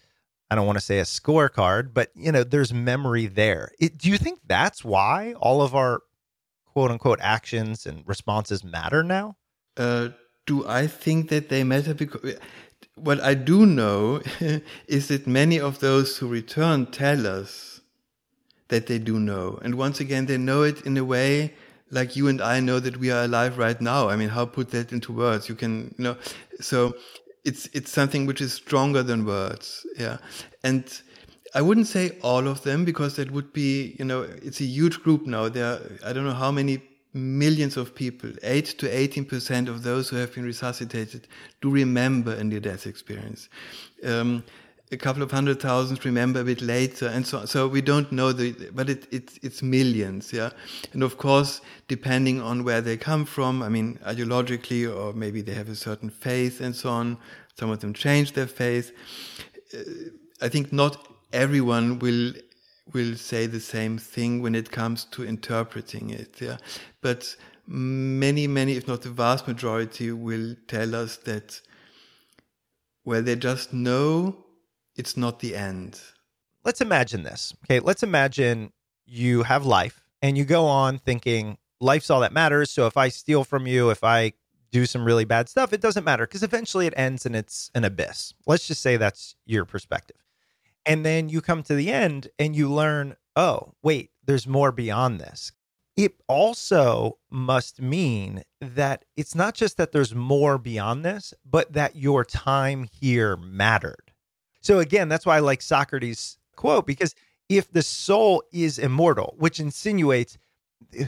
I 0.51 0.57
don't 0.57 0.67
want 0.67 0.77
to 0.79 0.85
say 0.85 0.99
a 0.99 1.05
scorecard, 1.05 1.95
but 1.95 2.11
you 2.17 2.33
know, 2.33 2.43
there's 2.43 2.75
memory 2.75 3.27
there. 3.27 3.71
It, 3.79 3.97
do 3.97 4.11
you 4.11 4.19
think 4.19 4.41
that's 4.45 4.85
why 4.85 5.35
all 5.35 5.63
of 5.63 5.77
our 5.77 6.01
quote 6.67 6.91
unquote 6.91 7.21
actions 7.23 7.87
and 7.87 8.03
responses 8.09 8.65
matter 8.65 9.05
now? 9.05 9.37
Uh, 9.77 10.09
do 10.47 10.67
I 10.67 10.89
think 10.89 11.29
that 11.29 11.49
they 11.49 11.63
matter? 11.63 11.95
Because 11.95 12.35
what 12.97 13.21
I 13.21 13.35
do 13.35 13.67
know 13.67 14.23
is 14.87 15.09
that 15.09 15.27
many 15.27 15.59
of 15.59 15.81
those 15.81 16.19
who 16.19 16.29
return 16.29 16.87
tell 16.87 17.27
us 17.27 17.81
that 18.69 18.87
they 18.87 18.99
do 18.99 19.19
know, 19.19 19.59
and 19.63 19.75
once 19.75 20.01
again, 20.01 20.27
they 20.27 20.39
know 20.39 20.63
it 20.63 20.83
in 20.83 20.97
a 20.97 21.05
way 21.05 21.55
like 21.91 22.17
you 22.17 22.29
and 22.29 22.41
I 22.41 22.61
know 22.61 22.81
that 22.81 22.97
we 22.97 23.11
are 23.11 23.25
alive 23.25 23.59
right 23.59 23.81
now. 23.81 24.09
I 24.09 24.17
mean, 24.17 24.31
how 24.31 24.47
put 24.47 24.71
that 24.71 24.93
into 24.93 25.13
words? 25.13 25.49
You 25.49 25.55
can, 25.55 25.95
you 25.97 26.05
know, 26.05 26.17
so 26.61 26.95
it's 27.45 27.67
it's 27.73 27.91
something 27.91 28.27
which 28.27 28.41
is 28.41 28.53
stronger 28.53 29.03
than 29.03 29.25
words. 29.25 29.87
Yeah, 29.99 30.19
and 30.63 30.85
I 31.55 31.63
wouldn't 31.63 31.87
say 31.87 32.19
all 32.23 32.49
of 32.49 32.63
them 32.63 32.85
because 32.85 33.17
that 33.17 33.31
would 33.31 33.53
be, 33.53 33.97
you 33.99 34.05
know, 34.05 34.23
it's 34.23 34.61
a 34.61 34.65
huge 34.65 35.03
group 35.03 35.27
now. 35.27 35.49
There, 35.49 35.65
are, 35.65 35.81
I 36.05 36.13
don't 36.13 36.25
know 36.25 36.35
how 36.35 36.51
many 36.51 36.83
millions 37.15 37.77
of 37.77 37.95
people, 37.95 38.31
eight 38.43 38.67
to 38.79 38.89
eighteen 38.89 39.25
percent 39.25 39.69
of 39.69 39.83
those 39.83 40.09
who 40.09 40.17
have 40.17 40.35
been 40.35 40.45
resuscitated, 40.45 41.27
do 41.61 41.71
remember 41.71 42.35
a 42.35 42.45
near-death 42.45 42.87
experience. 42.87 43.49
Um, 44.05 44.45
a 44.93 44.97
couple 44.97 45.23
of 45.23 45.31
hundred 45.31 45.61
thousand 45.61 46.05
remember 46.05 46.41
a 46.41 46.45
bit 46.45 46.61
later, 46.61 47.07
and 47.07 47.27
so 47.27 47.47
so 47.47 47.67
we 47.67 47.81
don't 47.81 48.13
know 48.13 48.33
the, 48.33 48.53
but 48.75 48.91
it, 48.91 49.07
it 49.11 49.39
it's 49.43 49.63
millions, 49.63 50.33
yeah. 50.33 50.51
And 50.93 51.03
of 51.03 51.17
course, 51.17 51.61
depending 51.89 52.41
on 52.41 52.65
where 52.65 52.81
they 52.81 52.97
come 52.97 53.25
from, 53.25 53.63
I 53.63 53.69
mean, 53.69 53.99
ideologically, 54.05 54.87
or 54.87 55.13
maybe 55.13 55.41
they 55.41 55.55
have 55.55 55.69
a 55.69 55.75
certain 55.75 56.11
faith 56.11 56.61
and 56.61 56.77
so 56.77 56.91
on. 56.91 57.19
Some 57.59 57.71
of 57.71 57.81
them 57.81 57.95
change 57.95 58.33
their 58.33 58.47
faith. 58.49 58.93
Uh, 59.73 59.79
I 60.43 60.49
think 60.49 60.73
not 60.73 61.09
everyone 61.33 61.99
will 61.99 62.33
will 62.93 63.17
say 63.17 63.47
the 63.47 63.61
same 63.61 63.99
thing 63.99 64.43
when 64.43 64.55
it 64.55 64.71
comes 64.71 65.05
to 65.07 65.25
interpreting 65.25 66.11
it. 66.11 66.41
Yeah, 66.41 66.59
but 67.01 67.35
many, 67.67 68.47
many, 68.47 68.73
if 68.77 68.87
not 68.87 69.03
the 69.03 69.11
vast 69.11 69.49
majority, 69.49 70.13
will 70.13 70.55
tell 70.69 70.95
us 70.95 71.17
that 71.19 71.61
well, 73.05 73.23
they 73.23 73.37
just 73.37 73.73
know 73.73 74.37
it's 74.97 75.17
not 75.17 75.41
the 75.41 75.55
end. 75.55 76.01
Let's 76.65 76.81
imagine 76.81 77.23
this. 77.23 77.55
Okay, 77.65 77.81
let's 77.81 78.03
imagine 78.03 78.73
you 79.07 79.43
have 79.43 79.67
life 79.67 80.05
and 80.23 80.39
you 80.39 80.45
go 80.45 80.67
on 80.67 80.99
thinking 80.99 81.59
life's 81.81 82.09
all 82.09 82.21
that 82.21 82.33
matters. 82.33 82.71
So 82.71 82.87
if 82.87 82.97
I 82.97 83.09
steal 83.09 83.45
from 83.45 83.67
you, 83.67 83.91
if 83.91 84.03
I 84.03 84.33
do 84.71 84.87
some 84.87 85.05
really 85.05 85.27
bad 85.27 85.49
stuff, 85.49 85.73
it 85.73 85.83
doesn't 85.83 86.05
matter 86.05 86.27
because 86.27 86.43
eventually 86.43 86.87
it 86.87 86.95
ends 86.97 87.27
and 87.27 87.37
it's 87.37 87.71
an 87.75 87.85
abyss. 87.85 88.33
Let's 88.47 88.67
just 88.67 88.81
say 88.81 88.97
that's 88.97 89.37
your 89.45 89.67
perspective. 89.67 90.24
And 90.87 91.05
then 91.05 91.29
you 91.29 91.41
come 91.41 91.63
to 91.65 91.75
the 91.75 91.91
end 91.91 92.29
and 92.39 92.55
you 92.55 92.71
learn, 92.71 93.17
oh, 93.37 93.75
wait, 93.83 94.11
there's 94.25 94.47
more 94.47 94.73
beyond 94.73 95.21
this. 95.21 95.53
It 95.97 96.15
also 96.29 97.19
must 97.31 97.81
mean 97.81 98.43
that 98.61 99.05
it's 99.17 99.35
not 99.35 99.55
just 99.55 99.77
that 99.77 99.93
there's 99.93 100.15
more 100.15 100.59
beyond 100.59 101.05
this, 101.05 101.33
but 101.45 101.73
that 101.73 101.97
your 101.97 102.25
time 102.25 102.89
here 103.01 103.37
mattered. 103.37 104.13
So, 104.61 104.79
again, 104.81 105.09
that's 105.09 105.25
why 105.25 105.37
I 105.37 105.41
like 105.41 105.63
Socrates' 105.63 106.39
quote, 106.57 106.87
because 106.87 107.15
if 107.49 107.71
the 107.71 107.83
soul 107.83 108.43
is 108.53 108.79
immortal, 108.79 109.35
which 109.39 109.61
insinuates 109.61 110.37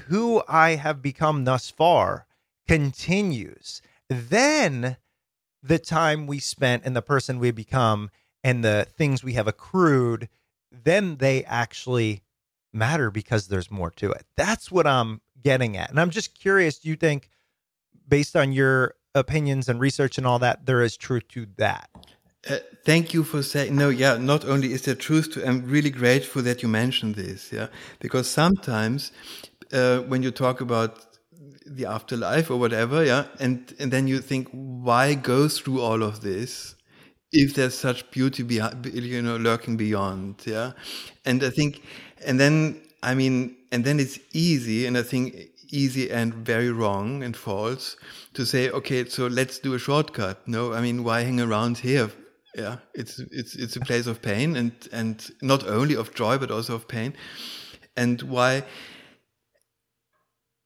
who 0.07 0.43
I 0.47 0.77
have 0.77 1.03
become 1.03 1.45
thus 1.45 1.71
far 1.71 2.27
continues, 2.69 3.83
then 4.09 4.97
the 5.63 5.79
time 5.79 6.27
we 6.27 6.39
spent 6.39 6.85
and 6.85 6.95
the 6.95 7.03
person 7.03 7.39
we 7.39 7.51
become 7.51 8.11
and 8.45 8.65
the 8.65 8.87
things 8.97 9.25
we 9.25 9.35
have 9.35 9.49
accrued, 9.49 10.29
then 10.71 11.17
they 11.17 11.45
actually 11.45 12.23
matter 12.73 13.11
because 13.11 13.49
there's 13.49 13.71
more 13.71 13.91
to 13.93 14.13
it. 14.13 14.25
That's 14.37 14.71
what 14.71 14.87
I'm 14.87 15.21
getting 15.43 15.77
at. 15.77 15.91
And 15.91 15.99
I'm 15.99 16.11
just 16.11 16.39
curious, 16.39 16.79
do 16.79 16.89
you 16.89 16.97
think, 16.97 17.31
based 18.09 18.37
on 18.37 18.53
your 18.53 18.95
opinions 19.15 19.69
and 19.69 19.81
research 19.81 20.19
and 20.19 20.27
all 20.27 20.39
that, 20.41 20.67
there 20.67 20.83
is 20.83 20.97
truth 20.97 21.27
to 21.29 21.47
that? 21.57 21.89
Uh, 22.49 22.59
thank 22.85 23.13
you 23.13 23.25
for 23.25 23.43
saying 23.43 23.75
no 23.75 23.89
yeah 23.89 24.17
not 24.17 24.45
only 24.45 24.73
is 24.73 24.83
there 24.83 24.95
truth 24.95 25.33
to 25.33 25.45
i'm 25.45 25.69
really 25.69 25.91
grateful 25.91 26.41
that 26.41 26.63
you 26.63 26.69
mentioned 26.69 27.17
this 27.17 27.53
yeah 27.53 27.67
because 27.99 28.31
sometimes 28.31 29.11
uh, 29.73 29.99
when 30.03 30.23
you 30.23 30.31
talk 30.31 30.61
about 30.61 31.05
the 31.67 31.85
afterlife 31.85 32.49
or 32.49 32.57
whatever 32.57 33.05
yeah 33.05 33.25
and 33.41 33.75
and 33.81 33.93
then 33.93 34.07
you 34.07 34.21
think 34.21 34.47
why 34.53 35.13
go 35.15 35.49
through 35.49 35.81
all 35.81 36.05
of 36.05 36.21
this 36.21 36.76
if 37.33 37.55
there's 37.55 37.75
such 37.75 38.11
beauty 38.11 38.43
behind, 38.43 38.87
you 38.87 39.23
know, 39.23 39.37
lurking 39.37 39.77
beyond, 39.77 40.43
yeah. 40.45 40.73
And 41.25 41.43
I 41.43 41.51
think, 41.51 41.83
and 42.25 42.39
then 42.41 42.81
I 43.03 43.15
mean, 43.15 43.57
and 43.73 43.85
then 43.85 44.01
it's 44.01 44.19
easy, 44.33 44.87
and 44.87 44.97
I 44.97 45.03
think 45.03 45.37
easy 45.71 46.11
and 46.11 46.33
very 46.35 46.71
wrong 46.71 47.23
and 47.25 47.37
false 47.37 47.97
to 48.35 48.47
say, 48.47 48.71
okay, 48.71 49.05
so 49.07 49.27
let's 49.27 49.59
do 49.59 49.75
a 49.75 49.79
shortcut. 49.79 50.47
No, 50.47 50.73
I 50.73 50.81
mean, 50.81 51.05
why 51.05 51.23
hang 51.23 51.41
around 51.41 51.79
here? 51.79 52.11
Yeah, 52.55 52.77
it's 52.95 53.19
it's 53.33 53.55
it's 53.55 53.77
a 53.77 53.81
place 53.81 54.07
of 54.07 54.23
pain 54.23 54.57
and 54.57 54.73
and 54.93 55.29
not 55.43 55.67
only 55.69 55.95
of 55.95 56.15
joy 56.15 56.39
but 56.39 56.51
also 56.51 56.75
of 56.75 56.89
pain, 56.89 57.15
and 57.97 58.23
why. 58.23 58.65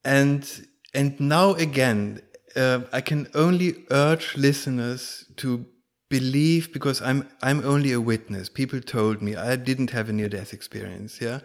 And 0.04 0.66
and 0.94 1.18
now 1.20 1.54
again, 1.54 2.22
uh, 2.56 2.80
I 2.92 3.00
can 3.00 3.28
only 3.34 3.84
urge 3.90 4.36
listeners 4.36 5.24
to 5.36 5.66
believe 6.10 6.72
because 6.72 7.00
I'm 7.00 7.28
I'm 7.42 7.64
only 7.64 7.92
a 7.92 8.00
witness. 8.00 8.50
People 8.50 8.80
told 8.82 9.22
me 9.22 9.36
I 9.36 9.56
didn't 9.56 9.90
have 9.90 10.10
a 10.10 10.12
near 10.12 10.28
death 10.28 10.52
experience, 10.52 11.20
yeah, 11.20 11.40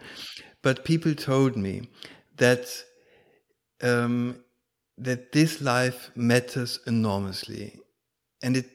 but 0.62 0.84
people 0.84 1.14
told 1.14 1.56
me 1.56 1.88
that 2.36 2.84
um, 3.82 4.44
that 4.98 5.32
this 5.32 5.60
life 5.62 6.10
matters 6.14 6.80
enormously, 6.86 7.78
and 8.42 8.56
it, 8.58 8.66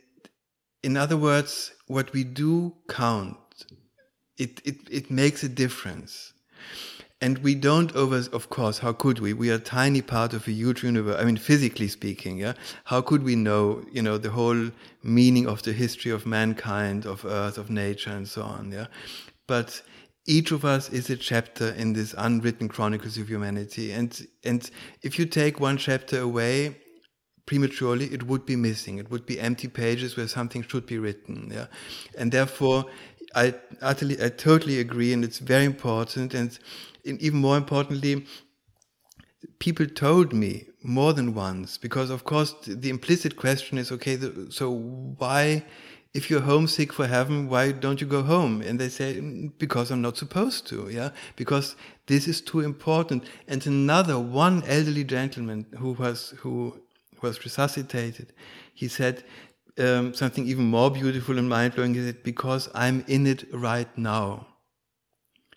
in 0.83 0.97
other 0.97 1.17
words, 1.17 1.73
what 1.87 2.13
we 2.13 2.23
do 2.23 2.73
count. 2.87 3.37
It 4.37 4.61
it 4.65 4.77
it 4.89 5.11
makes 5.11 5.43
a 5.43 5.49
difference. 5.49 6.33
And 7.24 7.38
we 7.39 7.53
don't 7.53 7.95
over, 7.95 8.17
of 8.34 8.49
course, 8.49 8.80
how 8.80 8.93
could 8.93 9.19
we? 9.19 9.32
We 9.34 9.51
are 9.51 9.55
a 9.55 9.59
tiny 9.59 10.01
part 10.01 10.34
of 10.34 10.47
a 10.47 10.51
huge 10.51 10.84
universe. 10.84 11.22
I 11.22 11.24
mean, 11.24 11.38
physically 11.38 11.88
speaking, 11.88 12.38
yeah. 12.38 12.53
How 12.86 13.01
could 13.01 13.22
we 13.22 13.36
know, 13.36 13.86
you 13.91 14.01
know, 14.01 14.17
the 14.17 14.32
whole 14.32 14.72
meaning 15.03 15.47
of 15.47 15.61
the 15.61 15.72
history 15.72 16.11
of 16.11 16.26
mankind, 16.26 17.05
of 17.05 17.24
Earth, 17.24 17.59
of 17.59 17.69
nature, 17.69 18.09
and 18.09 18.28
so 18.28 18.41
on, 18.41 18.72
yeah? 18.72 18.88
But 19.45 19.84
each 20.26 20.51
of 20.51 20.65
us 20.65 20.89
is 20.89 21.11
a 21.11 21.15
chapter 21.15 21.69
in 21.69 21.93
this 21.93 22.15
unwritten 22.17 22.69
chronicles 22.69 23.17
of 23.17 23.30
humanity. 23.30 23.91
And, 23.91 24.28
and 24.43 24.69
if 25.03 25.19
you 25.19 25.26
take 25.28 25.59
one 25.59 25.78
chapter 25.78 26.19
away, 26.19 26.76
prematurely, 27.45 28.05
it 28.05 28.24
would 28.24 28.45
be 28.45 28.55
missing. 28.55 28.97
It 28.97 29.11
would 29.11 29.26
be 29.26 29.39
empty 29.39 29.67
pages 29.67 30.15
where 30.15 30.28
something 30.28 30.63
should 30.63 30.86
be 30.86 30.97
written. 30.97 31.51
Yeah, 31.53 31.67
and 32.17 32.32
therefore, 32.32 32.86
I 33.36 33.55
utterly, 33.82 34.21
I 34.23 34.29
totally 34.29 34.79
agree, 34.79 35.13
and 35.13 35.23
it's 35.23 35.39
very 35.39 35.65
important. 35.65 36.34
And 36.34 36.57
even 37.03 37.39
more 37.39 37.57
importantly, 37.57 38.25
people 39.59 39.86
told 39.86 40.34
me 40.34 40.67
more 40.84 41.13
than 41.13 41.34
once 41.34 41.77
because, 41.77 42.09
of 42.09 42.23
course, 42.23 42.55
the 42.65 42.89
implicit 42.89 43.36
question 43.36 43.77
is, 43.77 43.91
okay, 43.91 44.17
so 44.49 44.71
why? 44.71 45.63
If 46.13 46.29
you're 46.29 46.41
homesick 46.41 46.91
for 46.91 47.07
heaven, 47.07 47.47
why 47.47 47.71
don't 47.71 48.01
you 48.01 48.07
go 48.07 48.21
home? 48.21 48.61
And 48.61 48.77
they 48.77 48.89
say, 48.89 49.15
mm, 49.15 49.53
because 49.57 49.91
I'm 49.91 50.01
not 50.01 50.17
supposed 50.17 50.67
to, 50.67 50.89
yeah, 50.89 51.11
because 51.38 51.77
this 52.07 52.27
is 52.27 52.41
too 52.41 52.59
important. 52.59 53.23
And 53.47 53.65
another 53.65 54.19
one 54.19 54.61
elderly 54.67 55.05
gentleman 55.05 55.67
who 55.77 55.93
was 55.93 56.34
who 56.39 56.82
was 57.21 57.45
resuscitated, 57.45 58.34
he 58.73 58.89
said, 58.89 59.23
um, 59.78 60.13
something 60.13 60.47
even 60.47 60.65
more 60.65 60.91
beautiful 60.91 61.38
and 61.38 61.49
mind 61.49 61.76
blowing 61.76 61.95
is 61.95 62.05
it 62.05 62.24
because 62.24 62.69
I'm 62.74 63.03
in 63.07 63.28
it 63.28 63.45
right 63.53 63.89
now. 63.97 64.47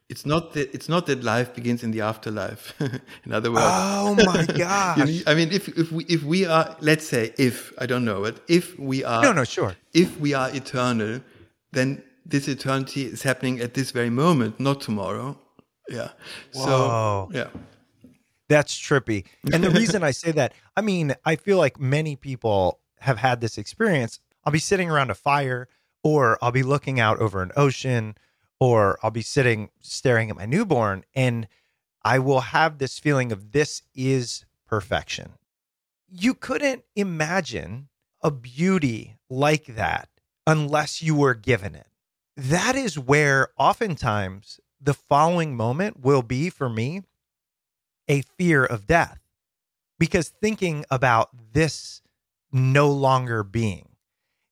It's 0.08 0.26
not 0.26 0.52
that 0.52 0.72
it's 0.74 0.88
not 0.88 1.06
that 1.06 1.24
life 1.24 1.54
begins 1.54 1.82
in 1.82 1.90
the 1.90 2.02
afterlife. 2.02 2.74
in 3.24 3.32
other 3.32 3.50
words, 3.50 3.64
oh 3.66 4.14
my 4.14 4.44
gosh! 4.58 4.98
you 4.98 5.04
know, 5.06 5.20
I 5.26 5.34
mean, 5.34 5.50
if 5.50 5.68
if 5.68 5.90
we 5.90 6.04
if 6.04 6.22
we 6.22 6.44
are, 6.44 6.76
let's 6.80 7.06
say, 7.06 7.32
if 7.38 7.72
I 7.78 7.86
don't 7.86 8.04
know, 8.04 8.22
but 8.22 8.40
if 8.46 8.78
we 8.78 9.02
are, 9.02 9.22
no, 9.22 9.32
no, 9.32 9.44
sure, 9.44 9.74
if 9.94 10.20
we 10.20 10.34
are 10.34 10.54
eternal, 10.54 11.20
then 11.72 12.02
this 12.26 12.48
eternity 12.48 13.06
is 13.06 13.22
happening 13.22 13.60
at 13.60 13.72
this 13.74 13.92
very 13.92 14.10
moment, 14.10 14.60
not 14.60 14.82
tomorrow. 14.82 15.38
Yeah. 15.88 16.10
Whoa. 16.52 16.64
So 16.64 17.30
yeah. 17.32 17.48
That's 18.48 18.78
trippy. 18.78 19.24
And 19.52 19.64
the 19.64 19.70
reason 19.70 20.02
I 20.02 20.10
say 20.10 20.30
that, 20.32 20.52
I 20.76 20.82
mean, 20.82 21.14
I 21.24 21.36
feel 21.36 21.56
like 21.56 21.80
many 21.80 22.14
people 22.14 22.78
have 23.04 23.18
had 23.18 23.40
this 23.40 23.58
experience. 23.58 24.20
I'll 24.44 24.52
be 24.52 24.58
sitting 24.58 24.90
around 24.90 25.10
a 25.10 25.14
fire 25.14 25.68
or 26.02 26.38
I'll 26.42 26.52
be 26.52 26.62
looking 26.62 27.00
out 27.00 27.18
over 27.18 27.42
an 27.42 27.52
ocean 27.56 28.16
or 28.60 28.98
I'll 29.02 29.10
be 29.10 29.22
sitting 29.22 29.70
staring 29.80 30.30
at 30.30 30.36
my 30.36 30.46
newborn 30.46 31.04
and 31.14 31.48
I 32.04 32.18
will 32.18 32.40
have 32.40 32.78
this 32.78 32.98
feeling 32.98 33.32
of 33.32 33.52
this 33.52 33.82
is 33.94 34.44
perfection. 34.66 35.32
You 36.08 36.34
couldn't 36.34 36.84
imagine 36.94 37.88
a 38.22 38.30
beauty 38.30 39.16
like 39.30 39.66
that 39.66 40.08
unless 40.46 41.02
you 41.02 41.14
were 41.14 41.34
given 41.34 41.74
it. 41.74 41.86
That 42.36 42.76
is 42.76 42.98
where 42.98 43.48
oftentimes 43.56 44.60
the 44.80 44.94
following 44.94 45.56
moment 45.56 46.00
will 46.00 46.22
be 46.22 46.50
for 46.50 46.68
me 46.68 47.02
a 48.08 48.22
fear 48.36 48.64
of 48.64 48.86
death 48.86 49.18
because 49.98 50.28
thinking 50.28 50.84
about 50.90 51.30
this 51.52 52.02
no 52.54 52.90
longer 52.90 53.42
being. 53.42 53.88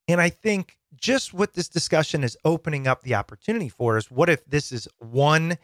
And 0.08 0.20
I 0.20 0.28
think 0.28 0.76
just 0.96 1.32
what 1.32 1.54
this 1.54 1.68
discussion 1.68 2.24
is 2.24 2.36
opening 2.44 2.86
up 2.86 3.02
the 3.02 3.14
opportunity 3.14 3.68
for 3.68 3.96
is 3.96 4.10
what 4.10 4.28
if 4.28 4.44
this 4.44 4.72
is 4.72 4.88
one 4.98 5.56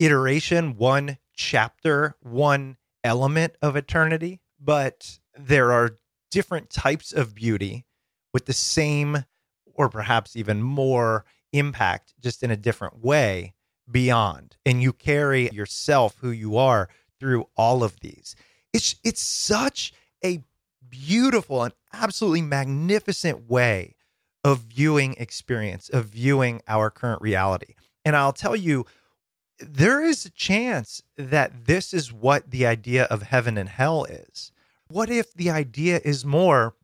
iteration, 0.00 0.76
one 0.76 1.18
chapter, 1.34 2.16
one 2.20 2.76
element 3.04 3.54
of 3.62 3.76
eternity, 3.76 4.40
but 4.60 5.18
there 5.38 5.72
are 5.72 5.96
different 6.30 6.68
types 6.68 7.12
of 7.12 7.34
beauty 7.34 7.86
with 8.34 8.46
the 8.46 8.52
same 8.52 9.24
or 9.74 9.88
perhaps 9.88 10.36
even 10.36 10.62
more 10.62 11.24
impact 11.52 12.12
just 12.20 12.42
in 12.42 12.50
a 12.50 12.56
different 12.56 13.02
way 13.02 13.54
beyond 13.90 14.56
and 14.66 14.82
you 14.82 14.92
carry 14.92 15.48
yourself 15.50 16.16
who 16.20 16.30
you 16.30 16.58
are 16.58 16.90
through 17.18 17.48
all 17.56 17.82
of 17.82 17.98
these 18.00 18.36
it's 18.74 18.96
it's 19.02 19.22
such 19.22 19.94
a 20.22 20.42
beautiful 20.90 21.62
and 21.62 21.74
absolutely 21.92 22.42
magnificent 22.42 23.48
way 23.48 23.94
of 24.44 24.60
viewing 24.60 25.14
experience 25.18 25.88
of 25.88 26.06
viewing 26.06 26.60
our 26.68 26.90
current 26.90 27.20
reality 27.20 27.74
and 28.04 28.14
i'll 28.16 28.32
tell 28.32 28.56
you 28.56 28.86
there 29.60 30.00
is 30.00 30.24
a 30.24 30.30
chance 30.30 31.02
that 31.16 31.66
this 31.66 31.92
is 31.92 32.12
what 32.12 32.50
the 32.50 32.64
idea 32.64 33.04
of 33.04 33.22
heaven 33.22 33.58
and 33.58 33.68
hell 33.68 34.04
is 34.04 34.52
what 34.88 35.10
if 35.10 35.34
the 35.34 35.50
idea 35.50 36.00
is 36.04 36.24
more 36.24 36.74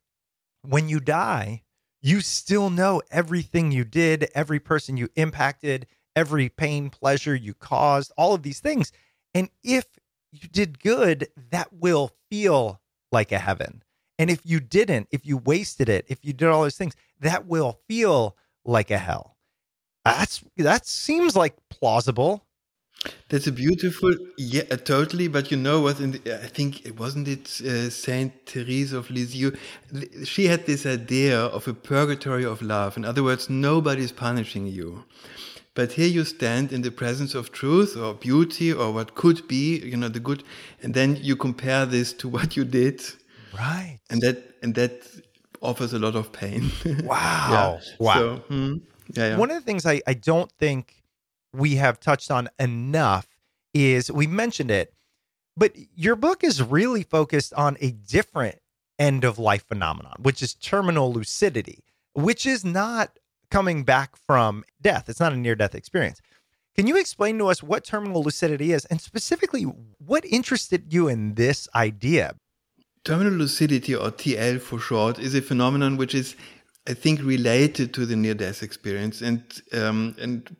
when 0.63 0.89
you 0.89 0.99
die 0.99 1.63
you 2.05 2.21
still 2.21 2.69
know 2.69 3.01
everything 3.11 3.73
you 3.73 3.83
did, 3.83 4.29
every 4.35 4.61
person 4.61 4.99
you 4.99 5.09
impacted, 5.17 5.87
every 6.15 6.51
pain, 6.51 6.91
pleasure 6.91 7.35
you 7.35 7.55
caused, 7.55 8.13
all 8.19 8.35
of 8.35 8.43
these 8.43 8.61
things. 8.61 8.93
And 9.33 9.49
if 9.63 9.87
you 10.31 10.47
did 10.47 10.81
good, 10.81 11.29
that 11.51 11.73
will 11.73 12.11
feel 12.29 12.83
like 13.11 13.33
a 13.33 13.39
heaven. 13.39 13.84
And 14.19 14.31
if 14.31 14.41
you 14.45 14.61
didn't, 14.61 15.09
if 15.11 15.27
you 15.27 15.37
wasted 15.37 15.89
it, 15.89 16.05
if 16.09 16.25
you 16.25 16.33
did 16.33 16.49
all 16.49 16.63
those 16.63 16.77
things, 16.77 16.95
that 17.21 17.47
will 17.47 17.81
feel 17.89 18.37
like 18.65 18.91
a 18.91 18.99
hell. 18.99 19.37
That's 20.05 20.45
that 20.57 20.87
seems 20.87 21.35
like 21.35 21.57
plausible. 21.71 22.45
That's 23.29 23.47
a 23.47 23.53
beautiful, 23.53 24.15
yeah, 24.39 24.63
uh, 24.71 24.77
totally. 24.77 25.29
But 25.29 25.51
you 25.51 25.57
know 25.57 25.81
what? 25.81 26.01
I 26.01 26.47
think 26.47 26.87
it 26.87 26.99
wasn't 26.99 27.29
it 27.29 27.61
uh, 27.61 27.91
Saint 27.91 28.33
Therese 28.47 28.93
of 28.93 29.11
Lisieux. 29.11 29.53
She 30.25 30.47
had 30.47 30.65
this 30.65 30.87
idea 30.87 31.39
of 31.39 31.69
a 31.69 31.75
purgatory 31.75 32.45
of 32.45 32.63
love. 32.63 32.97
In 32.97 33.05
other 33.05 33.23
words, 33.23 33.51
nobody's 33.51 34.13
punishing 34.13 34.67
you, 34.67 35.05
but 35.75 35.93
here 35.93 36.07
you 36.07 36.25
stand 36.25 36.73
in 36.73 36.83
the 36.83 36.91
presence 36.91 37.35
of 37.35 37.51
truth 37.51 37.97
or 37.97 38.15
beauty 38.15 38.73
or 38.73 38.93
what 38.93 39.15
could 39.15 39.47
be, 39.49 39.81
you 39.81 39.97
know, 39.97 40.09
the 40.09 40.21
good, 40.21 40.45
and 40.83 40.95
then 40.95 41.17
you 41.17 41.37
compare 41.37 41.85
this 41.85 42.13
to 42.15 42.29
what 42.35 42.57
you 42.57 42.65
did, 42.65 43.03
right? 43.55 43.99
And 44.11 44.21
that 44.23 44.57
and 44.63 44.75
that 44.75 45.07
offers 45.63 45.93
a 45.93 45.99
lot 45.99 46.15
of 46.15 46.33
pain. 46.33 46.71
Wow! 47.05 47.81
yeah. 47.83 47.97
Wow! 47.99 48.15
So, 48.15 48.37
hmm, 48.49 48.77
yeah, 49.15 49.29
yeah. 49.29 49.39
One 49.39 49.51
of 49.51 49.57
the 49.57 49.63
things 49.63 49.87
I 49.87 50.03
I 50.07 50.15
don't 50.15 50.51
think 50.53 51.03
we 51.53 51.77
have 51.77 52.01
touched 52.01 52.31
on 52.31 52.49
enough 52.59 53.29
is 53.73 54.11
we 54.11 54.27
mentioned 54.27 54.71
it, 54.71 54.93
but 55.57 55.73
your 55.95 56.17
book 56.17 56.45
is 56.45 56.63
really 56.63 57.03
focused 57.03 57.55
on 57.55 57.77
a 57.81 57.91
different 57.91 58.59
end 58.99 59.25
of 59.25 59.39
life 59.39 59.65
phenomenon, 59.67 60.15
which 60.21 60.43
is 60.43 60.55
terminal 60.55 61.13
lucidity, 61.13 61.85
which 62.15 62.47
is 62.47 62.65
not 62.65 63.19
coming 63.51 63.85
back 63.85 64.17
from 64.17 64.65
death. 64.81 65.09
It's 65.09 65.21
not 65.21 65.33
a 65.33 65.37
near 65.37 65.55
death 65.55 65.75
experience. 65.75 66.21
Can 66.75 66.89
you 66.89 66.97
explain 66.97 67.39
to 67.39 67.47
us 67.47 67.63
what 67.63 67.85
terminal 67.85 68.23
lucidity 68.23 68.73
is 68.73 68.85
and 68.87 69.01
specifically 69.01 69.63
what 69.63 70.25
interested 70.25 70.93
you 70.93 71.09
in 71.09 71.35
this 71.35 71.69
idea? 71.75 72.35
Terminal 73.05 73.35
lucidity, 73.35 73.95
or 73.95 74.11
TL 74.11 74.61
for 74.61 74.79
short, 74.79 75.19
is 75.19 75.35
a 75.35 75.43
phenomenon 75.43 75.97
which 75.99 76.15
is, 76.15 76.37
I 76.89 76.95
think, 76.95 77.23
related 77.23 77.93
to 77.95 78.07
the 78.07 78.17
near 78.17 78.35
death 78.35 78.63
experience. 78.63 79.21
And, 79.21 79.43
um, 79.75 80.17
and 80.19 80.57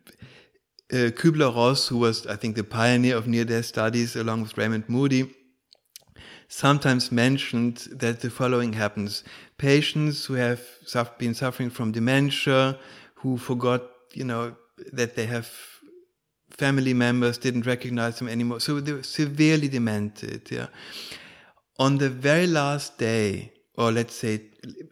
uh, 0.93 1.09
Kübler-Ross, 1.09 1.87
who 1.87 1.97
was, 1.97 2.27
I 2.27 2.35
think, 2.35 2.55
the 2.55 2.63
pioneer 2.63 3.17
of 3.17 3.27
near-death 3.27 3.65
studies 3.65 4.15
along 4.15 4.43
with 4.43 4.57
Raymond 4.57 4.87
Moody, 4.87 5.33
sometimes 6.47 7.11
mentioned 7.11 7.87
that 7.91 8.21
the 8.21 8.29
following 8.29 8.73
happens. 8.73 9.23
Patients 9.57 10.25
who 10.25 10.35
have 10.35 10.61
been 11.17 11.33
suffering 11.33 11.71
from 11.71 11.91
dementia, 11.91 12.77
who 13.15 13.37
forgot, 13.37 13.81
you 14.13 14.23
know, 14.23 14.55
that 14.93 15.15
they 15.15 15.25
have 15.25 15.49
family 16.51 16.93
members, 16.93 17.37
didn't 17.37 17.65
recognize 17.65 18.19
them 18.19 18.27
anymore. 18.27 18.59
So 18.59 18.79
they 18.79 18.93
were 18.93 19.03
severely 19.03 19.67
demented, 19.67 20.49
yeah. 20.51 20.67
On 21.77 21.97
the 21.97 22.09
very 22.09 22.47
last 22.47 22.97
day, 22.97 23.51
or 23.77 23.91
let's 23.91 24.15
say 24.15 24.41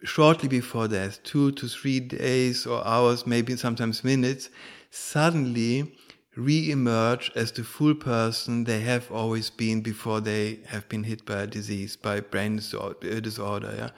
shortly 0.02 0.48
before 0.48 0.88
death, 0.88 1.22
two 1.22 1.52
to 1.52 1.66
three 1.66 2.00
days 2.00 2.66
or 2.66 2.86
hours, 2.86 3.26
maybe 3.26 3.56
sometimes 3.56 4.04
minutes, 4.04 4.50
suddenly 4.90 5.96
re-emerge 6.36 7.30
as 7.34 7.52
the 7.52 7.64
full 7.64 7.94
person 7.94 8.64
they 8.64 8.80
have 8.80 9.10
always 9.10 9.50
been 9.50 9.80
before 9.80 10.20
they 10.20 10.58
have 10.66 10.88
been 10.88 11.04
hit 11.04 11.24
by 11.24 11.42
a 11.42 11.46
disease, 11.46 11.96
by 11.96 12.20
brain 12.20 12.60
uh, 12.78 12.92
disorder, 13.20 13.72
yeah? 13.76 13.90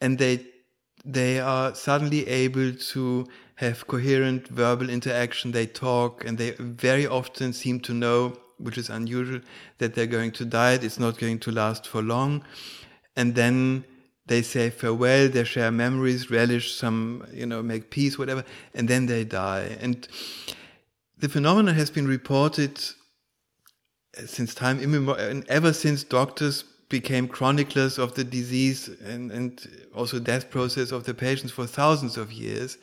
and 0.00 0.18
they 0.18 0.46
they 1.04 1.40
are 1.40 1.74
suddenly 1.74 2.26
able 2.28 2.72
to 2.74 3.26
have 3.54 3.86
coherent 3.86 4.48
verbal 4.48 4.90
interaction. 4.90 5.52
They 5.52 5.66
talk, 5.66 6.24
and 6.26 6.36
they 6.36 6.50
very 6.58 7.06
often 7.06 7.54
seem 7.54 7.80
to 7.80 7.94
know, 7.94 8.36
which 8.62 8.78
is 8.78 8.90
unusual, 8.90 9.40
that 9.78 9.94
they're 9.94 10.06
going 10.06 10.32
to 10.32 10.44
die. 10.44 10.74
It's 10.74 10.98
not 10.98 11.18
going 11.18 11.38
to 11.40 11.50
last 11.50 11.86
for 11.86 12.02
long, 12.02 12.44
and 13.16 13.34
then 13.34 13.84
they 14.26 14.42
say 14.42 14.70
farewell, 14.70 15.28
they 15.28 15.44
share 15.44 15.72
memories, 15.72 16.30
relish 16.30 16.74
some, 16.74 17.26
you 17.32 17.46
know, 17.46 17.62
make 17.62 17.90
peace, 17.90 18.16
whatever, 18.16 18.44
and 18.74 18.86
then 18.86 19.06
they 19.06 19.24
die. 19.24 19.76
And 19.80 20.06
the 21.18 21.28
phenomenon 21.28 21.74
has 21.74 21.90
been 21.90 22.06
reported 22.06 22.80
since 24.26 24.54
time 24.54 24.80
immemorial, 24.80 25.28
and 25.28 25.48
ever 25.48 25.72
since 25.72 26.04
doctors 26.04 26.64
became 26.88 27.28
chroniclers 27.28 27.98
of 27.98 28.14
the 28.14 28.24
disease 28.24 28.88
and, 29.04 29.30
and 29.30 29.88
also 29.94 30.18
death 30.18 30.50
process 30.50 30.90
of 30.92 31.04
the 31.04 31.14
patients 31.14 31.52
for 31.52 31.66
thousands 31.66 32.16
of 32.16 32.32
years. 32.32 32.78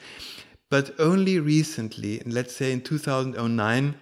But 0.69 0.99
only 0.99 1.39
recently, 1.39 2.21
let's 2.25 2.55
say 2.55 2.71
in 2.71 2.81
2009, 2.81 3.95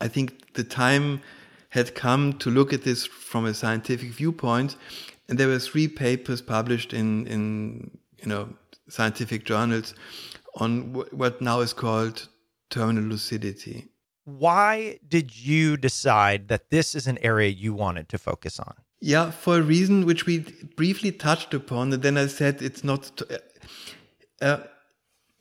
I 0.00 0.08
think 0.08 0.54
the 0.54 0.64
time 0.64 1.20
had 1.70 1.94
come 1.94 2.32
to 2.34 2.50
look 2.50 2.72
at 2.72 2.82
this 2.82 3.06
from 3.06 3.44
a 3.46 3.54
scientific 3.54 4.10
viewpoint 4.10 4.76
and 5.30 5.38
there 5.38 5.46
were 5.46 5.60
three 5.60 5.86
papers 5.86 6.42
published 6.42 6.92
in, 6.92 7.26
in 7.28 7.98
you 8.20 8.28
know, 8.28 8.48
scientific 8.88 9.44
journals 9.44 9.94
on 10.56 10.92
what 10.92 11.40
now 11.40 11.60
is 11.60 11.72
called 11.72 12.28
terminal 12.68 13.04
lucidity. 13.04 13.86
Why 14.24 14.98
did 15.08 15.38
you 15.38 15.76
decide 15.76 16.48
that 16.48 16.70
this 16.70 16.96
is 16.96 17.06
an 17.06 17.18
area 17.18 17.48
you 17.48 17.72
wanted 17.72 18.08
to 18.08 18.18
focus 18.18 18.58
on? 18.58 18.74
Yeah, 19.00 19.30
for 19.30 19.58
a 19.58 19.62
reason 19.62 20.04
which 20.04 20.26
we 20.26 20.40
briefly 20.76 21.12
touched 21.12 21.54
upon, 21.54 21.92
and 21.92 22.02
then 22.02 22.18
I 22.18 22.26
said 22.26 22.60
it's 22.60 22.84
not. 22.84 23.22
Uh, 24.42 24.58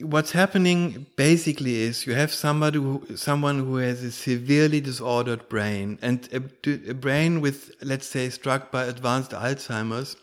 what's 0.02 0.32
happening 0.32 1.06
basically 1.18 1.76
is 1.76 2.08
you 2.08 2.14
have 2.14 2.32
somebody 2.34 2.78
who, 2.80 3.06
someone 3.16 3.60
who 3.60 3.78
has 3.78 4.02
a 4.02 4.12
severely 4.12 4.80
disordered 4.80 5.50
brain 5.50 6.00
and 6.02 6.30
a, 6.32 6.90
a 6.90 6.94
brain 6.94 7.42
with 7.42 7.72
let's 7.82 8.08
say 8.08 8.30
struck 8.30 8.72
by 8.72 8.86
advanced 8.86 9.32
alzheimer's 9.32 10.16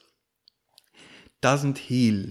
doesn't 1.42 1.78
heal 1.78 2.24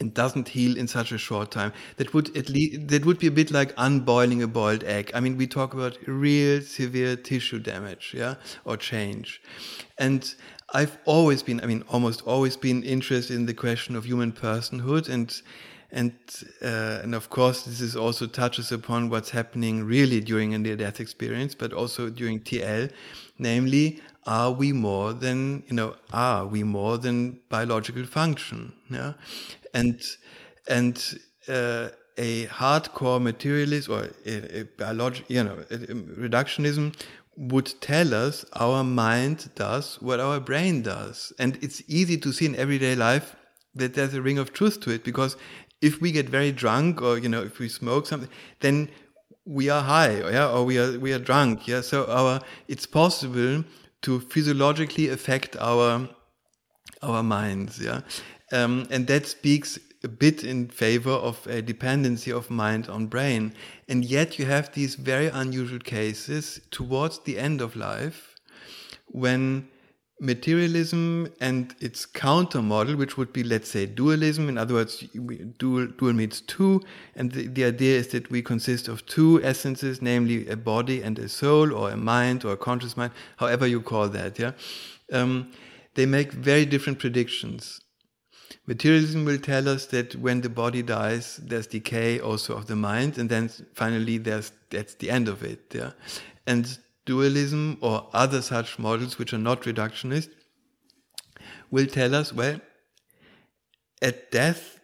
and 0.00 0.14
doesn't 0.14 0.48
heal 0.48 0.76
in 0.76 0.88
such 0.88 1.12
a 1.12 1.18
short 1.18 1.50
time. 1.50 1.72
That 1.96 2.12
would 2.14 2.34
at 2.36 2.48
least 2.48 2.88
that 2.88 3.04
would 3.04 3.18
be 3.18 3.26
a 3.26 3.30
bit 3.30 3.50
like 3.50 3.74
unboiling 3.76 4.42
a 4.42 4.48
boiled 4.48 4.84
egg. 4.84 5.10
I 5.14 5.20
mean 5.20 5.36
we 5.36 5.46
talk 5.46 5.74
about 5.74 5.98
real 6.06 6.62
severe 6.62 7.14
tissue 7.14 7.60
damage 7.60 8.14
yeah 8.16 8.36
or 8.64 8.76
change. 8.78 9.42
And 9.98 10.34
i've 10.74 10.96
always 11.04 11.42
been 11.42 11.60
i 11.62 11.66
mean 11.66 11.84
almost 11.90 12.22
always 12.22 12.56
been 12.56 12.82
interested 12.82 13.34
in 13.36 13.44
the 13.44 13.52
question 13.52 13.94
of 13.94 14.06
human 14.06 14.32
personhood 14.32 15.06
and 15.06 15.42
and 15.92 16.12
uh, 16.62 17.00
and 17.02 17.14
of 17.14 17.28
course 17.30 17.62
this 17.62 17.80
is 17.80 17.94
also 17.94 18.26
touches 18.26 18.72
upon 18.72 19.10
what's 19.10 19.30
happening 19.30 19.84
really 19.84 20.20
during 20.20 20.54
a 20.54 20.58
near 20.58 20.76
death 20.76 21.00
experience 21.00 21.54
but 21.54 21.72
also 21.72 22.08
during 22.08 22.40
tl 22.40 22.90
namely 23.38 24.00
are 24.26 24.52
we 24.52 24.72
more 24.72 25.12
than 25.12 25.62
you 25.66 25.74
know 25.74 25.96
are 26.12 26.46
we 26.46 26.62
more 26.62 26.98
than 26.98 27.40
biological 27.48 28.04
function? 28.04 28.72
Yeah? 28.90 29.14
And 29.74 30.00
and 30.68 31.20
uh, 31.48 31.88
a 32.16 32.46
hardcore 32.46 33.20
materialist 33.20 33.88
or 33.88 34.10
a, 34.26 34.60
a 34.60 34.64
biological 34.64 35.34
you 35.34 35.44
know 35.44 35.58
a, 35.70 35.74
a 35.74 35.94
reductionism 36.28 36.94
would 37.36 37.72
tell 37.80 38.14
us 38.14 38.44
our 38.52 38.84
mind 38.84 39.48
does 39.54 39.96
what 40.00 40.20
our 40.20 40.38
brain 40.38 40.82
does. 40.82 41.32
And 41.38 41.58
it's 41.62 41.82
easy 41.88 42.18
to 42.18 42.32
see 42.32 42.44
in 42.44 42.54
everyday 42.56 42.94
life 42.94 43.34
that 43.74 43.94
there's 43.94 44.12
a 44.12 44.20
ring 44.20 44.36
of 44.36 44.52
truth 44.52 44.80
to 44.80 44.90
it 44.90 45.02
because 45.02 45.36
if 45.82 46.00
we 46.00 46.12
get 46.12 46.28
very 46.28 46.52
drunk 46.52 47.02
or 47.02 47.18
you 47.18 47.28
know 47.28 47.42
if 47.42 47.58
we 47.58 47.68
smoke 47.68 48.06
something 48.06 48.30
then 48.60 48.88
we 49.44 49.68
are 49.68 49.82
high 49.82 50.16
yeah 50.30 50.48
or 50.48 50.64
we 50.64 50.78
are 50.78 50.98
we 50.98 51.12
are 51.12 51.18
drunk 51.18 51.66
yeah. 51.68 51.82
So 51.82 52.06
our 52.06 52.40
it's 52.68 52.86
possible 52.86 53.64
to 54.02 54.20
physiologically 54.20 55.08
affect 55.08 55.56
our 55.56 56.08
our 57.02 57.22
minds 57.22 57.78
yeah. 57.78 58.00
Um, 58.52 58.86
and 58.90 59.06
that 59.06 59.26
speaks 59.26 59.78
a 60.04 60.08
bit 60.08 60.44
in 60.44 60.68
favor 60.68 61.10
of 61.10 61.46
a 61.46 61.62
dependency 61.62 62.32
of 62.32 62.50
mind 62.50 62.88
on 62.88 63.06
brain. 63.06 63.54
And 63.88 64.04
yet 64.04 64.38
you 64.38 64.44
have 64.46 64.72
these 64.72 64.96
very 64.96 65.28
unusual 65.28 65.78
cases 65.78 66.60
towards 66.70 67.20
the 67.20 67.38
end 67.38 67.60
of 67.60 67.76
life 67.76 68.34
when 69.06 69.68
materialism 70.22 71.26
and 71.40 71.74
its 71.80 72.06
counter 72.06 72.62
model, 72.62 72.94
which 72.94 73.16
would 73.18 73.32
be, 73.32 73.42
let's 73.42 73.68
say, 73.68 73.86
dualism. 73.86 74.48
In 74.48 74.56
other 74.56 74.74
words, 74.74 75.04
dual, 75.58 75.88
dual 75.88 76.12
means 76.12 76.42
two. 76.42 76.80
And 77.16 77.32
the, 77.32 77.48
the 77.48 77.64
idea 77.64 77.98
is 77.98 78.08
that 78.08 78.30
we 78.30 78.40
consist 78.40 78.86
of 78.86 79.04
two 79.06 79.42
essences, 79.42 80.00
namely 80.00 80.48
a 80.48 80.56
body 80.56 81.02
and 81.02 81.18
a 81.18 81.28
soul, 81.28 81.74
or 81.74 81.90
a 81.90 81.96
mind, 81.96 82.44
or 82.44 82.52
a 82.52 82.56
conscious 82.56 82.96
mind, 82.96 83.12
however 83.36 83.66
you 83.66 83.82
call 83.82 84.08
that. 84.10 84.38
Yeah. 84.38 84.52
Um, 85.12 85.50
they 85.94 86.06
make 86.06 86.32
very 86.32 86.66
different 86.66 87.00
predictions. 87.00 87.80
Materialism 88.66 89.24
will 89.24 89.38
tell 89.38 89.68
us 89.68 89.86
that 89.86 90.14
when 90.14 90.40
the 90.40 90.48
body 90.48 90.82
dies, 90.82 91.40
there's 91.42 91.66
decay 91.66 92.20
also 92.20 92.56
of 92.56 92.66
the 92.66 92.76
mind, 92.76 93.18
and 93.18 93.28
then 93.28 93.50
finally 93.74 94.18
there's 94.18 94.52
that's 94.70 94.94
the 94.94 95.10
end 95.10 95.28
of 95.28 95.42
it. 95.42 95.60
Yeah. 95.74 95.90
And 96.46 96.78
dualism 97.04 97.78
or 97.80 98.08
other 98.12 98.42
such 98.42 98.78
models 98.78 99.18
which 99.18 99.32
are 99.32 99.38
not 99.38 99.62
reductionist 99.62 100.28
will 101.70 101.86
tell 101.86 102.14
us, 102.14 102.32
well, 102.32 102.60
at 104.00 104.30
death, 104.30 104.80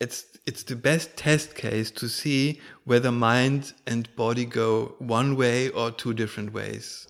it's 0.00 0.24
it's 0.46 0.62
the 0.62 0.76
best 0.76 1.16
test 1.16 1.54
case 1.54 1.90
to 1.90 2.08
see 2.08 2.60
whether 2.84 3.12
mind 3.12 3.72
and 3.86 4.14
body 4.16 4.44
go 4.44 4.94
one 4.98 5.36
way 5.36 5.68
or 5.68 5.90
two 5.90 6.14
different 6.14 6.52
ways. 6.52 7.06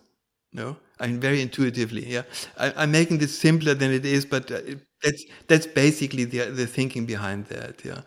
No, 0.52 0.76
I 0.98 1.06
mean 1.06 1.20
very 1.20 1.40
intuitively. 1.40 2.06
Yeah, 2.06 2.22
I, 2.56 2.82
am 2.82 2.90
making 2.90 3.18
this 3.18 3.38
simpler 3.38 3.74
than 3.74 3.92
it 3.92 4.04
is, 4.04 4.24
but 4.26 4.50
uh, 4.50 4.60
that's 5.02 5.24
that's 5.46 5.66
basically 5.66 6.24
the 6.24 6.50
the 6.50 6.66
thinking 6.66 7.06
behind 7.06 7.46
that. 7.46 7.84
Yeah. 7.84 8.00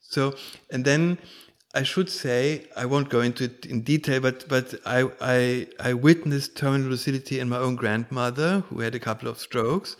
So 0.00 0.34
and 0.70 0.84
then 0.84 1.18
I 1.74 1.82
should 1.82 2.08
say, 2.08 2.66
I 2.76 2.86
won't 2.86 3.10
go 3.10 3.20
into 3.20 3.44
it 3.44 3.66
in 3.66 3.82
detail, 3.82 4.20
but, 4.20 4.48
but 4.48 4.74
I, 4.86 5.10
I, 5.20 5.66
I 5.78 5.92
witnessed 5.92 6.56
terminal 6.56 6.88
lucidity 6.88 7.38
in 7.40 7.48
my 7.48 7.58
own 7.58 7.76
grandmother, 7.76 8.60
who 8.68 8.80
had 8.80 8.94
a 8.94 8.98
couple 8.98 9.28
of 9.28 9.38
strokes. 9.38 9.96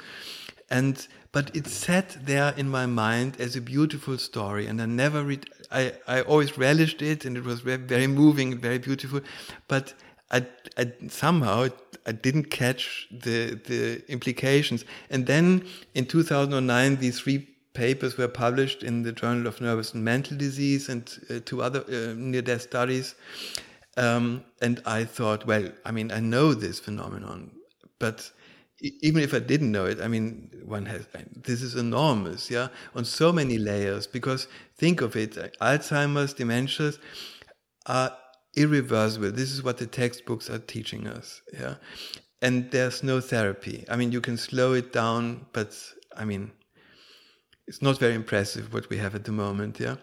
And, 0.71 1.07
but 1.31 1.55
it 1.55 1.66
sat 1.66 2.16
there 2.25 2.55
in 2.57 2.71
my 2.71 2.87
mind 2.87 3.37
as 3.39 3.55
a 3.55 3.61
beautiful 3.61 4.16
story. 4.16 4.66
And 4.66 4.81
I 4.81 4.87
never 4.87 5.23
read, 5.23 5.51
I, 5.71 5.93
I 6.07 6.23
always 6.23 6.57
relished 6.57 7.03
it 7.03 7.27
and 7.27 7.37
it 7.37 7.45
was 7.45 7.61
very, 7.61 7.77
very 7.77 8.07
moving 8.07 8.59
very 8.59 8.79
beautiful. 8.79 9.21
But 9.66 9.93
I, 10.31 10.47
I 10.79 10.93
somehow 11.09 11.69
I 12.07 12.12
didn't 12.12 12.45
catch 12.45 13.09
the, 13.11 13.61
the 13.66 14.03
implications. 14.11 14.87
And 15.11 15.27
then 15.27 15.66
in 15.95 16.07
2009, 16.07 16.97
these 16.97 17.21
three 17.21 17.47
papers 17.75 18.16
were 18.16 18.29
published 18.29 18.83
in 18.83 19.03
the 19.03 19.12
Journal 19.12 19.47
of 19.47 19.61
Nervous 19.61 19.95
and 19.95 20.05
Mental 20.05 20.37
Disease 20.37 20.89
and 20.89 21.11
uh, 21.31 21.41
two 21.45 21.62
other 21.62 21.85
uh, 21.89 22.14
near 22.16 22.43
death 22.43 22.62
studies. 22.62 23.14
Um, 23.97 24.45
and 24.62 24.81
I 24.87 25.05
thought, 25.05 25.47
well, 25.47 25.71
I 25.85 25.91
mean, 25.91 26.12
I 26.12 26.21
know 26.21 26.55
this 26.55 26.79
phenomenon, 26.79 27.51
but 27.99 28.31
even 28.81 29.23
if 29.23 29.35
I 29.35 29.41
didn't 29.41 29.73
know 29.73 29.87
it, 29.87 30.01
I 30.01 30.07
mean, 30.07 30.51
one 30.64 30.87
has, 30.87 31.07
this 31.35 31.62
is 31.62 31.75
enormous, 31.75 32.51
yeah, 32.51 32.69
on 32.95 33.05
so 33.05 33.33
many 33.33 33.59
layers. 33.59 34.07
Because 34.07 34.47
think 34.77 35.01
of 35.01 35.16
it 35.16 35.35
Alzheimer's, 35.61 36.35
dementias 36.35 36.99
are 37.87 38.16
irreversible. 38.55 39.33
This 39.33 39.51
is 39.51 39.64
what 39.64 39.79
the 39.79 39.87
textbooks 39.87 40.49
are 40.49 40.61
teaching 40.61 41.09
us, 41.09 41.43
yeah. 41.53 41.75
And 42.41 42.71
there's 42.71 43.03
no 43.03 43.21
therapy. 43.21 43.85
I 43.89 43.97
mean, 43.97 44.12
you 44.12 44.21
can 44.21 44.37
slow 44.37 44.75
it 44.75 44.93
down, 44.93 45.47
but 45.53 45.77
I 46.16 46.25
mean, 46.25 46.53
it's 47.69 47.83
not 47.83 47.99
very 47.99 48.14
impressive 48.14 48.73
what 48.73 48.89
we 48.91 48.97
have 48.97 49.14
at 49.14 49.25
the 49.25 49.33
moment, 49.33 49.79
yeah. 49.79 49.97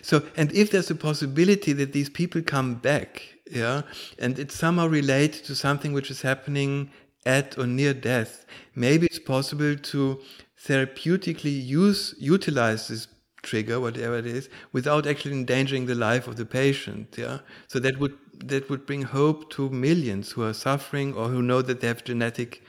So, 0.00 0.22
and 0.36 0.50
if 0.52 0.70
there's 0.70 0.90
a 0.90 0.94
possibility 0.94 1.72
that 1.74 1.92
these 1.92 2.08
people 2.08 2.42
come 2.42 2.76
back, 2.76 3.22
yeah, 3.50 3.82
and 4.18 4.38
it's 4.38 4.56
somehow 4.56 4.86
related 4.88 5.44
to 5.44 5.54
something 5.54 5.92
which 5.92 6.10
is 6.10 6.22
happening 6.22 6.90
at 7.26 7.56
or 7.58 7.66
near 7.66 7.94
death, 7.94 8.46
maybe 8.74 9.06
it's 9.06 9.18
possible 9.18 9.76
to 9.76 10.20
therapeutically 10.66 11.64
use 11.64 12.14
utilize 12.18 12.88
this 12.88 13.06
trigger, 13.42 13.78
whatever 13.78 14.16
it 14.16 14.26
is, 14.26 14.48
without 14.72 15.06
actually 15.06 15.32
endangering 15.32 15.86
the 15.86 15.94
life 15.94 16.26
of 16.26 16.36
the 16.36 16.46
patient. 16.46 17.14
Yeah, 17.18 17.40
so 17.68 17.78
that 17.80 17.98
would 17.98 18.16
that 18.46 18.70
would 18.70 18.86
bring 18.86 19.02
hope 19.02 19.50
to 19.50 19.68
millions 19.68 20.32
who 20.32 20.42
are 20.42 20.54
suffering 20.54 21.12
or 21.14 21.28
who 21.28 21.42
know 21.42 21.60
that 21.62 21.80
they 21.80 21.86
have 21.86 22.02
genetic 22.02 22.62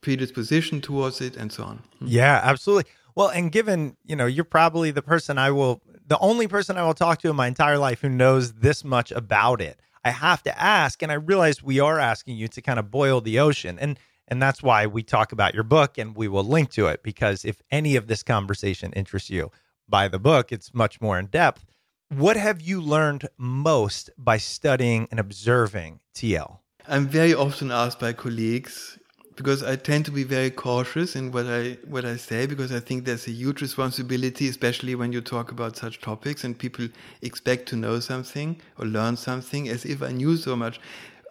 predisposition 0.00 0.80
towards 0.80 1.20
it, 1.20 1.36
and 1.36 1.52
so 1.52 1.64
on. 1.64 1.82
Hmm. 1.98 2.06
Yeah, 2.08 2.40
absolutely. 2.42 2.90
Well, 3.16 3.28
and 3.28 3.52
given, 3.52 3.96
you 4.04 4.16
know, 4.16 4.26
you're 4.26 4.44
probably 4.44 4.90
the 4.90 5.02
person 5.02 5.38
I 5.38 5.50
will, 5.50 5.82
the 6.06 6.18
only 6.18 6.48
person 6.48 6.76
I 6.76 6.84
will 6.84 6.94
talk 6.94 7.20
to 7.20 7.30
in 7.30 7.36
my 7.36 7.46
entire 7.46 7.78
life 7.78 8.00
who 8.00 8.08
knows 8.08 8.54
this 8.54 8.84
much 8.84 9.12
about 9.12 9.60
it. 9.60 9.80
I 10.04 10.10
have 10.10 10.42
to 10.42 10.60
ask, 10.60 11.02
and 11.02 11.10
I 11.10 11.14
realize 11.14 11.62
we 11.62 11.80
are 11.80 11.98
asking 11.98 12.36
you 12.36 12.48
to 12.48 12.60
kind 12.60 12.78
of 12.78 12.90
boil 12.90 13.20
the 13.20 13.38
ocean. 13.38 13.78
And 13.78 13.98
and 14.26 14.40
that's 14.40 14.62
why 14.62 14.86
we 14.86 15.02
talk 15.02 15.32
about 15.32 15.54
your 15.54 15.64
book 15.64 15.98
and 15.98 16.16
we 16.16 16.28
will 16.28 16.44
link 16.44 16.70
to 16.70 16.86
it 16.86 17.02
because 17.02 17.44
if 17.44 17.60
any 17.70 17.94
of 17.94 18.06
this 18.06 18.22
conversation 18.22 18.90
interests 18.94 19.28
you, 19.28 19.50
by 19.86 20.08
the 20.08 20.18
book, 20.18 20.50
it's 20.50 20.72
much 20.72 21.00
more 21.00 21.18
in 21.18 21.26
depth. 21.26 21.66
What 22.08 22.36
have 22.36 22.62
you 22.62 22.80
learned 22.80 23.28
most 23.36 24.10
by 24.16 24.38
studying 24.38 25.08
and 25.10 25.20
observing 25.20 26.00
TL? 26.14 26.58
I'm 26.86 27.06
very 27.06 27.34
often 27.34 27.70
asked 27.70 28.00
by 28.00 28.12
colleagues, 28.12 28.98
because 29.36 29.62
I 29.62 29.76
tend 29.76 30.04
to 30.04 30.12
be 30.12 30.22
very 30.22 30.50
cautious 30.50 31.16
in 31.16 31.32
what 31.32 31.46
I 31.46 31.78
what 31.86 32.04
I 32.04 32.16
say 32.16 32.46
because 32.46 32.72
I 32.72 32.80
think 32.80 33.04
there's 33.04 33.26
a 33.26 33.32
huge 33.32 33.62
responsibility, 33.62 34.48
especially 34.48 34.94
when 34.94 35.12
you 35.12 35.20
talk 35.20 35.50
about 35.50 35.76
such 35.76 36.00
topics 36.00 36.44
and 36.44 36.58
people 36.58 36.88
expect 37.22 37.68
to 37.70 37.76
know 37.76 38.00
something 38.00 38.60
or 38.78 38.86
learn 38.86 39.16
something 39.16 39.68
as 39.68 39.84
if 39.84 40.02
I 40.02 40.12
knew 40.12 40.36
so 40.36 40.54
much. 40.54 40.80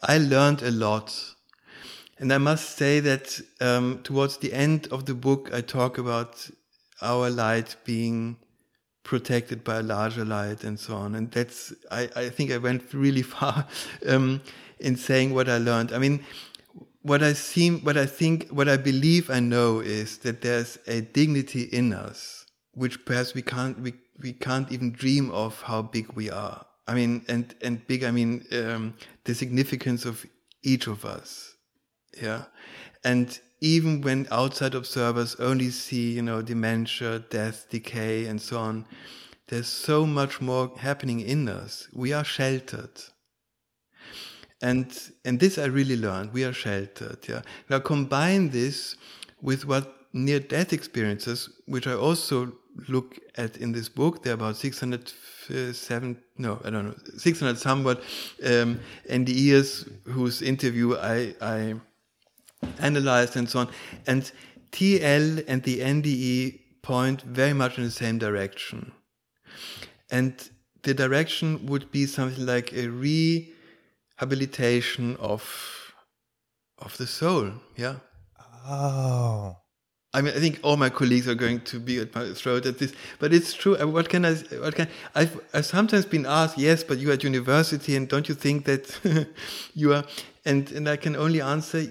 I 0.04 0.18
learned 0.18 0.64
a 0.64 0.72
lot, 0.72 1.18
and 2.18 2.34
I 2.34 2.38
must 2.38 2.78
say 2.78 3.00
that 3.00 3.40
um, 3.62 4.02
towards 4.04 4.38
the 4.38 4.52
end 4.52 4.88
of 4.92 5.06
the 5.06 5.14
book, 5.14 5.50
I 5.54 5.62
talk 5.62 5.98
about 5.98 6.50
our 7.02 7.30
light 7.30 7.78
being 7.86 8.38
protected 9.04 9.64
by 9.64 9.80
a 9.80 9.84
larger 9.84 10.26
light 10.26 10.64
and 10.64 10.78
so 10.78 10.96
on, 10.96 11.16
and 11.16 11.32
that's 11.32 11.74
I, 11.90 12.10
I 12.18 12.30
think 12.30 12.52
I 12.52 12.58
went 12.58 12.94
really 12.94 13.22
far 13.38 13.66
um, 14.10 14.42
in 14.80 14.98
saying 14.98 15.34
what 15.34 15.48
I 15.48 15.58
learned. 15.58 15.94
I 15.94 16.00
mean 16.00 16.26
what 17.04 17.22
I 17.22 17.34
seem, 17.34 17.82
what 17.82 17.98
I 17.98 18.06
think, 18.06 18.50
what 18.50 18.70
I 18.70 18.78
believe 18.78 19.30
I 19.30 19.40
know 19.40 19.80
is 19.82 20.18
that 20.20 20.42
there's 20.42 20.80
a 20.88 21.02
dignity 21.02 21.64
in 21.64 21.94
us, 21.94 22.46
which 22.74 23.06
perhaps 23.06 23.34
we 23.34 23.42
can't, 23.42 23.80
we, 23.80 23.94
we 24.22 24.34
can't 24.34 24.72
even 24.72 24.94
dream 24.94 25.30
of 25.32 25.62
how 25.62 25.82
big 25.82 26.12
we 26.14 26.32
are. 26.32 26.66
I 26.88 26.96
mean, 26.96 27.24
and, 27.28 27.54
and 27.62 27.86
big, 27.88 28.04
I 28.04 28.12
mean, 28.12 28.46
um, 28.54 28.96
the 29.26 29.36
significance 29.36 30.06
of 30.06 30.26
each 30.64 30.88
of 30.88 31.06
us. 31.06 31.56
Yeah. 32.22 32.46
And 33.04 33.38
even 33.60 34.02
when 34.02 34.28
outside 34.32 34.74
observers 34.74 35.36
only 35.36 35.72
see, 35.72 36.14
you 36.14 36.22
know, 36.22 36.42
dementia, 36.42 37.20
death, 37.30 37.68
decay, 37.70 38.26
and 38.26 38.42
so 38.42 38.60
on, 38.60 38.86
there's 39.48 39.68
so 39.68 40.06
much 40.06 40.40
more 40.40 40.72
happening 40.78 41.20
in 41.20 41.50
us. 41.50 41.88
We 41.94 42.14
are 42.14 42.24
sheltered 42.24 43.02
and 44.64 45.12
and 45.26 45.40
this 45.40 45.58
I 45.58 45.66
really 45.66 45.98
learned. 45.98 46.34
We 46.34 46.46
are 46.46 46.54
sheltered. 46.54 47.20
Yeah. 47.28 47.42
Now 47.70 47.80
combine 47.80 48.50
this 48.50 48.96
with 49.42 49.66
what 49.68 49.94
near 50.14 50.40
death 50.40 50.72
experiences, 50.74 51.50
which 51.66 51.86
I 51.86 51.94
also 51.94 52.54
look 52.88 53.20
at 53.36 53.58
in 53.58 53.74
this 53.74 53.90
book. 53.90 54.24
There 54.24 54.32
are 54.32 54.36
about 54.36 54.56
607, 54.56 56.18
no, 56.38 56.62
I 56.64 56.70
don't 56.70 56.88
know, 56.88 56.96
600 57.18 57.58
somewhat 57.58 58.02
um, 58.46 58.80
NDEs 59.10 59.90
whose 60.06 60.42
interview 60.42 60.96
I, 60.96 61.36
I 61.42 61.76
analyzed 62.80 63.36
and 63.36 63.50
so 63.50 63.60
on. 63.60 63.70
And 64.08 64.32
TL 64.72 65.44
and 65.48 65.62
the 65.64 65.80
NDE 65.80 66.60
point 66.82 67.22
very 67.24 67.54
much 67.54 67.78
in 67.78 67.84
the 67.84 67.92
same 67.92 68.18
direction. 68.18 68.94
And 70.10 70.34
the 70.84 70.94
direction 70.94 71.66
would 71.66 71.92
be 71.92 72.06
something 72.06 72.46
like 72.46 72.74
a 72.74 72.88
re 72.88 73.53
habilitation 74.18 75.16
of 75.18 75.94
of 76.80 76.98
the 76.98 77.08
soul. 77.08 77.52
Yeah. 77.76 77.96
Oh. 78.66 79.58
I 80.16 80.22
mean, 80.22 80.34
I 80.36 80.40
think 80.40 80.60
all 80.62 80.78
my 80.78 80.90
colleagues 80.90 81.28
are 81.28 81.36
going 81.36 81.62
to 81.62 81.80
be 81.80 81.98
at 81.98 82.14
my 82.14 82.34
throat 82.34 82.68
at 82.68 82.78
this, 82.78 82.94
but 83.18 83.34
it's 83.34 83.54
true. 83.54 83.76
Uh, 83.80 83.88
what 83.88 84.10
can 84.10 84.26
I? 84.26 84.36
What 84.36 84.76
can 84.76 84.88
I've, 85.16 85.40
I've 85.56 85.66
sometimes 85.66 86.06
been 86.06 86.28
asked, 86.28 86.58
yes, 86.58 86.84
but 86.84 87.00
you're 87.00 87.14
at 87.14 87.24
university, 87.24 87.96
and 87.96 88.08
don't 88.08 88.30
you 88.30 88.36
think 88.36 88.66
that 88.66 88.86
you 89.74 89.94
are? 89.94 90.04
And 90.46 90.72
and 90.72 90.88
I 90.88 90.98
can 90.98 91.16
only 91.16 91.42
answer, 91.42 91.88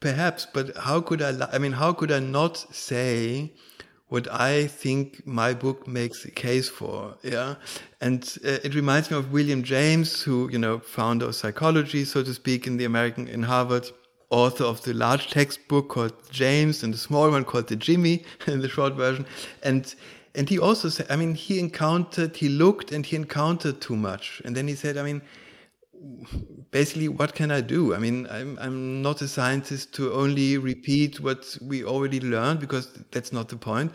perhaps. 0.00 0.48
But 0.52 0.76
how 0.76 1.00
could 1.00 1.22
I? 1.22 1.48
I 1.52 1.58
mean, 1.58 1.72
how 1.72 1.92
could 1.92 2.10
I 2.10 2.18
not 2.18 2.56
say 2.74 3.52
what 4.12 4.30
I 4.30 4.66
think 4.66 5.26
my 5.26 5.54
book 5.54 5.88
makes 5.88 6.26
a 6.26 6.30
case 6.30 6.68
for. 6.68 7.14
Yeah. 7.22 7.54
And 8.02 8.22
uh, 8.44 8.58
it 8.62 8.74
reminds 8.74 9.10
me 9.10 9.16
of 9.16 9.32
William 9.32 9.62
James, 9.62 10.20
who, 10.20 10.50
you 10.52 10.58
know, 10.58 10.80
founder 10.80 11.24
of 11.24 11.34
psychology, 11.34 12.04
so 12.04 12.22
to 12.22 12.34
speak, 12.34 12.66
in 12.66 12.76
the 12.76 12.84
American, 12.84 13.26
in 13.26 13.42
Harvard, 13.44 13.90
author 14.28 14.64
of 14.64 14.82
the 14.82 14.92
large 14.92 15.30
textbook 15.30 15.88
called 15.88 16.12
James 16.30 16.82
and 16.82 16.92
the 16.92 16.98
small 16.98 17.30
one 17.30 17.42
called 17.42 17.68
the 17.68 17.76
Jimmy 17.76 18.22
in 18.46 18.60
the 18.60 18.68
short 18.68 18.92
version. 18.96 19.24
And, 19.62 19.94
and 20.34 20.46
he 20.46 20.58
also 20.58 20.90
said, 20.90 21.06
I 21.08 21.16
mean, 21.16 21.34
he 21.34 21.58
encountered, 21.58 22.36
he 22.36 22.50
looked 22.50 22.92
and 22.92 23.06
he 23.06 23.16
encountered 23.16 23.80
too 23.80 23.96
much. 23.96 24.42
And 24.44 24.54
then 24.54 24.68
he 24.68 24.74
said, 24.74 24.98
I 24.98 25.04
mean, 25.04 25.22
basically, 26.72 27.08
what 27.08 27.34
can 27.34 27.52
I 27.52 27.60
do? 27.60 27.94
I 27.94 27.98
mean, 27.98 28.26
I'm, 28.28 28.58
I'm 28.60 29.00
not 29.02 29.22
a 29.22 29.28
scientist 29.28 29.94
to 29.94 30.12
only 30.12 30.58
repeat 30.58 31.20
what 31.20 31.56
we 31.62 31.84
already 31.84 32.18
learned 32.18 32.58
because 32.58 32.88
that's 33.12 33.32
not 33.32 33.48
the 33.48 33.56
point. 33.56 33.92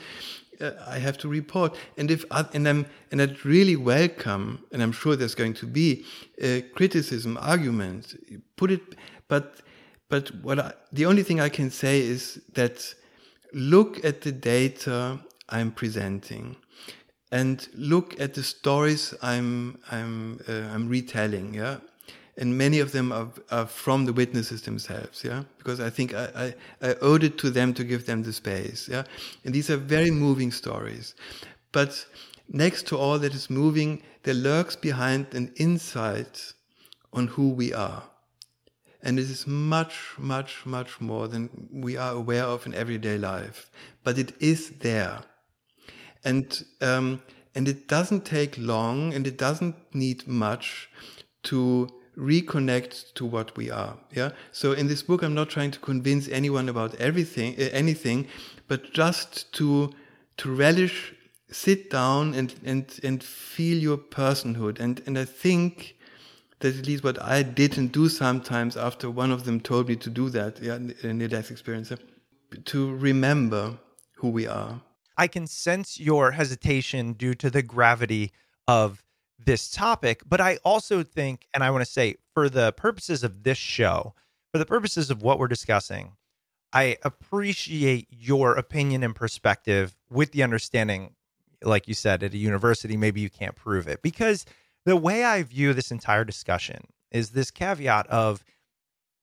Uh, 0.62 0.72
I 0.88 0.98
have 1.00 1.18
to 1.20 1.28
report, 1.28 1.76
and 1.98 2.10
if 2.10 2.26
I, 2.32 2.46
and 2.54 2.68
I'm 2.68 2.86
and 3.12 3.22
I'd 3.22 3.46
really 3.46 3.76
welcome, 3.76 4.66
and 4.72 4.82
I'm 4.82 4.92
sure 4.92 5.16
there's 5.16 5.36
going 5.36 5.54
to 5.56 5.68
be 5.68 6.04
uh, 6.42 6.62
criticism, 6.74 7.38
argument, 7.40 8.16
put 8.56 8.72
it, 8.72 8.82
but 9.28 9.58
but 10.10 10.34
what 10.42 10.58
I, 10.58 10.74
the 10.92 11.06
only 11.06 11.22
thing 11.22 11.40
I 11.40 11.50
can 11.50 11.70
say 11.70 12.00
is 12.00 12.42
that 12.54 12.96
look 13.54 14.04
at 14.04 14.22
the 14.22 14.32
data 14.32 15.20
I'm 15.50 15.72
presenting 15.72 16.56
and 17.32 17.68
look 17.76 18.20
at 18.20 18.34
the 18.34 18.44
stories 18.44 19.14
I'm 19.22 19.78
I'm 19.92 20.40
uh, 20.48 20.74
I'm 20.74 20.90
retelling. 20.90 21.54
Yeah, 21.54 21.78
and 22.38 22.58
many 22.58 22.80
of 22.80 22.92
them 22.92 23.12
are, 23.12 23.30
are 23.52 23.66
from 23.66 24.06
the 24.06 24.14
witnesses 24.14 24.62
themselves. 24.62 25.24
Yeah, 25.24 25.44
because 25.58 25.80
I 25.80 25.90
think 25.90 26.14
I, 26.14 26.54
I 26.82 26.90
I 26.90 26.96
owed 27.02 27.24
it 27.24 27.38
to 27.40 27.50
them 27.50 27.74
to 27.74 27.84
give 27.84 28.06
them 28.06 28.24
the 28.24 28.34
space. 28.34 28.88
Yeah, 28.88 29.04
and 29.44 29.54
these 29.54 29.70
are 29.70 29.78
very 29.78 30.12
moving 30.12 30.52
stories, 30.52 31.16
but 31.72 32.06
next 32.50 32.88
to 32.88 32.98
all 32.98 33.20
that 33.20 33.34
is 33.34 33.50
moving, 33.50 34.04
there 34.24 34.34
lurks 34.34 34.76
behind 34.76 35.34
an 35.34 35.52
insight 35.56 36.54
on 37.14 37.28
who 37.28 37.50
we 37.50 37.74
are. 37.74 38.04
And 39.04 39.20
it 39.20 39.30
is 39.30 39.48
much, 39.48 40.16
much, 40.18 40.66
much 40.66 41.00
more 41.00 41.28
than 41.28 41.70
we 41.72 41.96
are 41.98 42.14
aware 42.14 42.44
of 42.44 42.66
in 42.66 42.74
everyday 42.74 43.18
life. 43.18 43.70
But 44.04 44.18
it 44.18 44.34
is 44.42 44.70
there 44.80 45.24
and 46.24 46.66
um, 46.82 47.22
and 47.56 47.68
it 47.68 47.88
doesn't 47.88 48.26
take 48.26 48.56
long 48.58 49.14
and 49.14 49.26
it 49.26 49.38
doesn't 49.38 49.76
need 49.94 50.28
much 50.28 50.90
to 51.44 51.88
reconnect 52.18 53.14
to 53.14 53.26
what 53.26 53.56
we 53.56 53.70
are 53.70 53.98
yeah? 54.12 54.32
So 54.52 54.72
in 54.72 54.88
this 54.88 55.04
book 55.04 55.22
i'm 55.24 55.36
not 55.36 55.50
trying 55.50 55.72
to 55.72 55.80
convince 55.80 56.28
anyone 56.30 56.70
about 56.70 56.96
everything 56.96 57.54
uh, 57.56 57.70
anything 57.72 58.28
but 58.68 58.92
just 58.94 59.52
to 59.54 59.92
to 60.38 60.54
relish 60.54 61.14
sit 61.52 61.90
down 61.90 62.34
and 62.34 62.54
and 62.66 63.00
and 63.04 63.24
feel 63.24 63.78
your 63.78 63.98
personhood. 63.98 64.80
And 64.80 65.02
and 65.06 65.18
i 65.18 65.26
think 65.26 65.96
that 66.60 66.76
at 66.76 66.88
least 66.88 67.04
what 67.04 67.22
i 67.22 67.44
didn't 67.44 67.90
do 67.90 68.10
sometimes 68.10 68.76
after 68.76 69.12
one 69.12 69.32
of 69.32 69.46
them 69.46 69.60
told 69.60 69.88
me 69.88 69.96
to 69.96 70.10
do 70.10 70.30
that 70.30 70.60
yeah 70.60 70.80
in 71.04 71.20
near 71.20 71.28
death 71.28 71.52
experience 71.52 71.92
to 72.66 72.96
remember 72.96 73.78
who 74.16 74.30
we 74.30 74.48
are. 74.48 74.82
I 75.18 75.28
can 75.28 75.48
sense 75.48 76.00
your 76.00 76.32
hesitation 76.32 77.14
due 77.14 77.34
to 77.36 77.50
the 77.50 77.64
gravity 77.64 78.32
of 78.68 79.04
this 79.40 79.70
topic, 79.70 80.22
but 80.28 80.42
I 80.42 80.58
also 80.64 81.04
think, 81.04 81.48
and 81.54 81.64
I 81.64 81.72
want 81.72 81.86
to 81.86 81.92
say, 81.92 82.16
for 82.34 82.50
the 82.50 82.72
purposes 82.74 83.24
of 83.24 83.44
this 83.44 83.58
show, 83.58 84.14
for 84.52 84.58
the 84.58 84.66
purposes 84.66 85.12
of 85.12 85.22
what 85.22 85.40
we're 85.40 85.48
discussing, 85.48 86.14
I 86.74 86.98
appreciate 87.04 88.08
your 88.10 88.56
opinion 88.56 89.04
and 89.04 89.16
perspective 89.16 89.96
with 90.10 90.32
the 90.32 90.44
understanding, 90.44 91.14
like 91.64 91.88
you 91.88 91.94
said, 91.94 92.24
at 92.24 92.34
a 92.34 92.38
university, 92.38 92.98
maybe 92.98 93.22
you 93.22 93.30
can't 93.30 93.56
prove 93.56 93.88
it. 93.88 94.02
Because 94.02 94.46
the 94.86 94.96
way 94.96 95.24
I 95.24 95.44
view 95.44 95.74
this 95.74 95.92
entire 95.92 96.24
discussion 96.24 96.88
is 97.12 97.30
this 97.30 97.52
caveat 97.52 98.08
of 98.08 98.44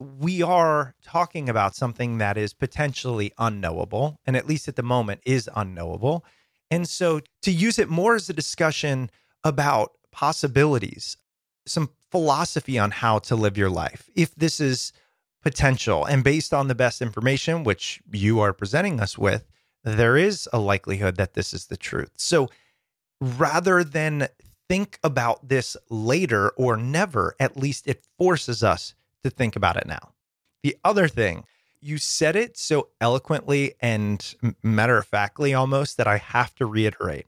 we 0.00 0.42
are 0.42 0.94
talking 1.04 1.48
about 1.48 1.74
something 1.74 2.18
that 2.18 2.36
is 2.36 2.52
potentially 2.52 3.32
unknowable, 3.38 4.18
and 4.26 4.36
at 4.36 4.46
least 4.46 4.68
at 4.68 4.76
the 4.76 4.82
moment 4.82 5.20
is 5.24 5.48
unknowable. 5.54 6.24
And 6.70 6.88
so 6.88 7.20
to 7.42 7.50
use 7.50 7.78
it 7.78 7.88
more 7.88 8.14
as 8.14 8.28
a 8.28 8.32
discussion 8.32 9.10
about 9.44 9.92
possibilities, 10.14 11.16
some 11.66 11.90
philosophy 12.10 12.78
on 12.78 12.92
how 12.92 13.18
to 13.18 13.34
live 13.34 13.58
your 13.58 13.68
life, 13.68 14.08
if 14.14 14.34
this 14.36 14.60
is 14.60 14.92
potential 15.42 16.04
and 16.06 16.24
based 16.24 16.54
on 16.54 16.68
the 16.68 16.74
best 16.74 17.02
information, 17.02 17.64
which 17.64 18.00
you 18.12 18.40
are 18.40 18.52
presenting 18.52 19.00
us 19.00 19.18
with, 19.18 19.44
there 19.82 20.16
is 20.16 20.48
a 20.52 20.58
likelihood 20.58 21.16
that 21.16 21.34
this 21.34 21.52
is 21.52 21.66
the 21.66 21.76
truth. 21.76 22.12
So 22.16 22.48
rather 23.20 23.84
than 23.84 24.28
think 24.68 24.98
about 25.02 25.48
this 25.48 25.76
later 25.90 26.50
or 26.50 26.76
never, 26.76 27.34
at 27.38 27.56
least 27.56 27.86
it 27.86 28.04
forces 28.16 28.62
us 28.62 28.94
to 29.24 29.30
think 29.30 29.56
about 29.56 29.76
it 29.76 29.86
now. 29.86 30.12
The 30.62 30.76
other 30.84 31.08
thing, 31.08 31.44
you 31.80 31.98
said 31.98 32.36
it 32.36 32.56
so 32.56 32.88
eloquently 33.00 33.74
and 33.80 34.34
matter 34.62 34.96
of 34.96 35.06
factly 35.06 35.52
almost 35.52 35.98
that 35.98 36.06
I 36.06 36.16
have 36.16 36.54
to 36.54 36.64
reiterate. 36.64 37.26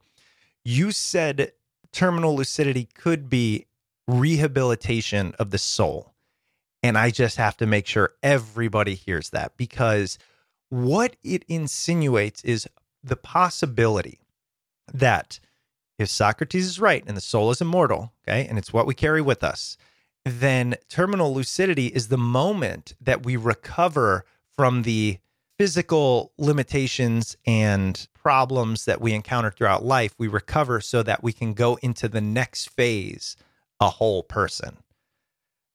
You 0.64 0.92
said 0.92 1.52
terminal 1.96 2.36
lucidity 2.36 2.86
could 2.94 3.30
be 3.30 3.64
rehabilitation 4.06 5.34
of 5.38 5.50
the 5.50 5.56
soul. 5.56 6.12
And 6.82 6.98
I 6.98 7.10
just 7.10 7.38
have 7.38 7.56
to 7.56 7.66
make 7.66 7.86
sure 7.86 8.12
everybody 8.22 8.94
hears 8.94 9.30
that 9.30 9.56
because 9.56 10.18
what 10.68 11.16
it 11.24 11.42
insinuates 11.48 12.44
is 12.44 12.68
the 13.02 13.16
possibility 13.16 14.20
that 14.92 15.40
if 15.98 16.10
Socrates 16.10 16.66
is 16.66 16.78
right 16.78 17.02
and 17.06 17.16
the 17.16 17.22
soul 17.22 17.50
is 17.50 17.62
immortal, 17.62 18.12
okay, 18.28 18.46
and 18.46 18.58
it's 18.58 18.74
what 18.74 18.86
we 18.86 18.92
carry 18.92 19.22
with 19.22 19.42
us, 19.42 19.78
then 20.22 20.76
terminal 20.90 21.32
lucidity 21.32 21.86
is 21.86 22.08
the 22.08 22.18
moment 22.18 22.92
that 23.00 23.24
we 23.24 23.36
recover 23.36 24.26
from 24.54 24.82
the 24.82 25.18
physical 25.58 26.32
limitations 26.38 27.36
and 27.46 28.08
problems 28.14 28.84
that 28.84 29.00
we 29.00 29.12
encounter 29.12 29.50
throughout 29.50 29.84
life. 29.84 30.14
We 30.18 30.28
recover 30.28 30.80
so 30.80 31.02
that 31.02 31.22
we 31.22 31.32
can 31.32 31.54
go 31.54 31.78
into 31.82 32.08
the 32.08 32.20
next 32.20 32.70
phase 32.70 33.36
a 33.80 33.88
whole 33.88 34.22
person. 34.22 34.78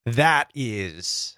That 0.05 0.49
is 0.55 1.38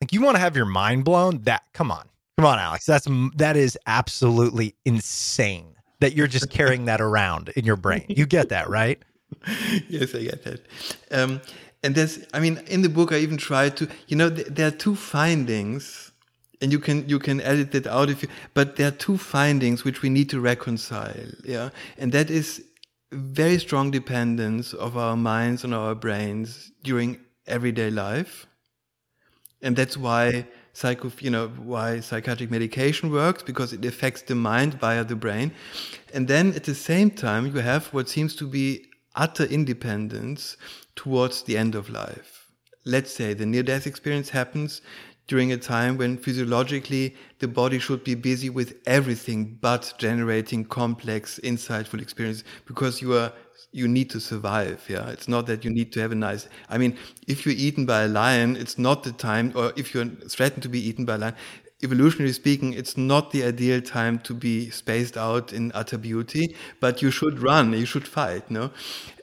like 0.00 0.12
you 0.12 0.22
want 0.22 0.36
to 0.36 0.40
have 0.40 0.56
your 0.56 0.66
mind 0.66 1.04
blown. 1.04 1.42
That 1.42 1.62
come 1.74 1.90
on, 1.90 2.08
come 2.36 2.46
on, 2.46 2.58
Alex. 2.58 2.86
That's 2.86 3.06
that 3.36 3.56
is 3.56 3.78
absolutely 3.86 4.74
insane 4.84 5.74
that 6.00 6.14
you're 6.14 6.26
just 6.26 6.48
carrying 6.50 6.86
that 6.86 7.00
around 7.00 7.50
in 7.50 7.64
your 7.64 7.76
brain. 7.76 8.06
You 8.08 8.24
get 8.24 8.48
that, 8.48 8.70
right? 8.70 9.02
yes, 9.88 10.14
I 10.14 10.22
get 10.22 10.44
that. 10.44 10.66
Um, 11.10 11.42
and 11.82 11.94
there's 11.94 12.24
i 12.32 12.40
mean 12.40 12.58
in 12.66 12.82
the 12.82 12.88
book 12.88 13.12
i 13.12 13.16
even 13.18 13.36
tried 13.36 13.76
to 13.76 13.88
you 14.08 14.16
know 14.16 14.30
th 14.30 14.46
there 14.48 14.68
are 14.68 14.76
two 14.86 14.94
findings 14.94 16.12
and 16.60 16.72
you 16.72 16.78
can 16.78 17.08
you 17.08 17.18
can 17.18 17.40
edit 17.40 17.72
that 17.72 17.86
out 17.86 18.10
if 18.10 18.22
you 18.22 18.28
but 18.54 18.76
there 18.76 18.88
are 18.88 18.98
two 19.06 19.16
findings 19.16 19.84
which 19.84 20.02
we 20.02 20.08
need 20.08 20.28
to 20.28 20.40
reconcile 20.40 21.30
yeah? 21.44 21.70
And 21.98 22.12
that 22.12 22.30
is 22.30 22.64
very 23.10 23.58
strong 23.58 23.90
dependence 23.90 24.74
of 24.74 24.96
our 24.96 25.16
minds 25.16 25.64
on 25.64 25.72
our 25.72 25.94
brains 25.94 26.72
during 26.82 27.18
everyday 27.46 27.90
life. 27.90 28.46
And 29.62 29.74
that's 29.74 29.96
why 29.96 30.46
psycho 30.72 31.10
you 31.18 31.30
know 31.30 31.48
why 31.48 31.98
psychiatric 32.00 32.50
medication 32.50 33.10
works 33.10 33.42
because 33.42 33.72
it 33.72 33.84
affects 33.84 34.22
the 34.22 34.34
mind 34.34 34.74
via 34.74 35.04
the 35.04 35.16
brain. 35.16 35.52
And 36.14 36.28
then 36.28 36.54
at 36.54 36.64
the 36.64 36.74
same 36.74 37.10
time 37.10 37.46
you 37.46 37.60
have 37.60 37.86
what 37.88 38.08
seems 38.08 38.36
to 38.36 38.46
be 38.46 38.86
utter 39.16 39.44
independence 39.44 40.56
towards 40.94 41.42
the 41.42 41.56
end 41.56 41.74
of 41.74 41.90
life. 41.90 42.52
Let's 42.84 43.12
say 43.12 43.34
the 43.34 43.46
near 43.46 43.64
death 43.64 43.86
experience 43.86 44.30
happens 44.30 44.80
during 45.28 45.52
a 45.52 45.56
time 45.56 45.96
when 45.96 46.16
physiologically 46.16 47.14
the 47.38 47.48
body 47.48 47.78
should 47.78 48.02
be 48.02 48.14
busy 48.14 48.50
with 48.50 48.74
everything 48.86 49.56
but 49.60 49.92
generating 49.98 50.64
complex, 50.64 51.38
insightful 51.44 52.00
experiences 52.02 52.44
because 52.66 53.00
you 53.00 53.14
are 53.14 53.32
you 53.70 53.86
need 53.86 54.08
to 54.10 54.18
survive. 54.20 54.84
Yeah, 54.88 55.08
it's 55.10 55.28
not 55.28 55.46
that 55.46 55.62
you 55.64 55.70
need 55.70 55.92
to 55.92 56.00
have 56.00 56.12
a 56.12 56.14
nice. 56.14 56.48
I 56.70 56.78
mean, 56.78 56.96
if 57.26 57.44
you're 57.44 57.54
eaten 57.54 57.84
by 57.84 58.02
a 58.04 58.08
lion, 58.08 58.56
it's 58.56 58.78
not 58.78 59.02
the 59.02 59.12
time, 59.12 59.52
or 59.54 59.72
if 59.76 59.92
you're 59.94 60.06
threatened 60.06 60.62
to 60.62 60.68
be 60.70 60.80
eaten 60.80 61.04
by 61.04 61.16
a 61.16 61.18
lion, 61.18 61.34
evolutionarily 61.82 62.34
speaking, 62.34 62.72
it's 62.72 62.96
not 62.96 63.30
the 63.30 63.44
ideal 63.44 63.80
time 63.80 64.18
to 64.20 64.34
be 64.34 64.70
spaced 64.70 65.16
out 65.16 65.52
in 65.52 65.70
utter 65.74 65.98
beauty, 65.98 66.56
but 66.80 67.02
you 67.02 67.10
should 67.10 67.40
run, 67.40 67.72
you 67.72 67.84
should 67.86 68.08
fight, 68.08 68.50
no? 68.50 68.70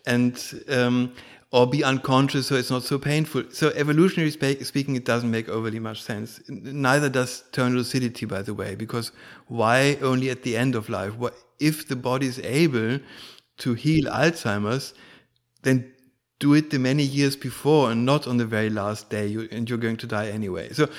And 0.05 0.39
um, 0.69 1.13
or 1.55 1.65
be 1.65 1.85
unconscious 1.85 2.47
so 2.47 2.55
it's 2.55 2.69
not 2.69 2.83
so 2.83 2.99
painful. 2.99 3.41
So 3.49 3.69
evolutionary 3.75 4.29
speaking, 4.29 4.97
it 4.97 5.05
doesn't 5.05 5.31
make 5.31 5.47
overly 5.47 5.79
much 5.79 6.03
sense. 6.03 6.41
Neither 6.49 7.07
does 7.07 7.45
terminal 7.53 7.77
lucidity, 7.77 8.25
by 8.25 8.41
the 8.41 8.53
way, 8.53 8.75
because 8.75 9.13
why 9.47 9.97
only 10.01 10.29
at 10.29 10.43
the 10.43 10.57
end 10.57 10.75
of 10.75 10.89
life? 10.89 11.13
If 11.57 11.87
the 11.87 11.95
body 11.95 12.27
is 12.27 12.39
able 12.39 12.99
to 13.59 13.73
heal 13.73 14.03
Alzheimer's, 14.11 14.93
then 15.61 15.93
do 16.39 16.53
it 16.53 16.71
the 16.71 16.77
many 16.77 17.03
years 17.03 17.37
before 17.37 17.89
and 17.89 18.05
not 18.05 18.27
on 18.27 18.35
the 18.35 18.45
very 18.45 18.69
last 18.69 19.09
day, 19.09 19.25
you, 19.25 19.47
and 19.49 19.69
you're 19.69 19.77
going 19.77 19.95
to 19.95 20.07
die 20.07 20.27
anyway. 20.27 20.73
So, 20.73 20.89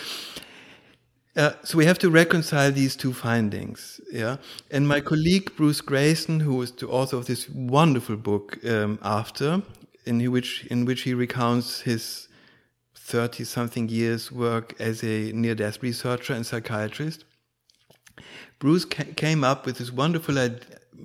uh, 1.36 1.50
so 1.64 1.76
we 1.76 1.84
have 1.84 1.98
to 1.98 2.08
reconcile 2.08 2.72
these 2.72 2.96
two 2.96 3.12
findings. 3.12 4.00
Yeah, 4.10 4.38
and 4.70 4.88
my 4.88 5.02
colleague 5.02 5.54
Bruce 5.54 5.82
Greyson, 5.82 6.40
who 6.40 6.62
is 6.62 6.72
the 6.72 6.88
author 6.88 7.18
of 7.18 7.26
this 7.26 7.46
wonderful 7.50 8.16
book 8.16 8.58
um, 8.64 8.98
After, 9.02 9.60
in 10.06 10.30
which 10.30 10.66
in 10.66 10.84
which 10.84 11.02
he 11.02 11.14
recounts 11.14 11.80
his 11.80 12.28
30 12.94 13.44
something 13.44 13.88
years 13.88 14.32
work 14.32 14.74
as 14.80 15.02
a 15.02 15.32
near 15.32 15.54
death 15.54 15.82
researcher 15.82 16.32
and 16.32 16.46
psychiatrist 16.46 17.24
bruce 18.58 18.84
ca- 18.84 19.12
came 19.16 19.44
up 19.44 19.66
with 19.66 19.78
this 19.78 19.92
wonderful 19.92 20.36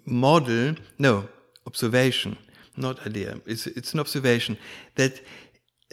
model 0.06 0.76
no 0.98 1.28
observation 1.68 2.38
not 2.78 3.06
idea 3.06 3.40
it's 3.46 3.68
it's 3.68 3.94
an 3.94 4.00
observation 4.00 4.58
that 4.96 5.22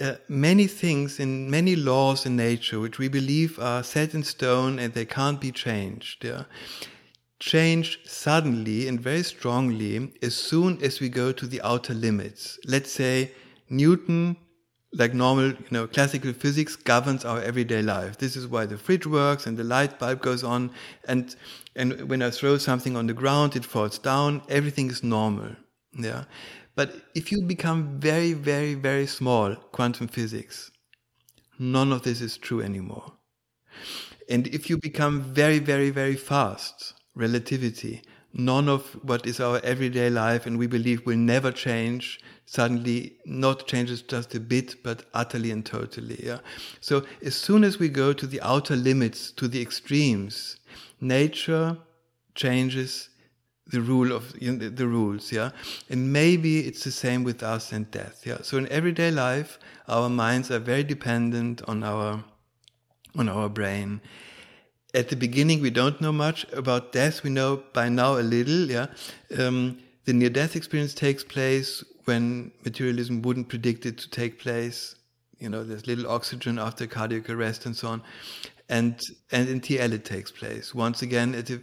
uh, 0.00 0.14
many 0.28 0.66
things 0.66 1.18
in 1.18 1.50
many 1.50 1.74
laws 1.74 2.24
in 2.24 2.36
nature 2.36 2.78
which 2.78 2.98
we 2.98 3.08
believe 3.08 3.58
are 3.58 3.82
set 3.82 4.14
in 4.14 4.22
stone 4.22 4.78
and 4.78 4.94
they 4.94 5.04
can't 5.04 5.40
be 5.40 5.50
changed. 5.50 6.24
Yeah? 6.24 6.44
Change 7.40 8.00
suddenly 8.04 8.88
and 8.88 9.00
very 9.00 9.22
strongly 9.22 10.12
as 10.22 10.34
soon 10.34 10.82
as 10.82 11.00
we 11.00 11.08
go 11.08 11.32
to 11.32 11.46
the 11.46 11.62
outer 11.62 11.94
limits. 11.94 12.58
Let's 12.66 12.90
say 12.90 13.32
Newton 13.70 14.36
like 14.94 15.12
normal, 15.12 15.48
you 15.48 15.66
know, 15.70 15.86
classical 15.86 16.32
physics 16.32 16.74
governs 16.74 17.24
our 17.24 17.40
everyday 17.42 17.82
life. 17.82 18.18
This 18.18 18.36
is 18.36 18.46
why 18.46 18.64
the 18.66 18.78
fridge 18.78 19.06
works 19.06 19.46
and 19.46 19.56
the 19.56 19.64
light 19.64 19.98
bulb 19.98 20.22
goes 20.22 20.42
on. 20.42 20.70
And, 21.06 21.34
and 21.76 22.08
when 22.08 22.22
I 22.22 22.30
throw 22.30 22.56
something 22.58 22.96
on 22.96 23.06
the 23.06 23.12
ground, 23.12 23.54
it 23.54 23.64
falls 23.64 23.98
down. 23.98 24.42
Everything 24.48 24.90
is 24.90 25.02
normal. 25.02 25.50
Yeah. 25.92 26.24
But 26.74 26.94
if 27.14 27.30
you 27.30 27.42
become 27.42 28.00
very, 28.00 28.32
very, 28.32 28.74
very 28.74 29.06
small, 29.06 29.54
quantum 29.56 30.08
physics, 30.08 30.70
none 31.58 31.92
of 31.92 32.02
this 32.02 32.20
is 32.20 32.38
true 32.38 32.62
anymore. 32.62 33.12
And 34.30 34.46
if 34.48 34.70
you 34.70 34.78
become 34.78 35.22
very, 35.22 35.58
very, 35.58 35.90
very 35.90 36.16
fast, 36.16 36.94
relativity, 37.18 38.02
none 38.32 38.68
of 38.68 38.92
what 39.02 39.26
is 39.26 39.40
our 39.40 39.60
everyday 39.64 40.08
life 40.08 40.46
and 40.46 40.58
we 40.58 40.66
believe 40.66 41.04
will 41.04 41.16
never 41.16 41.50
change. 41.50 42.20
Suddenly 42.46 43.14
not 43.26 43.66
changes 43.66 44.00
just 44.02 44.34
a 44.34 44.40
bit 44.40 44.82
but 44.82 45.04
utterly 45.12 45.50
and 45.50 45.66
totally 45.66 46.18
yeah? 46.24 46.38
So 46.80 47.04
as 47.22 47.34
soon 47.34 47.64
as 47.64 47.78
we 47.78 47.88
go 47.88 48.12
to 48.12 48.26
the 48.26 48.40
outer 48.40 48.76
limits 48.76 49.32
to 49.32 49.48
the 49.48 49.60
extremes 49.60 50.56
nature 51.00 51.76
changes 52.34 53.10
the 53.66 53.80
rule 53.80 54.12
of 54.12 54.32
you 54.40 54.52
know, 54.52 54.68
the 54.68 54.86
rules 54.86 55.32
yeah? 55.32 55.50
And 55.90 56.12
maybe 56.12 56.60
it's 56.60 56.84
the 56.84 56.92
same 56.92 57.24
with 57.24 57.42
us 57.42 57.72
and 57.72 57.90
death 57.90 58.22
yeah? 58.24 58.38
So 58.42 58.56
in 58.56 58.68
everyday 58.68 59.10
life 59.10 59.58
our 59.88 60.08
minds 60.08 60.50
are 60.50 60.60
very 60.60 60.84
dependent 60.84 61.62
on 61.68 61.82
our 61.82 62.24
on 63.16 63.28
our 63.28 63.48
brain 63.48 64.00
at 64.94 65.08
the 65.08 65.16
beginning 65.16 65.60
we 65.60 65.70
don't 65.70 66.00
know 66.00 66.12
much 66.12 66.46
about 66.52 66.92
death. 66.92 67.22
We 67.22 67.30
know 67.30 67.62
by 67.72 67.88
now 67.88 68.18
a 68.18 68.22
little 68.22 68.70
yeah. 68.70 68.86
Um, 69.38 69.78
the 70.04 70.12
near 70.12 70.30
death 70.30 70.56
experience 70.56 70.94
takes 70.94 71.22
place 71.22 71.84
when 72.04 72.50
materialism 72.64 73.20
wouldn't 73.22 73.48
predict 73.48 73.84
it 73.84 73.98
to 73.98 74.10
take 74.10 74.38
place. 74.38 74.96
You 75.38 75.48
know 75.48 75.62
there's 75.62 75.86
little 75.86 76.10
oxygen 76.10 76.58
after 76.58 76.86
cardiac 76.86 77.28
arrest 77.30 77.66
and 77.66 77.76
so 77.76 77.88
on. 77.88 78.02
And 78.68 79.00
and 79.30 79.48
in 79.48 79.60
tl 79.60 79.92
it 79.92 80.04
takes 80.04 80.30
place. 80.30 80.74
Once 80.74 81.02
again 81.02 81.34
at 81.34 81.50
a 81.50 81.60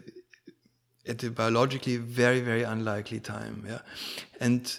at 1.07 1.23
a 1.23 1.29
biologically 1.29 1.97
very 1.97 2.41
very 2.41 2.63
unlikely 2.63 3.19
time 3.19 3.63
yeah. 3.67 3.79
And 4.39 4.77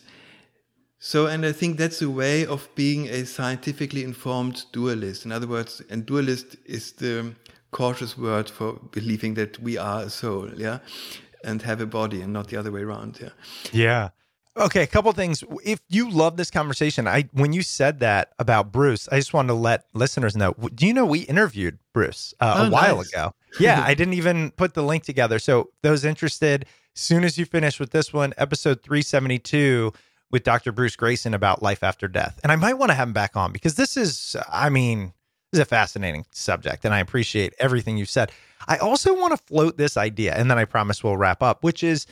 so, 0.99 1.27
and 1.27 1.47
I 1.47 1.53
think 1.53 1.77
that's 1.77 2.03
a 2.03 2.11
way 2.11 2.47
of 2.47 2.69
being 2.75 3.07
a 3.09 3.25
scientifically 3.27 4.03
informed 4.03 4.65
dualist. 4.73 5.25
In 5.25 5.31
other 5.31 5.47
words, 5.47 5.81
and 5.89 6.05
dualist 6.05 6.57
is 6.65 6.93
the 6.93 7.33
cautious 7.77 8.17
word 8.17 8.49
for 8.49 8.81
believing 8.91 9.35
that 9.35 9.59
we 9.61 9.77
are 9.77 10.05
a 10.05 10.11
soul, 10.11 10.49
yeah, 10.57 10.79
and 11.45 11.61
have 11.61 11.83
a 11.83 11.87
body 11.87 12.23
and 12.23 12.33
not 12.33 12.49
the 12.49 12.57
other 12.57 12.73
way 12.73 12.81
around, 12.81 13.19
yeah. 13.21 13.29
Yeah. 13.71 14.09
Okay, 14.57 14.83
a 14.83 14.87
couple 14.87 15.13
things. 15.13 15.45
If 15.63 15.81
you 15.91 16.11
love 16.11 16.39
this 16.39 16.51
conversation, 16.51 17.07
I 17.07 17.29
when 17.33 17.53
you 17.53 17.61
said 17.63 18.01
that 18.01 18.33
about 18.39 18.73
Bruce, 18.73 19.07
I 19.13 19.17
just 19.19 19.35
wanted 19.35 19.49
to 19.49 19.55
let 19.55 19.85
listeners 19.93 20.35
know. 20.35 20.55
Do 20.75 20.87
you 20.87 20.95
know 20.95 21.05
we 21.05 21.21
interviewed 21.21 21.79
Bruce 21.93 22.33
uh, 22.41 22.55
oh, 22.57 22.67
a 22.69 22.71
while 22.71 22.97
nice. 22.97 23.13
ago? 23.13 23.35
Yeah, 23.61 23.85
I 23.87 23.93
didn't 23.93 24.15
even 24.15 24.53
put 24.53 24.73
the 24.73 24.83
link 24.83 25.05
together. 25.05 25.39
So 25.39 25.69
those 25.83 26.07
interested, 26.07 26.65
soon 26.95 27.25
as 27.25 27.37
you 27.37 27.45
finish 27.45 27.79
with 27.79 27.91
this 27.91 28.15
one, 28.15 28.33
episode 28.39 28.83
372 28.83 29.93
with 30.31 30.43
Dr. 30.43 30.73
Bruce 30.73 30.97
Greyson 30.97 31.35
about 31.35 31.63
life 31.63 31.83
after 31.83 32.09
death. 32.09 32.41
And 32.43 32.51
I 32.51 32.57
might 32.57 32.79
want 32.79 32.89
to 32.91 32.95
have 32.95 33.09
him 33.09 33.13
back 33.13 33.37
on 33.37 33.53
because 33.53 33.75
this 33.75 33.99
is 33.99 34.35
I 34.51 34.71
mean, 34.71 35.13
is 35.57 35.61
a 35.61 35.65
fascinating 35.65 36.27
subject 36.31 36.85
and 36.85 36.95
I 36.95 37.01
appreciate 37.01 37.55
everything 37.59 37.97
you've 37.97 38.11
said. 38.11 38.31
I 38.69 38.77
also 38.77 39.15
want 39.15 39.37
to 39.37 39.43
float 39.45 39.77
this 39.79 39.97
idea 39.97 40.35
and 40.35 40.51
then 40.51 40.59
I 40.59 40.65
promise 40.65 41.03
we'll 41.03 41.17
wrap 41.17 41.43
up, 41.43 41.65
which 41.65 41.83
is 41.83 42.07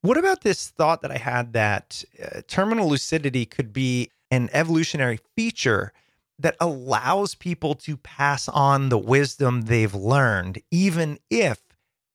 what 0.00 0.16
about 0.16 0.42
this 0.42 0.68
thought 0.68 1.02
that 1.02 1.10
I 1.10 1.18
had 1.18 1.52
that 1.52 2.04
uh, 2.22 2.40
terminal 2.48 2.88
lucidity 2.88 3.44
could 3.44 3.72
be 3.72 4.10
an 4.30 4.48
evolutionary 4.52 5.20
feature 5.34 5.92
that 6.38 6.56
allows 6.60 7.34
people 7.34 7.74
to 7.74 7.96
pass 7.96 8.48
on 8.48 8.88
the 8.88 8.98
wisdom 8.98 9.62
they've 9.62 9.94
learned, 9.94 10.60
even 10.70 11.18
if 11.30 11.60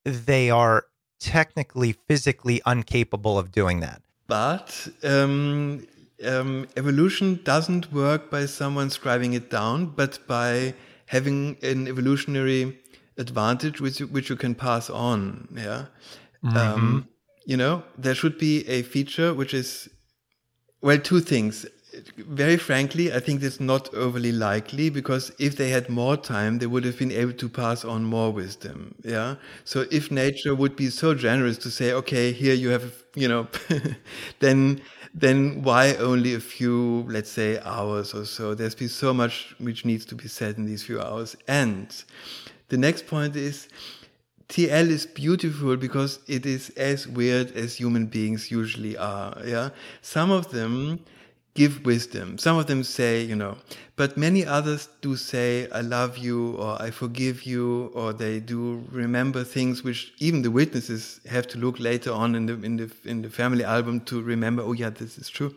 they 0.04 0.50
are 0.50 0.86
technically, 1.18 1.92
physically 1.92 2.60
incapable 2.66 3.38
of 3.38 3.52
doing 3.52 3.80
that? 3.80 4.02
But 4.26 4.88
um, 5.02 5.86
um, 6.24 6.66
evolution 6.76 7.40
doesn't 7.44 7.92
work 7.92 8.30
by 8.30 8.46
someone 8.46 8.88
scribing 8.88 9.34
it 9.34 9.50
down, 9.50 9.86
but 9.86 10.18
by 10.26 10.74
having 11.06 11.56
an 11.62 11.88
evolutionary 11.88 12.78
advantage 13.18 13.80
which 13.80 13.98
which 14.00 14.30
you 14.30 14.36
can 14.36 14.54
pass 14.54 14.88
on. 14.88 15.48
Yeah. 15.54 15.86
Mm-hmm. 16.44 16.56
Um, 16.56 17.08
you 17.44 17.56
know, 17.56 17.82
there 17.98 18.14
should 18.14 18.38
be 18.38 18.66
a 18.68 18.82
feature 18.82 19.34
which 19.34 19.54
is, 19.54 19.88
well, 20.80 20.98
two 20.98 21.20
things. 21.20 21.66
Very 22.16 22.56
frankly, 22.56 23.12
I 23.12 23.20
think 23.20 23.42
it's 23.42 23.60
not 23.60 23.92
overly 23.92 24.32
likely 24.32 24.88
because 24.88 25.30
if 25.38 25.56
they 25.56 25.68
had 25.68 25.90
more 25.90 26.16
time, 26.16 26.58
they 26.58 26.66
would 26.66 26.84
have 26.84 26.98
been 26.98 27.12
able 27.12 27.34
to 27.34 27.48
pass 27.48 27.84
on 27.84 28.04
more 28.04 28.32
wisdom. 28.32 28.94
Yeah. 29.04 29.34
So 29.64 29.84
if 29.90 30.10
nature 30.10 30.54
would 30.54 30.74
be 30.74 30.88
so 30.88 31.14
generous 31.14 31.58
to 31.58 31.70
say, 31.70 31.92
okay, 31.92 32.32
here 32.32 32.54
you 32.54 32.70
have, 32.70 32.94
you 33.14 33.28
know, 33.28 33.46
then, 34.40 34.80
then 35.14 35.62
why 35.62 35.94
only 35.96 36.34
a 36.34 36.40
few, 36.40 37.04
let's 37.08 37.30
say, 37.30 37.60
hours 37.60 38.14
or 38.14 38.24
so? 38.24 38.54
There's 38.54 38.74
been 38.74 38.88
so 38.88 39.12
much 39.12 39.54
which 39.58 39.84
needs 39.84 40.04
to 40.06 40.14
be 40.14 40.28
said 40.28 40.56
in 40.56 40.64
these 40.64 40.82
few 40.82 41.00
hours. 41.00 41.36
And 41.46 41.94
the 42.68 42.78
next 42.78 43.06
point 43.06 43.36
is, 43.36 43.68
TL 44.48 44.88
is 44.88 45.06
beautiful 45.06 45.76
because 45.76 46.18
it 46.26 46.46
is 46.46 46.70
as 46.70 47.06
weird 47.06 47.52
as 47.52 47.76
human 47.76 48.06
beings 48.06 48.50
usually 48.50 48.96
are. 48.96 49.36
Yeah. 49.44 49.70
Some 50.00 50.30
of 50.30 50.50
them 50.50 51.00
give 51.54 51.84
wisdom. 51.84 52.38
Some 52.38 52.58
of 52.58 52.66
them 52.66 52.82
say, 52.82 53.22
you 53.22 53.36
know, 53.36 53.56
but 53.96 54.16
many 54.16 54.44
others 54.46 54.88
do 55.02 55.16
say, 55.16 55.68
I 55.70 55.82
love 55.82 56.16
you 56.16 56.56
or 56.56 56.80
I 56.80 56.90
forgive 56.90 57.44
you, 57.44 57.90
or 57.94 58.12
they 58.12 58.40
do 58.40 58.82
remember 58.90 59.44
things 59.44 59.84
which 59.84 60.14
even 60.18 60.42
the 60.42 60.50
witnesses 60.50 61.20
have 61.28 61.46
to 61.48 61.58
look 61.58 61.78
later 61.78 62.10
on 62.10 62.34
in 62.34 62.46
the, 62.46 62.54
in 62.62 62.76
the, 62.76 62.90
in 63.04 63.22
the 63.22 63.30
family 63.30 63.64
album 63.64 64.00
to 64.02 64.22
remember, 64.22 64.62
oh 64.62 64.72
yeah, 64.72 64.90
this 64.90 65.18
is 65.18 65.28
true. 65.28 65.54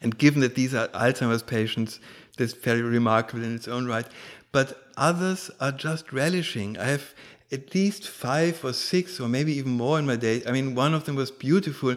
And 0.00 0.16
given 0.16 0.40
that 0.42 0.54
these 0.54 0.74
are 0.74 0.88
Alzheimer's 0.88 1.42
patients, 1.42 1.98
that's 2.36 2.52
very 2.52 2.82
remarkable 2.82 3.42
in 3.42 3.54
its 3.54 3.66
own 3.66 3.86
right. 3.86 4.06
But 4.52 4.80
others 4.96 5.50
are 5.60 5.72
just 5.72 6.12
relishing. 6.12 6.78
I 6.78 6.84
have 6.84 7.14
at 7.50 7.74
least 7.74 8.06
five 8.06 8.64
or 8.64 8.72
six 8.72 9.18
or 9.18 9.28
maybe 9.28 9.54
even 9.54 9.72
more 9.72 9.98
in 9.98 10.06
my 10.06 10.16
day. 10.16 10.42
I 10.46 10.52
mean, 10.52 10.76
one 10.76 10.94
of 10.94 11.04
them 11.04 11.16
was 11.16 11.32
beautiful. 11.32 11.96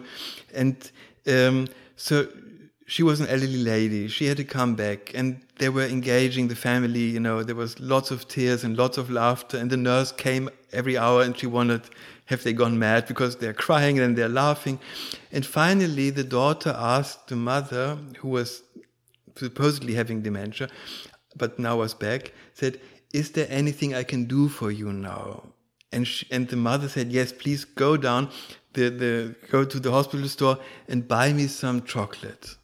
And 0.52 0.90
um, 1.28 1.68
so 1.94 2.26
she 2.92 3.02
was 3.02 3.20
an 3.20 3.26
elderly 3.28 3.64
lady. 3.64 4.06
She 4.06 4.26
had 4.26 4.36
to 4.36 4.44
come 4.44 4.74
back 4.74 5.12
and 5.14 5.40
they 5.56 5.70
were 5.70 5.86
engaging 5.86 6.48
the 6.48 6.54
family. 6.54 7.04
You 7.16 7.20
know, 7.20 7.42
there 7.42 7.56
was 7.56 7.80
lots 7.80 8.10
of 8.10 8.28
tears 8.28 8.64
and 8.64 8.76
lots 8.76 8.98
of 8.98 9.08
laughter. 9.08 9.56
And 9.56 9.70
the 9.70 9.78
nurse 9.78 10.12
came 10.12 10.50
every 10.74 10.98
hour 10.98 11.22
and 11.22 11.34
she 11.34 11.46
wondered, 11.46 11.84
have 12.26 12.42
they 12.44 12.52
gone 12.52 12.78
mad 12.78 13.06
because 13.06 13.36
they're 13.36 13.54
crying 13.54 13.98
and 13.98 14.14
they're 14.14 14.28
laughing? 14.28 14.78
And 15.32 15.46
finally, 15.46 16.10
the 16.10 16.22
daughter 16.22 16.74
asked 16.76 17.28
the 17.28 17.36
mother, 17.36 17.96
who 18.18 18.28
was 18.28 18.62
supposedly 19.36 19.94
having 19.94 20.20
dementia, 20.20 20.68
but 21.34 21.58
now 21.58 21.78
was 21.78 21.94
back, 21.94 22.34
said, 22.52 22.78
is 23.14 23.30
there 23.30 23.46
anything 23.48 23.94
I 23.94 24.02
can 24.02 24.26
do 24.26 24.50
for 24.50 24.70
you 24.70 24.92
now? 24.92 25.44
And 25.92 26.06
she, 26.06 26.26
and 26.30 26.46
the 26.46 26.56
mother 26.56 26.90
said, 26.90 27.10
yes, 27.10 27.32
please 27.32 27.64
go 27.64 27.96
down, 27.96 28.28
the, 28.74 28.90
the, 28.90 29.34
go 29.50 29.64
to 29.64 29.80
the 29.80 29.90
hospital 29.90 30.28
store 30.28 30.58
and 30.88 31.08
buy 31.08 31.32
me 31.32 31.46
some 31.46 31.84
chocolate. 31.84 32.56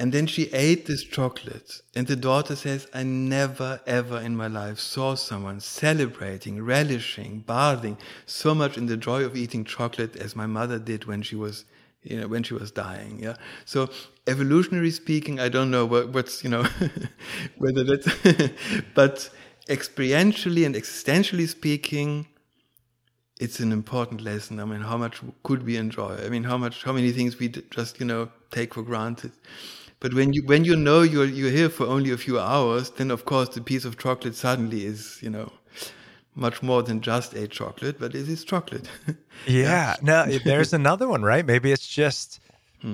And 0.00 0.14
then 0.14 0.26
she 0.26 0.44
ate 0.54 0.86
this 0.86 1.04
chocolate. 1.04 1.82
And 1.94 2.06
the 2.06 2.16
daughter 2.16 2.56
says, 2.56 2.86
I 2.94 3.02
never 3.02 3.82
ever 3.86 4.18
in 4.18 4.34
my 4.34 4.46
life 4.46 4.78
saw 4.78 5.14
someone 5.14 5.60
celebrating, 5.60 6.64
relishing, 6.64 7.44
bathing 7.46 7.98
so 8.24 8.54
much 8.54 8.78
in 8.78 8.86
the 8.86 8.96
joy 8.96 9.24
of 9.24 9.36
eating 9.36 9.62
chocolate 9.62 10.16
as 10.16 10.34
my 10.34 10.46
mother 10.46 10.78
did 10.78 11.04
when 11.04 11.20
she 11.20 11.36
was 11.36 11.66
you 12.02 12.18
know, 12.18 12.28
when 12.28 12.42
she 12.42 12.54
was 12.54 12.70
dying. 12.70 13.18
Yeah. 13.22 13.36
So 13.66 13.90
evolutionary 14.26 14.90
speaking, 14.90 15.38
I 15.38 15.50
don't 15.50 15.70
know 15.70 15.84
what, 15.84 16.08
what's, 16.14 16.42
you 16.42 16.48
know, 16.48 16.64
whether 17.58 17.84
that's, 17.84 18.08
but 18.94 19.28
experientially 19.68 20.64
and 20.64 20.74
existentially 20.74 21.46
speaking, 21.46 22.26
it's 23.38 23.60
an 23.60 23.70
important 23.70 24.22
lesson. 24.22 24.60
I 24.60 24.64
mean, 24.64 24.80
how 24.80 24.96
much 24.96 25.20
could 25.42 25.62
we 25.62 25.76
enjoy? 25.76 26.16
I 26.24 26.30
mean, 26.30 26.44
how 26.44 26.56
much, 26.56 26.84
how 26.84 26.92
many 26.94 27.12
things 27.12 27.38
we 27.38 27.48
just, 27.48 28.00
you 28.00 28.06
know, 28.06 28.30
take 28.50 28.74
for 28.74 28.82
granted. 28.82 29.32
But 30.00 30.14
when 30.14 30.32
you, 30.32 30.42
when 30.44 30.64
you 30.64 30.76
know 30.76 31.02
you're, 31.02 31.26
you're 31.26 31.50
here 31.50 31.68
for 31.68 31.86
only 31.86 32.10
a 32.10 32.16
few 32.16 32.40
hours, 32.40 32.90
then 32.90 33.10
of 33.10 33.24
course 33.24 33.50
the 33.50 33.60
piece 33.60 33.84
of 33.84 33.98
chocolate 33.98 34.34
suddenly 34.34 34.84
is, 34.84 35.18
you 35.22 35.30
know, 35.30 35.52
much 36.34 36.62
more 36.62 36.82
than 36.82 37.00
just 37.00 37.34
a 37.34 37.46
chocolate, 37.46 37.98
but 38.00 38.14
it 38.14 38.28
is 38.28 38.44
chocolate. 38.44 38.88
yeah. 39.46 39.96
No, 40.02 40.26
there's 40.44 40.72
another 40.72 41.06
one, 41.06 41.22
right? 41.22 41.44
Maybe 41.44 41.70
it's 41.70 41.86
just 41.86 42.40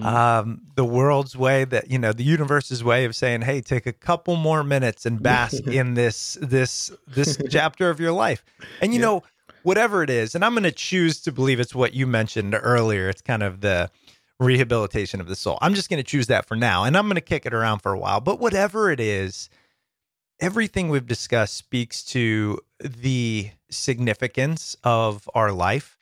um, 0.03 0.63
the 0.75 0.85
world's 0.85 1.37
way 1.37 1.65
that 1.65 1.91
you 1.91 1.99
know 1.99 2.13
the 2.13 2.25
universe's 2.25 2.83
way 2.83 3.05
of 3.05 3.15
saying 3.15 3.43
hey 3.43 3.61
take 3.61 3.87
a 3.87 3.93
couple 3.93 4.37
more 4.37 4.65
minutes 4.65 5.07
and 5.07 5.23
bask 5.23 5.65
in 5.67 5.95
this 5.95 6.37
this 6.41 6.91
this 7.07 7.39
chapter 7.49 7.89
of 7.89 8.01
your 8.01 8.13
life 8.13 8.45
and 8.81 8.93
you 8.93 9.01
know 9.01 9.23
whatever 9.63 10.03
it 10.03 10.11
is 10.11 10.35
and 10.35 10.45
i'm 10.45 10.55
going 10.55 10.65
to 10.65 10.73
choose 10.73 11.21
to 11.21 11.31
believe 11.31 11.61
it's 11.61 11.75
what 11.75 11.95
you 11.95 12.07
mentioned 12.07 12.59
earlier 12.61 13.09
it's 13.09 13.23
kind 13.23 13.43
of 13.43 13.61
the 13.61 13.91
rehabilitation 14.39 15.21
of 15.21 15.29
the 15.29 15.37
soul 15.37 15.59
i'm 15.63 15.75
just 15.75 15.89
going 15.89 15.99
to 15.99 16.09
choose 16.09 16.27
that 16.27 16.47
for 16.47 16.57
now 16.57 16.85
and 16.85 16.97
i'm 16.97 17.07
going 17.07 17.15
to 17.15 17.21
kick 17.21 17.47
it 17.47 17.55
around 17.55 17.79
for 17.79 17.93
a 17.93 17.99
while 17.99 18.21
but 18.21 18.39
whatever 18.39 18.91
it 18.91 19.01
is 19.01 19.49
everything 20.41 20.89
we've 20.89 21.07
discussed 21.07 21.57
speaks 21.57 22.03
to 22.03 22.59
the 22.81 23.51
significance 23.71 24.77
of 24.85 25.29
our 25.35 25.53
life 25.53 25.97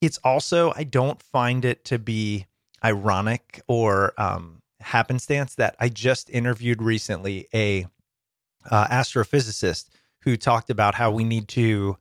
it's 0.00 0.18
also 0.24 0.72
i 0.76 0.82
don't 0.82 1.22
find 1.22 1.64
it 1.64 1.84
to 1.84 1.98
be 1.98 2.46
ironic 2.84 3.62
or 3.68 4.12
um, 4.18 4.60
happenstance 4.80 5.54
that 5.56 5.74
I 5.80 5.88
just 5.88 6.30
interviewed 6.30 6.82
recently 6.82 7.48
a 7.52 7.86
uh, 8.70 8.86
astrophysicist 8.88 9.88
who 10.20 10.36
talked 10.36 10.70
about 10.70 10.94
how 10.94 11.10
we 11.10 11.24
need 11.24 11.48
to 11.48 11.96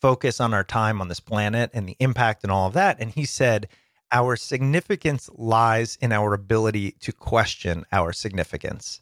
focus 0.00 0.40
on 0.40 0.54
our 0.54 0.64
time 0.64 1.00
on 1.00 1.08
this 1.08 1.20
planet 1.20 1.70
and 1.74 1.88
the 1.88 1.96
impact 1.98 2.42
and 2.42 2.52
all 2.52 2.66
of 2.66 2.72
that. 2.74 2.98
And 3.00 3.10
he 3.10 3.24
said, 3.24 3.68
Our 4.12 4.36
significance 4.36 5.30
lies 5.34 5.96
in 6.00 6.12
our 6.12 6.34
ability 6.34 6.92
to 7.00 7.12
question 7.12 7.84
our 7.92 8.12
significance. 8.12 9.00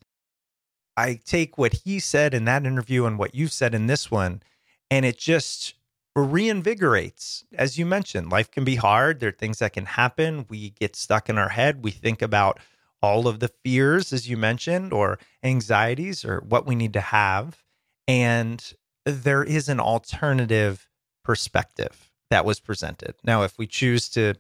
I 0.97 1.21
take 1.25 1.57
what 1.57 1.73
he 1.85 1.99
said 1.99 2.35
in 2.35 2.45
that 2.45 2.67
interview 2.67 3.07
and 3.07 3.19
what 3.19 3.35
you 3.35 3.47
said 3.47 3.75
in 3.75 3.87
this 3.87 4.11
one, 4.11 4.43
and 4.91 5.07
it 5.07 5.17
just 5.17 5.75
reinvigorates. 6.17 7.45
As 7.55 7.79
you 7.79 7.87
mentioned, 7.87 8.31
life 8.31 8.51
can 8.51 8.65
be 8.65 8.77
hard. 8.77 9.21
There 9.21 9.29
are 9.29 9.33
things 9.33 9.61
that 9.61 9.73
can 9.73 9.87
happen. 9.87 10.47
We 10.49 10.71
get 10.71 10.97
stuck 10.97 11.29
in 11.29 11.39
our 11.39 11.51
head. 11.51 11.85
We 11.85 11.93
think 11.93 12.21
about 12.21 12.59
all 13.01 13.29
of 13.29 13.39
the 13.39 13.51
fears, 13.65 14.13
as 14.13 14.29
you 14.29 14.37
mentioned, 14.37 14.93
or 14.93 15.19
anxieties, 15.43 16.25
or 16.25 16.41
what 16.41 16.67
we 16.67 16.75
need 16.75 16.93
to 16.95 17.01
have. 17.01 17.63
And 18.09 18.75
there 19.05 19.45
is 19.45 19.69
an 19.69 19.79
alternative 19.79 20.89
perspective 21.23 22.11
that 22.31 22.45
was 22.45 22.59
presented. 22.59 23.15
Now, 23.23 23.43
if 23.43 23.57
we 23.57 23.67
choose 23.67 24.09
to 24.11 24.35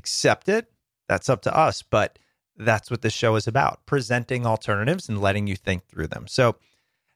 accept 0.00 0.48
it, 0.48 0.72
that's 1.08 1.28
up 1.28 1.42
to 1.42 1.56
us. 1.56 1.82
But 1.82 2.18
that's 2.56 2.90
what 2.90 3.02
this 3.02 3.12
show 3.12 3.36
is 3.36 3.46
about 3.46 3.86
presenting 3.86 4.46
alternatives 4.46 5.08
and 5.08 5.20
letting 5.20 5.46
you 5.46 5.56
think 5.56 5.86
through 5.86 6.08
them. 6.08 6.26
So, 6.26 6.56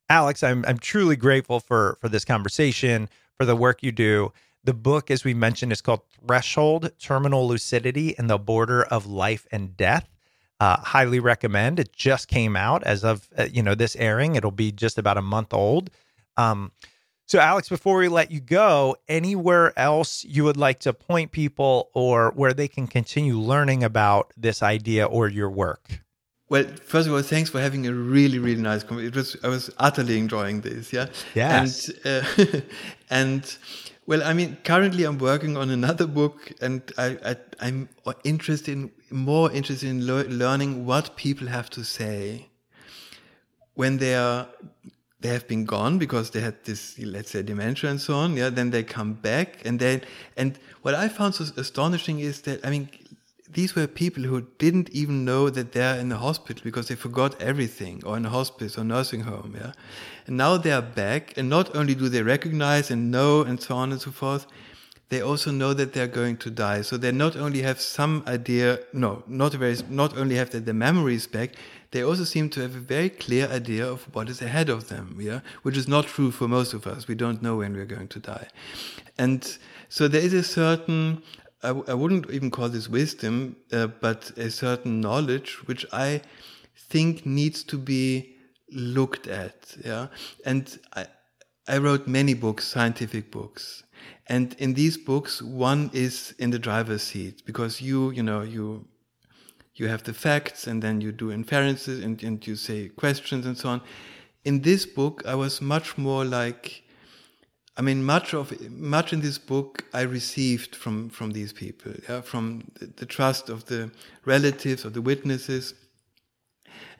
Alex, 0.08 0.42
I'm, 0.42 0.64
I'm 0.68 0.78
truly 0.78 1.16
grateful 1.16 1.60
for, 1.60 1.96
for 2.00 2.08
this 2.08 2.24
conversation 2.24 3.08
for 3.36 3.46
the 3.46 3.56
work 3.56 3.82
you 3.82 3.92
do. 3.92 4.32
The 4.62 4.74
book, 4.74 5.10
as 5.10 5.24
we 5.24 5.34
mentioned, 5.34 5.72
is 5.72 5.80
called 5.80 6.02
Threshold 6.08 6.90
Terminal 6.98 7.46
Lucidity 7.46 8.16
and 8.18 8.30
the 8.30 8.38
Border 8.38 8.82
of 8.84 9.06
Life 9.06 9.46
and 9.52 9.76
Death. 9.76 10.08
Uh, 10.60 10.76
highly 10.78 11.20
recommend. 11.20 11.78
It 11.78 11.92
just 11.92 12.28
came 12.28 12.56
out 12.56 12.82
as 12.84 13.04
of 13.04 13.28
uh, 13.36 13.48
you 13.52 13.62
know 13.62 13.74
this 13.74 13.96
airing. 13.96 14.36
It'll 14.36 14.50
be 14.50 14.72
just 14.72 14.96
about 14.98 15.18
a 15.18 15.22
month 15.22 15.52
old. 15.52 15.90
Um, 16.36 16.72
so, 17.26 17.38
Alex, 17.38 17.68
before 17.68 17.98
we 17.98 18.08
let 18.08 18.30
you 18.30 18.40
go, 18.40 18.96
anywhere 19.08 19.72
else 19.78 20.24
you 20.24 20.44
would 20.44 20.58
like 20.58 20.80
to 20.80 20.92
point 20.92 21.32
people 21.32 21.90
or 21.94 22.32
where 22.32 22.52
they 22.52 22.68
can 22.68 22.86
continue 22.86 23.38
learning 23.38 23.82
about 23.82 24.32
this 24.36 24.62
idea 24.62 25.06
or 25.06 25.28
your 25.28 25.50
work? 25.50 26.02
Well, 26.50 26.64
first 26.84 27.08
of 27.08 27.14
all, 27.14 27.22
thanks 27.22 27.48
for 27.48 27.60
having 27.60 27.86
a 27.86 27.92
really, 27.94 28.38
really 28.38 28.60
nice 28.60 28.84
conversation. 28.84 29.12
It 29.12 29.16
was 29.16 29.36
I 29.42 29.48
was 29.48 29.70
utterly 29.78 30.18
enjoying 30.18 30.60
this. 30.60 30.92
Yeah. 30.92 31.06
Yes. 31.34 31.88
And 32.04 32.46
uh, 32.46 32.60
and 33.10 33.56
well, 34.06 34.22
I 34.22 34.34
mean, 34.34 34.58
currently 34.62 35.04
I'm 35.04 35.16
working 35.16 35.56
on 35.56 35.70
another 35.70 36.06
book, 36.06 36.52
and 36.60 36.82
I, 36.98 37.36
I 37.58 37.66
am 37.66 37.88
interested 38.22 38.72
in 38.72 38.90
more 39.10 39.50
interested 39.50 39.88
in 39.88 40.06
le 40.06 40.24
learning 40.24 40.84
what 40.84 41.16
people 41.16 41.48
have 41.48 41.70
to 41.70 41.82
say 41.84 42.48
when 43.74 43.96
they 43.96 44.14
are 44.14 44.46
they 45.24 45.30
have 45.30 45.48
been 45.48 45.64
gone 45.64 45.98
because 45.98 46.30
they 46.32 46.40
had 46.40 46.62
this 46.64 46.98
let's 46.98 47.30
say 47.30 47.42
dementia 47.42 47.88
and 47.88 47.98
so 47.98 48.14
on. 48.14 48.36
Yeah. 48.36 48.50
Then 48.50 48.70
they 48.70 48.82
come 48.82 49.14
back, 49.14 49.64
and 49.64 49.80
then 49.80 50.02
and 50.36 50.58
what 50.82 50.94
I 50.94 51.08
found 51.08 51.34
so 51.34 51.44
astonishing 51.56 52.20
is 52.20 52.42
that 52.42 52.60
I 52.62 52.68
mean 52.68 52.90
these 53.50 53.74
were 53.74 53.86
people 53.86 54.24
who 54.24 54.42
didn't 54.58 54.90
even 54.90 55.24
know 55.24 55.48
that 55.48 55.72
they're 55.72 55.98
in 55.98 56.10
the 56.10 56.18
hospital 56.18 56.60
because 56.62 56.88
they 56.88 56.94
forgot 56.94 57.40
everything 57.40 58.02
or 58.04 58.18
in 58.18 58.26
a 58.26 58.28
hospice 58.28 58.76
or 58.76 58.84
nursing 58.84 59.20
home 59.20 59.54
yeah 59.56 59.72
and 60.26 60.36
now 60.36 60.56
they 60.56 60.72
are 60.72 60.82
back 60.82 61.38
and 61.38 61.48
not 61.48 61.74
only 61.76 61.94
do 61.94 62.08
they 62.08 62.22
recognize 62.22 62.90
and 62.90 63.12
know 63.12 63.42
and 63.42 63.62
so 63.62 63.76
on 63.76 63.92
and 63.92 64.00
so 64.00 64.10
forth 64.10 64.46
they 65.10 65.20
also 65.20 65.52
know 65.52 65.72
that 65.72 65.92
they're 65.92 66.14
going 66.20 66.36
to 66.36 66.50
die 66.50 66.82
so 66.82 66.96
they 66.96 67.12
not 67.12 67.36
only 67.36 67.62
have 67.62 67.80
some 67.80 68.24
idea 68.26 68.80
no 68.92 69.22
not 69.28 69.52
very 69.52 69.76
not 69.88 70.18
only 70.18 70.34
have 70.34 70.50
the 70.50 70.74
memories 70.74 71.28
back 71.28 71.50
they 71.94 72.02
also 72.02 72.24
seem 72.24 72.50
to 72.50 72.60
have 72.60 72.74
a 72.74 72.80
very 72.80 73.08
clear 73.08 73.46
idea 73.46 73.86
of 73.86 74.12
what 74.12 74.28
is 74.28 74.42
ahead 74.42 74.68
of 74.68 74.88
them 74.88 75.16
yeah? 75.20 75.40
Which 75.62 75.76
is 75.76 75.86
not 75.86 76.06
true 76.06 76.32
for 76.32 76.48
most 76.48 76.74
of 76.74 76.88
us. 76.88 77.06
We 77.06 77.14
don't 77.14 77.40
know 77.40 77.58
when 77.58 77.72
we're 77.74 77.92
going 77.96 78.08
to 78.08 78.18
die. 78.18 78.48
And 79.16 79.40
so 79.88 80.08
there 80.08 80.20
is 80.20 80.34
a 80.34 80.42
certain 80.42 81.22
I, 81.62 81.68
I 81.68 81.94
wouldn't 81.94 82.28
even 82.30 82.50
call 82.50 82.68
this 82.68 82.88
wisdom, 82.88 83.56
uh, 83.72 83.86
but 83.86 84.32
a 84.36 84.50
certain 84.50 85.00
knowledge 85.00 85.66
which 85.66 85.86
I 85.92 86.22
think 86.90 87.24
needs 87.24 87.62
to 87.64 87.78
be 87.78 88.34
looked 88.72 89.28
at. 89.28 89.76
Yeah, 89.84 90.08
and 90.44 90.76
I, 90.94 91.06
I 91.68 91.78
wrote 91.78 92.08
many 92.08 92.34
books, 92.34 92.66
scientific 92.66 93.30
books, 93.30 93.84
and 94.26 94.54
in 94.58 94.74
these 94.74 94.98
books, 94.98 95.40
one 95.40 95.90
is 95.94 96.34
in 96.38 96.50
the 96.50 96.58
driver's 96.58 97.02
seat 97.02 97.42
because 97.46 97.80
you, 97.80 98.10
you 98.10 98.22
know, 98.22 98.42
you 98.42 98.84
you 99.76 99.88
have 99.88 100.02
the 100.04 100.14
facts 100.14 100.66
and 100.66 100.82
then 100.82 101.00
you 101.00 101.12
do 101.12 101.32
inferences 101.32 102.04
and, 102.04 102.22
and 102.22 102.46
you 102.46 102.56
say 102.56 102.88
questions 102.88 103.46
and 103.46 103.58
so 103.58 103.68
on. 103.70 103.80
In 104.44 104.62
this 104.62 104.86
book, 104.86 105.22
I 105.26 105.34
was 105.34 105.60
much 105.60 105.98
more 105.98 106.24
like 106.24 106.84
I 107.76 107.82
mean, 107.82 108.04
much 108.04 108.34
of 108.34 108.70
much 108.70 109.12
in 109.12 109.20
this 109.20 109.36
book 109.36 109.84
I 109.92 110.02
received 110.02 110.76
from 110.76 111.10
from 111.10 111.32
these 111.32 111.52
people, 111.52 111.92
yeah, 112.08 112.20
from 112.20 112.70
the, 112.78 112.86
the, 112.86 113.06
trust 113.06 113.48
of 113.48 113.64
the 113.64 113.90
relatives 114.24 114.84
of 114.84 114.92
the 114.92 115.02
witnesses, 115.02 115.74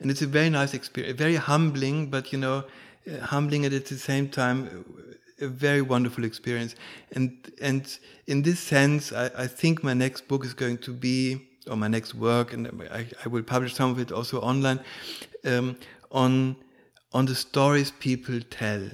and 0.01 0.11
it's 0.11 0.21
a 0.21 0.27
very 0.27 0.49
nice 0.49 0.73
experience, 0.73 1.17
very 1.17 1.37
humbling, 1.37 2.09
but 2.09 2.33
you 2.33 2.37
know, 2.37 2.65
humbling 3.21 3.65
and 3.65 3.73
at 3.73 3.85
the 3.85 3.97
same 3.97 4.27
time 4.27 4.83
a 5.39 5.47
very 5.47 5.81
wonderful 5.81 6.25
experience. 6.25 6.75
And 7.13 7.31
and 7.61 7.97
in 8.27 8.41
this 8.41 8.59
sense, 8.59 9.13
I, 9.13 9.31
I 9.43 9.47
think 9.47 9.81
my 9.81 9.93
next 9.93 10.27
book 10.27 10.43
is 10.43 10.53
going 10.53 10.79
to 10.79 10.91
be, 10.91 11.47
or 11.69 11.75
my 11.75 11.87
next 11.87 12.15
work, 12.15 12.53
and 12.53 12.67
I, 12.91 13.07
I 13.23 13.27
will 13.27 13.43
publish 13.43 13.73
some 13.73 13.91
of 13.91 13.99
it 13.99 14.11
also 14.11 14.39
online, 14.41 14.79
um, 15.45 15.77
on 16.11 16.55
on 17.13 17.25
the 17.25 17.35
stories 17.35 17.91
people 17.91 18.39
tell 18.49 18.89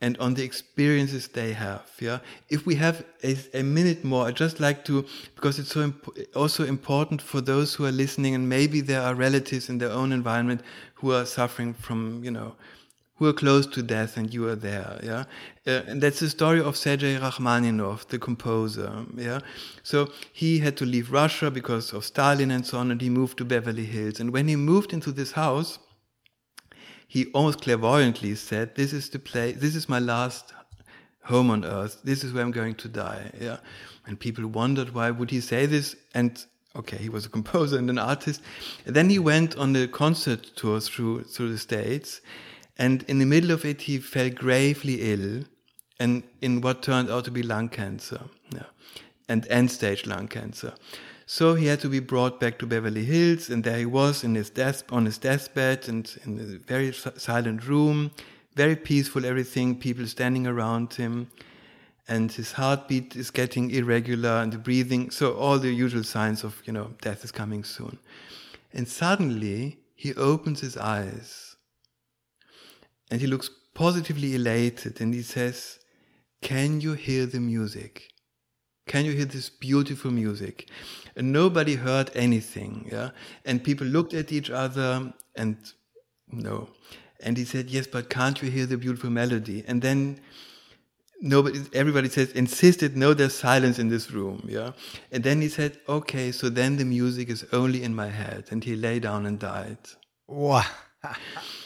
and 0.00 0.18
on 0.18 0.34
the 0.34 0.42
experiences 0.42 1.28
they 1.28 1.52
have. 1.52 1.90
Yeah, 2.00 2.18
if 2.48 2.66
we 2.66 2.74
have 2.74 3.04
a, 3.22 3.36
a 3.54 3.62
minute 3.62 4.04
more, 4.04 4.26
I'd 4.26 4.36
just 4.36 4.60
like 4.60 4.84
to 4.84 5.06
because 5.34 5.58
it's 5.58 5.72
so 5.72 5.82
imp 5.82 6.08
also 6.34 6.64
important 6.64 7.22
for 7.22 7.40
those 7.40 7.74
who 7.74 7.86
are 7.86 7.92
listening, 7.92 8.34
and 8.34 8.48
maybe 8.48 8.80
there 8.80 9.02
are 9.02 9.14
relatives 9.14 9.68
in 9.68 9.78
their 9.78 9.90
own 9.90 10.12
environment 10.12 10.60
who 10.94 11.12
are 11.12 11.24
suffering 11.24 11.74
from 11.74 12.22
you 12.24 12.30
know 12.30 12.54
who 13.24 13.30
are 13.30 13.32
close 13.32 13.66
to 13.66 13.82
death 13.82 14.16
and 14.16 14.32
you 14.32 14.46
are 14.48 14.54
there 14.54 15.00
yeah 15.02 15.24
uh, 15.66 15.82
and 15.86 16.02
that's 16.02 16.20
the 16.20 16.28
story 16.28 16.60
of 16.60 16.76
Sergei 16.76 17.16
Rachmaninov 17.16 18.06
the 18.08 18.18
composer 18.18 19.06
yeah 19.16 19.40
so 19.82 20.10
he 20.32 20.58
had 20.58 20.76
to 20.76 20.84
leave 20.84 21.10
Russia 21.10 21.50
because 21.50 21.92
of 21.92 22.04
Stalin 22.04 22.50
and 22.50 22.66
so 22.66 22.78
on 22.78 22.90
and 22.90 23.00
he 23.00 23.10
moved 23.10 23.38
to 23.38 23.44
Beverly 23.44 23.86
Hills 23.86 24.20
and 24.20 24.32
when 24.32 24.48
he 24.48 24.56
moved 24.56 24.92
into 24.92 25.12
this 25.12 25.32
house 25.32 25.78
he 27.14 27.26
almost 27.26 27.60
clairvoyantly 27.60 28.34
said, 28.34 28.74
"This 28.74 28.92
is 28.92 29.08
the 29.08 29.20
place. 29.20 29.56
This 29.58 29.76
is 29.76 29.88
my 29.88 30.00
last 30.00 30.52
home 31.22 31.48
on 31.48 31.64
earth. 31.64 32.00
This 32.02 32.24
is 32.24 32.32
where 32.32 32.42
I'm 32.42 32.50
going 32.50 32.74
to 32.76 32.88
die." 32.88 33.30
Yeah, 33.40 33.58
and 34.04 34.18
people 34.18 34.44
wondered 34.48 34.94
why 34.94 35.12
would 35.12 35.30
he 35.30 35.40
say 35.40 35.66
this. 35.66 35.94
And 36.12 36.44
okay, 36.74 36.96
he 36.96 37.08
was 37.08 37.24
a 37.26 37.28
composer 37.28 37.78
and 37.78 37.88
an 37.88 37.98
artist. 37.98 38.42
And 38.84 38.96
then 38.96 39.10
he 39.10 39.20
went 39.20 39.56
on 39.56 39.76
a 39.76 39.86
concert 39.86 40.56
tour 40.56 40.80
through 40.80 41.24
through 41.24 41.52
the 41.52 41.58
states, 41.58 42.20
and 42.76 43.02
in 43.04 43.18
the 43.18 43.26
middle 43.26 43.50
of 43.50 43.64
it, 43.64 43.82
he 43.82 43.98
fell 43.98 44.30
gravely 44.30 45.12
ill, 45.12 45.44
and 45.98 46.22
in 46.40 46.60
what 46.60 46.82
turned 46.82 47.10
out 47.10 47.24
to 47.24 47.30
be 47.30 47.42
lung 47.42 47.68
cancer. 47.68 48.20
Yeah, 48.52 48.66
and 49.28 49.46
end 49.48 49.70
stage 49.70 50.06
lung 50.06 50.28
cancer. 50.28 50.74
So 51.26 51.54
he 51.54 51.66
had 51.66 51.80
to 51.80 51.88
be 51.88 52.00
brought 52.00 52.38
back 52.38 52.58
to 52.58 52.66
Beverly 52.66 53.04
Hills, 53.04 53.48
and 53.48 53.64
there 53.64 53.78
he 53.78 53.86
was 53.86 54.24
in 54.24 54.34
his 54.34 54.50
death 54.50 54.82
on 54.90 55.06
his 55.06 55.16
deathbed 55.16 55.88
and 55.88 56.14
in 56.24 56.38
a 56.38 56.66
very 56.66 56.92
silent 56.92 57.66
room, 57.66 58.10
very 58.54 58.76
peaceful, 58.76 59.24
everything, 59.24 59.78
people 59.78 60.06
standing 60.06 60.46
around 60.46 60.94
him, 60.94 61.30
and 62.06 62.30
his 62.30 62.52
heartbeat 62.52 63.16
is 63.16 63.30
getting 63.30 63.70
irregular 63.70 64.42
and 64.42 64.52
the 64.52 64.58
breathing, 64.58 65.10
so 65.10 65.32
all 65.34 65.58
the 65.58 65.72
usual 65.72 66.04
signs 66.04 66.44
of 66.44 66.60
you 66.66 66.72
know 66.72 66.90
death 67.00 67.24
is 67.24 67.32
coming 67.32 67.64
soon. 67.64 67.98
And 68.74 68.86
suddenly 68.86 69.78
he 69.94 70.14
opens 70.14 70.60
his 70.60 70.76
eyes, 70.76 71.43
and 73.14 73.20
he 73.20 73.28
looks 73.28 73.48
positively 73.74 74.34
elated, 74.34 75.00
and 75.00 75.14
he 75.14 75.22
says, 75.22 75.78
"Can 76.42 76.80
you 76.80 76.94
hear 76.94 77.26
the 77.26 77.38
music?" 77.38 78.10
Can 78.86 79.04
you 79.04 79.12
hear 79.12 79.24
this 79.24 79.48
beautiful 79.48 80.10
music? 80.10 80.68
And 81.16 81.32
nobody 81.32 81.76
heard 81.76 82.10
anything. 82.14 82.88
Yeah. 82.92 83.10
And 83.44 83.62
people 83.62 83.86
looked 83.86 84.14
at 84.14 84.32
each 84.32 84.50
other 84.50 85.14
and 85.34 85.56
no. 86.30 86.68
And 87.20 87.38
he 87.38 87.44
said, 87.44 87.70
Yes, 87.70 87.86
but 87.86 88.10
can't 88.10 88.42
you 88.42 88.50
hear 88.50 88.66
the 88.66 88.76
beautiful 88.76 89.10
melody? 89.10 89.64
And 89.66 89.80
then 89.80 90.20
nobody 91.20 91.60
everybody 91.72 92.08
says 92.08 92.32
insisted 92.32 92.96
no 92.96 93.14
there's 93.14 93.34
silence 93.34 93.78
in 93.78 93.88
this 93.88 94.10
room 94.10 94.44
yeah 94.46 94.72
and 95.10 95.24
then 95.24 95.40
he 95.40 95.48
said 95.48 95.78
okay 95.88 96.30
so 96.32 96.50
then 96.50 96.76
the 96.76 96.84
music 96.84 97.30
is 97.30 97.46
only 97.52 97.82
in 97.82 97.94
my 97.94 98.08
head 98.08 98.44
and 98.50 98.64
he 98.64 98.76
lay 98.76 98.98
down 98.98 99.24
and 99.24 99.38
died 99.38 99.78
wow 100.26 100.66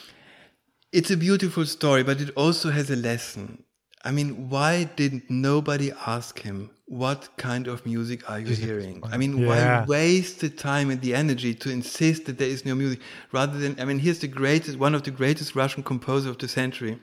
it's 0.91 1.11
a 1.11 1.17
beautiful 1.17 1.65
story 1.65 2.03
but 2.03 2.19
it 2.21 2.29
also 2.35 2.69
has 2.71 2.89
a 2.89 2.95
lesson 2.95 3.63
i 4.03 4.11
mean 4.11 4.49
why 4.49 4.83
didn't 4.95 5.29
nobody 5.29 5.91
ask 6.07 6.39
him 6.39 6.69
what 6.85 7.29
kind 7.37 7.67
of 7.67 7.85
music 7.85 8.27
are 8.29 8.39
you 8.39 8.53
hearing 8.53 9.03
i 9.11 9.17
mean 9.17 9.39
Yeah. 9.39 9.45
why 9.47 9.85
waste 9.85 10.39
the 10.39 10.49
time 10.49 10.89
and 10.89 11.01
the 11.01 11.13
energy 11.13 11.53
to 11.53 11.69
insist 11.69 12.25
that 12.25 12.37
there 12.37 12.47
is 12.49 12.65
no 12.65 12.75
music 12.75 12.99
rather 13.31 13.57
than 13.59 13.79
i 13.79 13.85
mean 13.85 13.99
here's 13.99 14.19
the 14.19 14.27
greatest 14.27 14.77
one 14.79 14.95
of 14.95 15.03
the 15.03 15.11
greatest 15.11 15.55
russian 15.55 15.83
composer 15.83 16.29
of 16.29 16.37
the 16.39 16.47
century 16.47 16.99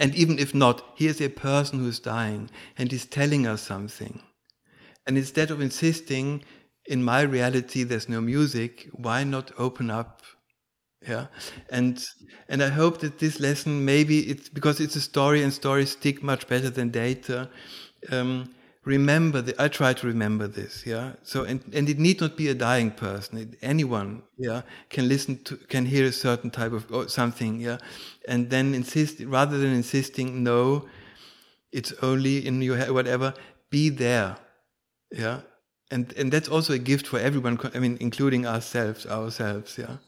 and 0.00 0.14
even 0.14 0.38
if 0.38 0.54
not, 0.54 0.82
here's 0.94 1.20
a 1.20 1.28
person 1.28 1.80
who's 1.80 1.98
dying 1.98 2.50
and 2.76 2.92
is 2.92 3.04
telling 3.04 3.46
us 3.48 3.62
something. 3.62 4.22
And 5.06 5.18
instead 5.18 5.50
of 5.50 5.60
insisting, 5.60 6.44
in 6.86 7.02
my 7.02 7.22
reality, 7.22 7.82
there's 7.82 8.08
no 8.08 8.20
music, 8.20 8.88
why 8.92 9.24
not 9.24 9.50
open 9.58 9.90
up? 9.90 10.22
Yeah. 11.06 11.26
And, 11.70 12.04
and 12.48 12.62
I 12.62 12.68
hope 12.68 12.98
that 13.00 13.18
this 13.18 13.40
lesson, 13.40 13.84
maybe 13.84 14.20
it's 14.20 14.48
because 14.48 14.80
it's 14.80 14.96
a 14.96 15.00
story 15.00 15.42
and 15.42 15.52
stories 15.52 15.92
stick 15.92 16.22
much 16.22 16.48
better 16.48 16.70
than 16.70 16.90
data. 16.90 17.48
Um, 18.10 18.54
remember 18.84 19.40
that 19.42 19.60
I 19.60 19.68
try 19.68 19.92
to 19.92 20.06
remember 20.06 20.48
this. 20.48 20.84
Yeah. 20.84 21.12
So, 21.22 21.44
and, 21.44 21.62
and 21.72 21.88
it 21.88 21.98
need 21.98 22.20
not 22.20 22.36
be 22.36 22.48
a 22.48 22.54
dying 22.54 22.90
person. 22.90 23.38
It, 23.38 23.58
anyone, 23.62 24.22
yeah, 24.38 24.62
can 24.90 25.08
listen 25.08 25.42
to, 25.44 25.56
can 25.56 25.86
hear 25.86 26.06
a 26.06 26.12
certain 26.12 26.50
type 26.50 26.72
of 26.72 26.90
or 26.92 27.08
something. 27.08 27.60
Yeah. 27.60 27.78
And 28.26 28.50
then 28.50 28.74
insist, 28.74 29.20
rather 29.20 29.58
than 29.58 29.72
insisting, 29.72 30.42
no, 30.42 30.88
it's 31.70 31.92
only 32.02 32.46
in 32.46 32.60
your 32.62 32.76
head, 32.76 32.90
whatever, 32.90 33.34
be 33.70 33.88
there. 33.88 34.36
Yeah. 35.12 35.40
And, 35.90 36.12
and 36.18 36.32
that's 36.32 36.48
also 36.48 36.72
a 36.72 36.78
gift 36.78 37.06
for 37.06 37.18
everyone. 37.18 37.58
I 37.74 37.78
mean, 37.78 37.96
including 38.00 38.46
ourselves, 38.46 39.06
ourselves. 39.06 39.78
Yeah. 39.78 39.98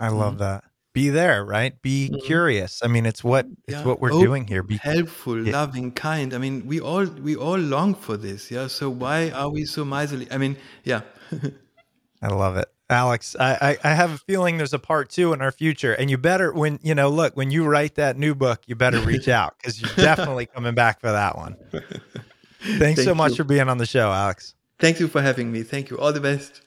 I 0.00 0.08
love 0.08 0.34
mm-hmm. 0.34 0.42
that. 0.42 0.64
Be 0.92 1.08
there, 1.08 1.44
right? 1.44 1.80
Be 1.82 2.08
mm-hmm. 2.08 2.26
curious. 2.26 2.80
I 2.82 2.88
mean, 2.88 3.06
it's 3.06 3.22
what 3.22 3.46
it's 3.68 3.78
Yeah, 3.78 3.84
what 3.84 4.00
we're 4.00 4.12
open, 4.12 4.24
doing 4.24 4.46
here. 4.46 4.64
Be 4.64 4.78
helpful, 4.78 5.46
Yeah. 5.46 5.52
loving, 5.52 5.92
kind. 5.92 6.34
I 6.34 6.38
mean, 6.38 6.66
we 6.66 6.80
all 6.80 7.04
we 7.04 7.36
all 7.36 7.58
long 7.58 7.94
for 7.94 8.16
this. 8.16 8.50
Yeah. 8.50 8.66
So 8.66 8.90
why 8.90 9.30
are 9.30 9.50
we 9.50 9.64
so 9.66 9.84
miserly? 9.84 10.26
I 10.32 10.38
mean, 10.38 10.56
yeah. 10.82 11.02
I 12.22 12.28
love 12.28 12.56
it. 12.56 12.68
Alex, 12.90 13.36
I, 13.38 13.78
I, 13.84 13.90
I 13.92 13.94
have 13.94 14.10
a 14.10 14.18
feeling 14.18 14.58
there's 14.58 14.74
a 14.74 14.78
part 14.78 15.10
two 15.10 15.32
in 15.32 15.40
our 15.40 15.52
future. 15.52 15.92
And 15.92 16.10
you 16.10 16.18
better, 16.18 16.52
when, 16.52 16.80
you 16.82 16.94
know, 16.94 17.08
look, 17.08 17.36
when 17.36 17.52
you 17.52 17.64
write 17.64 17.94
that 17.94 18.18
new 18.18 18.34
book, 18.34 18.62
you 18.66 18.74
better 18.74 18.98
reach 18.98 19.28
out 19.40 19.54
because 19.58 19.80
you're 19.80 19.94
definitely 19.94 20.46
coming 20.46 20.74
back 20.74 21.00
for 21.00 21.12
that 21.12 21.36
one. 21.36 21.56
Thanks 22.60 23.04
so 23.04 23.14
much 23.14 23.30
you. 23.30 23.36
for 23.36 23.44
being 23.44 23.68
on 23.68 23.78
the 23.78 23.86
show, 23.86 24.10
Alex. 24.10 24.54
Thank 24.80 24.98
you 24.98 25.06
for 25.06 25.22
having 25.22 25.52
me. 25.52 25.62
Thank 25.62 25.88
you. 25.90 25.98
All 25.98 26.12
the 26.12 26.20
best. 26.20 26.62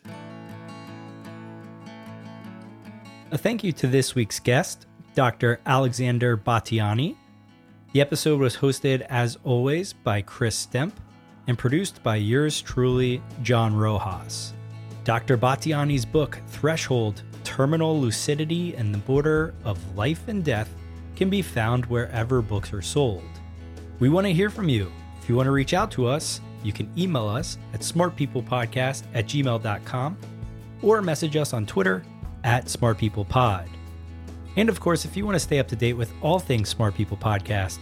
A 3.33 3.37
thank 3.37 3.63
you 3.63 3.71
to 3.71 3.87
this 3.87 4.13
week's 4.13 4.39
guest, 4.39 4.85
Dr. 5.15 5.59
Alexander 5.65 6.37
Batthyany. 6.37 7.15
The 7.91 7.99
episode 7.99 8.39
was 8.39 8.57
hosted, 8.57 9.01
as 9.09 9.39
always, 9.43 9.91
by 9.91 10.21
Chris 10.21 10.67
Stemp 10.67 10.93
and 11.47 11.57
produced 11.57 12.03
by 12.03 12.17
yours 12.17 12.61
truly, 12.61 13.23
John 13.41 13.75
Rojas. 13.75 14.53
Dr. 15.03 15.35
Batthyany's 15.35 16.05
book, 16.05 16.37
Threshold 16.45 17.23
Terminal 17.43 17.99
Lucidity 17.99 18.75
and 18.75 18.93
the 18.93 18.99
Border 18.99 19.55
of 19.63 19.97
Life 19.97 20.27
and 20.27 20.45
Death, 20.45 20.69
can 21.15 21.31
be 21.31 21.41
found 21.41 21.87
wherever 21.87 22.39
books 22.39 22.71
are 22.71 22.83
sold. 22.83 23.23
We 23.97 24.09
want 24.09 24.27
to 24.27 24.33
hear 24.33 24.51
from 24.51 24.69
you. 24.69 24.91
If 25.19 25.27
you 25.27 25.35
want 25.35 25.47
to 25.47 25.51
reach 25.51 25.73
out 25.73 25.89
to 25.93 26.05
us, 26.05 26.39
you 26.63 26.71
can 26.71 26.87
email 26.95 27.27
us 27.27 27.57
at 27.73 27.79
smartpeoplepodcast 27.79 29.05
at 29.15 29.25
gmail.com 29.25 30.17
or 30.83 31.01
message 31.01 31.35
us 31.35 31.53
on 31.53 31.65
Twitter 31.65 32.05
at 32.43 32.69
Smart 32.69 32.97
People 32.97 33.25
Pod. 33.25 33.69
And 34.55 34.69
of 34.69 34.79
course, 34.79 35.05
if 35.05 35.17
you 35.17 35.25
want 35.25 35.35
to 35.35 35.39
stay 35.39 35.59
up 35.59 35.67
to 35.69 35.75
date 35.75 35.93
with 35.93 36.13
all 36.21 36.39
things 36.39 36.69
Smart 36.69 36.95
People 36.95 37.17
Podcast, 37.17 37.79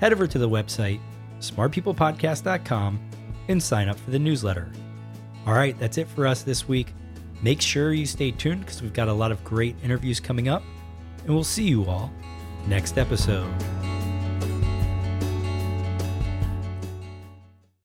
head 0.00 0.12
over 0.12 0.26
to 0.26 0.38
the 0.38 0.48
website 0.48 1.00
smartpeoplepodcast.com 1.40 2.98
and 3.48 3.62
sign 3.62 3.88
up 3.88 3.98
for 3.98 4.10
the 4.10 4.18
newsletter. 4.18 4.70
All 5.46 5.54
right, 5.54 5.78
that's 5.78 5.98
it 5.98 6.08
for 6.08 6.26
us 6.26 6.42
this 6.42 6.66
week. 6.66 6.92
Make 7.42 7.60
sure 7.60 7.92
you 7.92 8.06
stay 8.06 8.30
tuned 8.30 8.60
because 8.60 8.82
we've 8.82 8.92
got 8.94 9.08
a 9.08 9.12
lot 9.12 9.30
of 9.30 9.44
great 9.44 9.76
interviews 9.82 10.18
coming 10.18 10.48
up, 10.48 10.62
and 11.24 11.34
we'll 11.34 11.44
see 11.44 11.64
you 11.64 11.84
all 11.84 12.10
next 12.66 12.98
episode. 12.98 13.52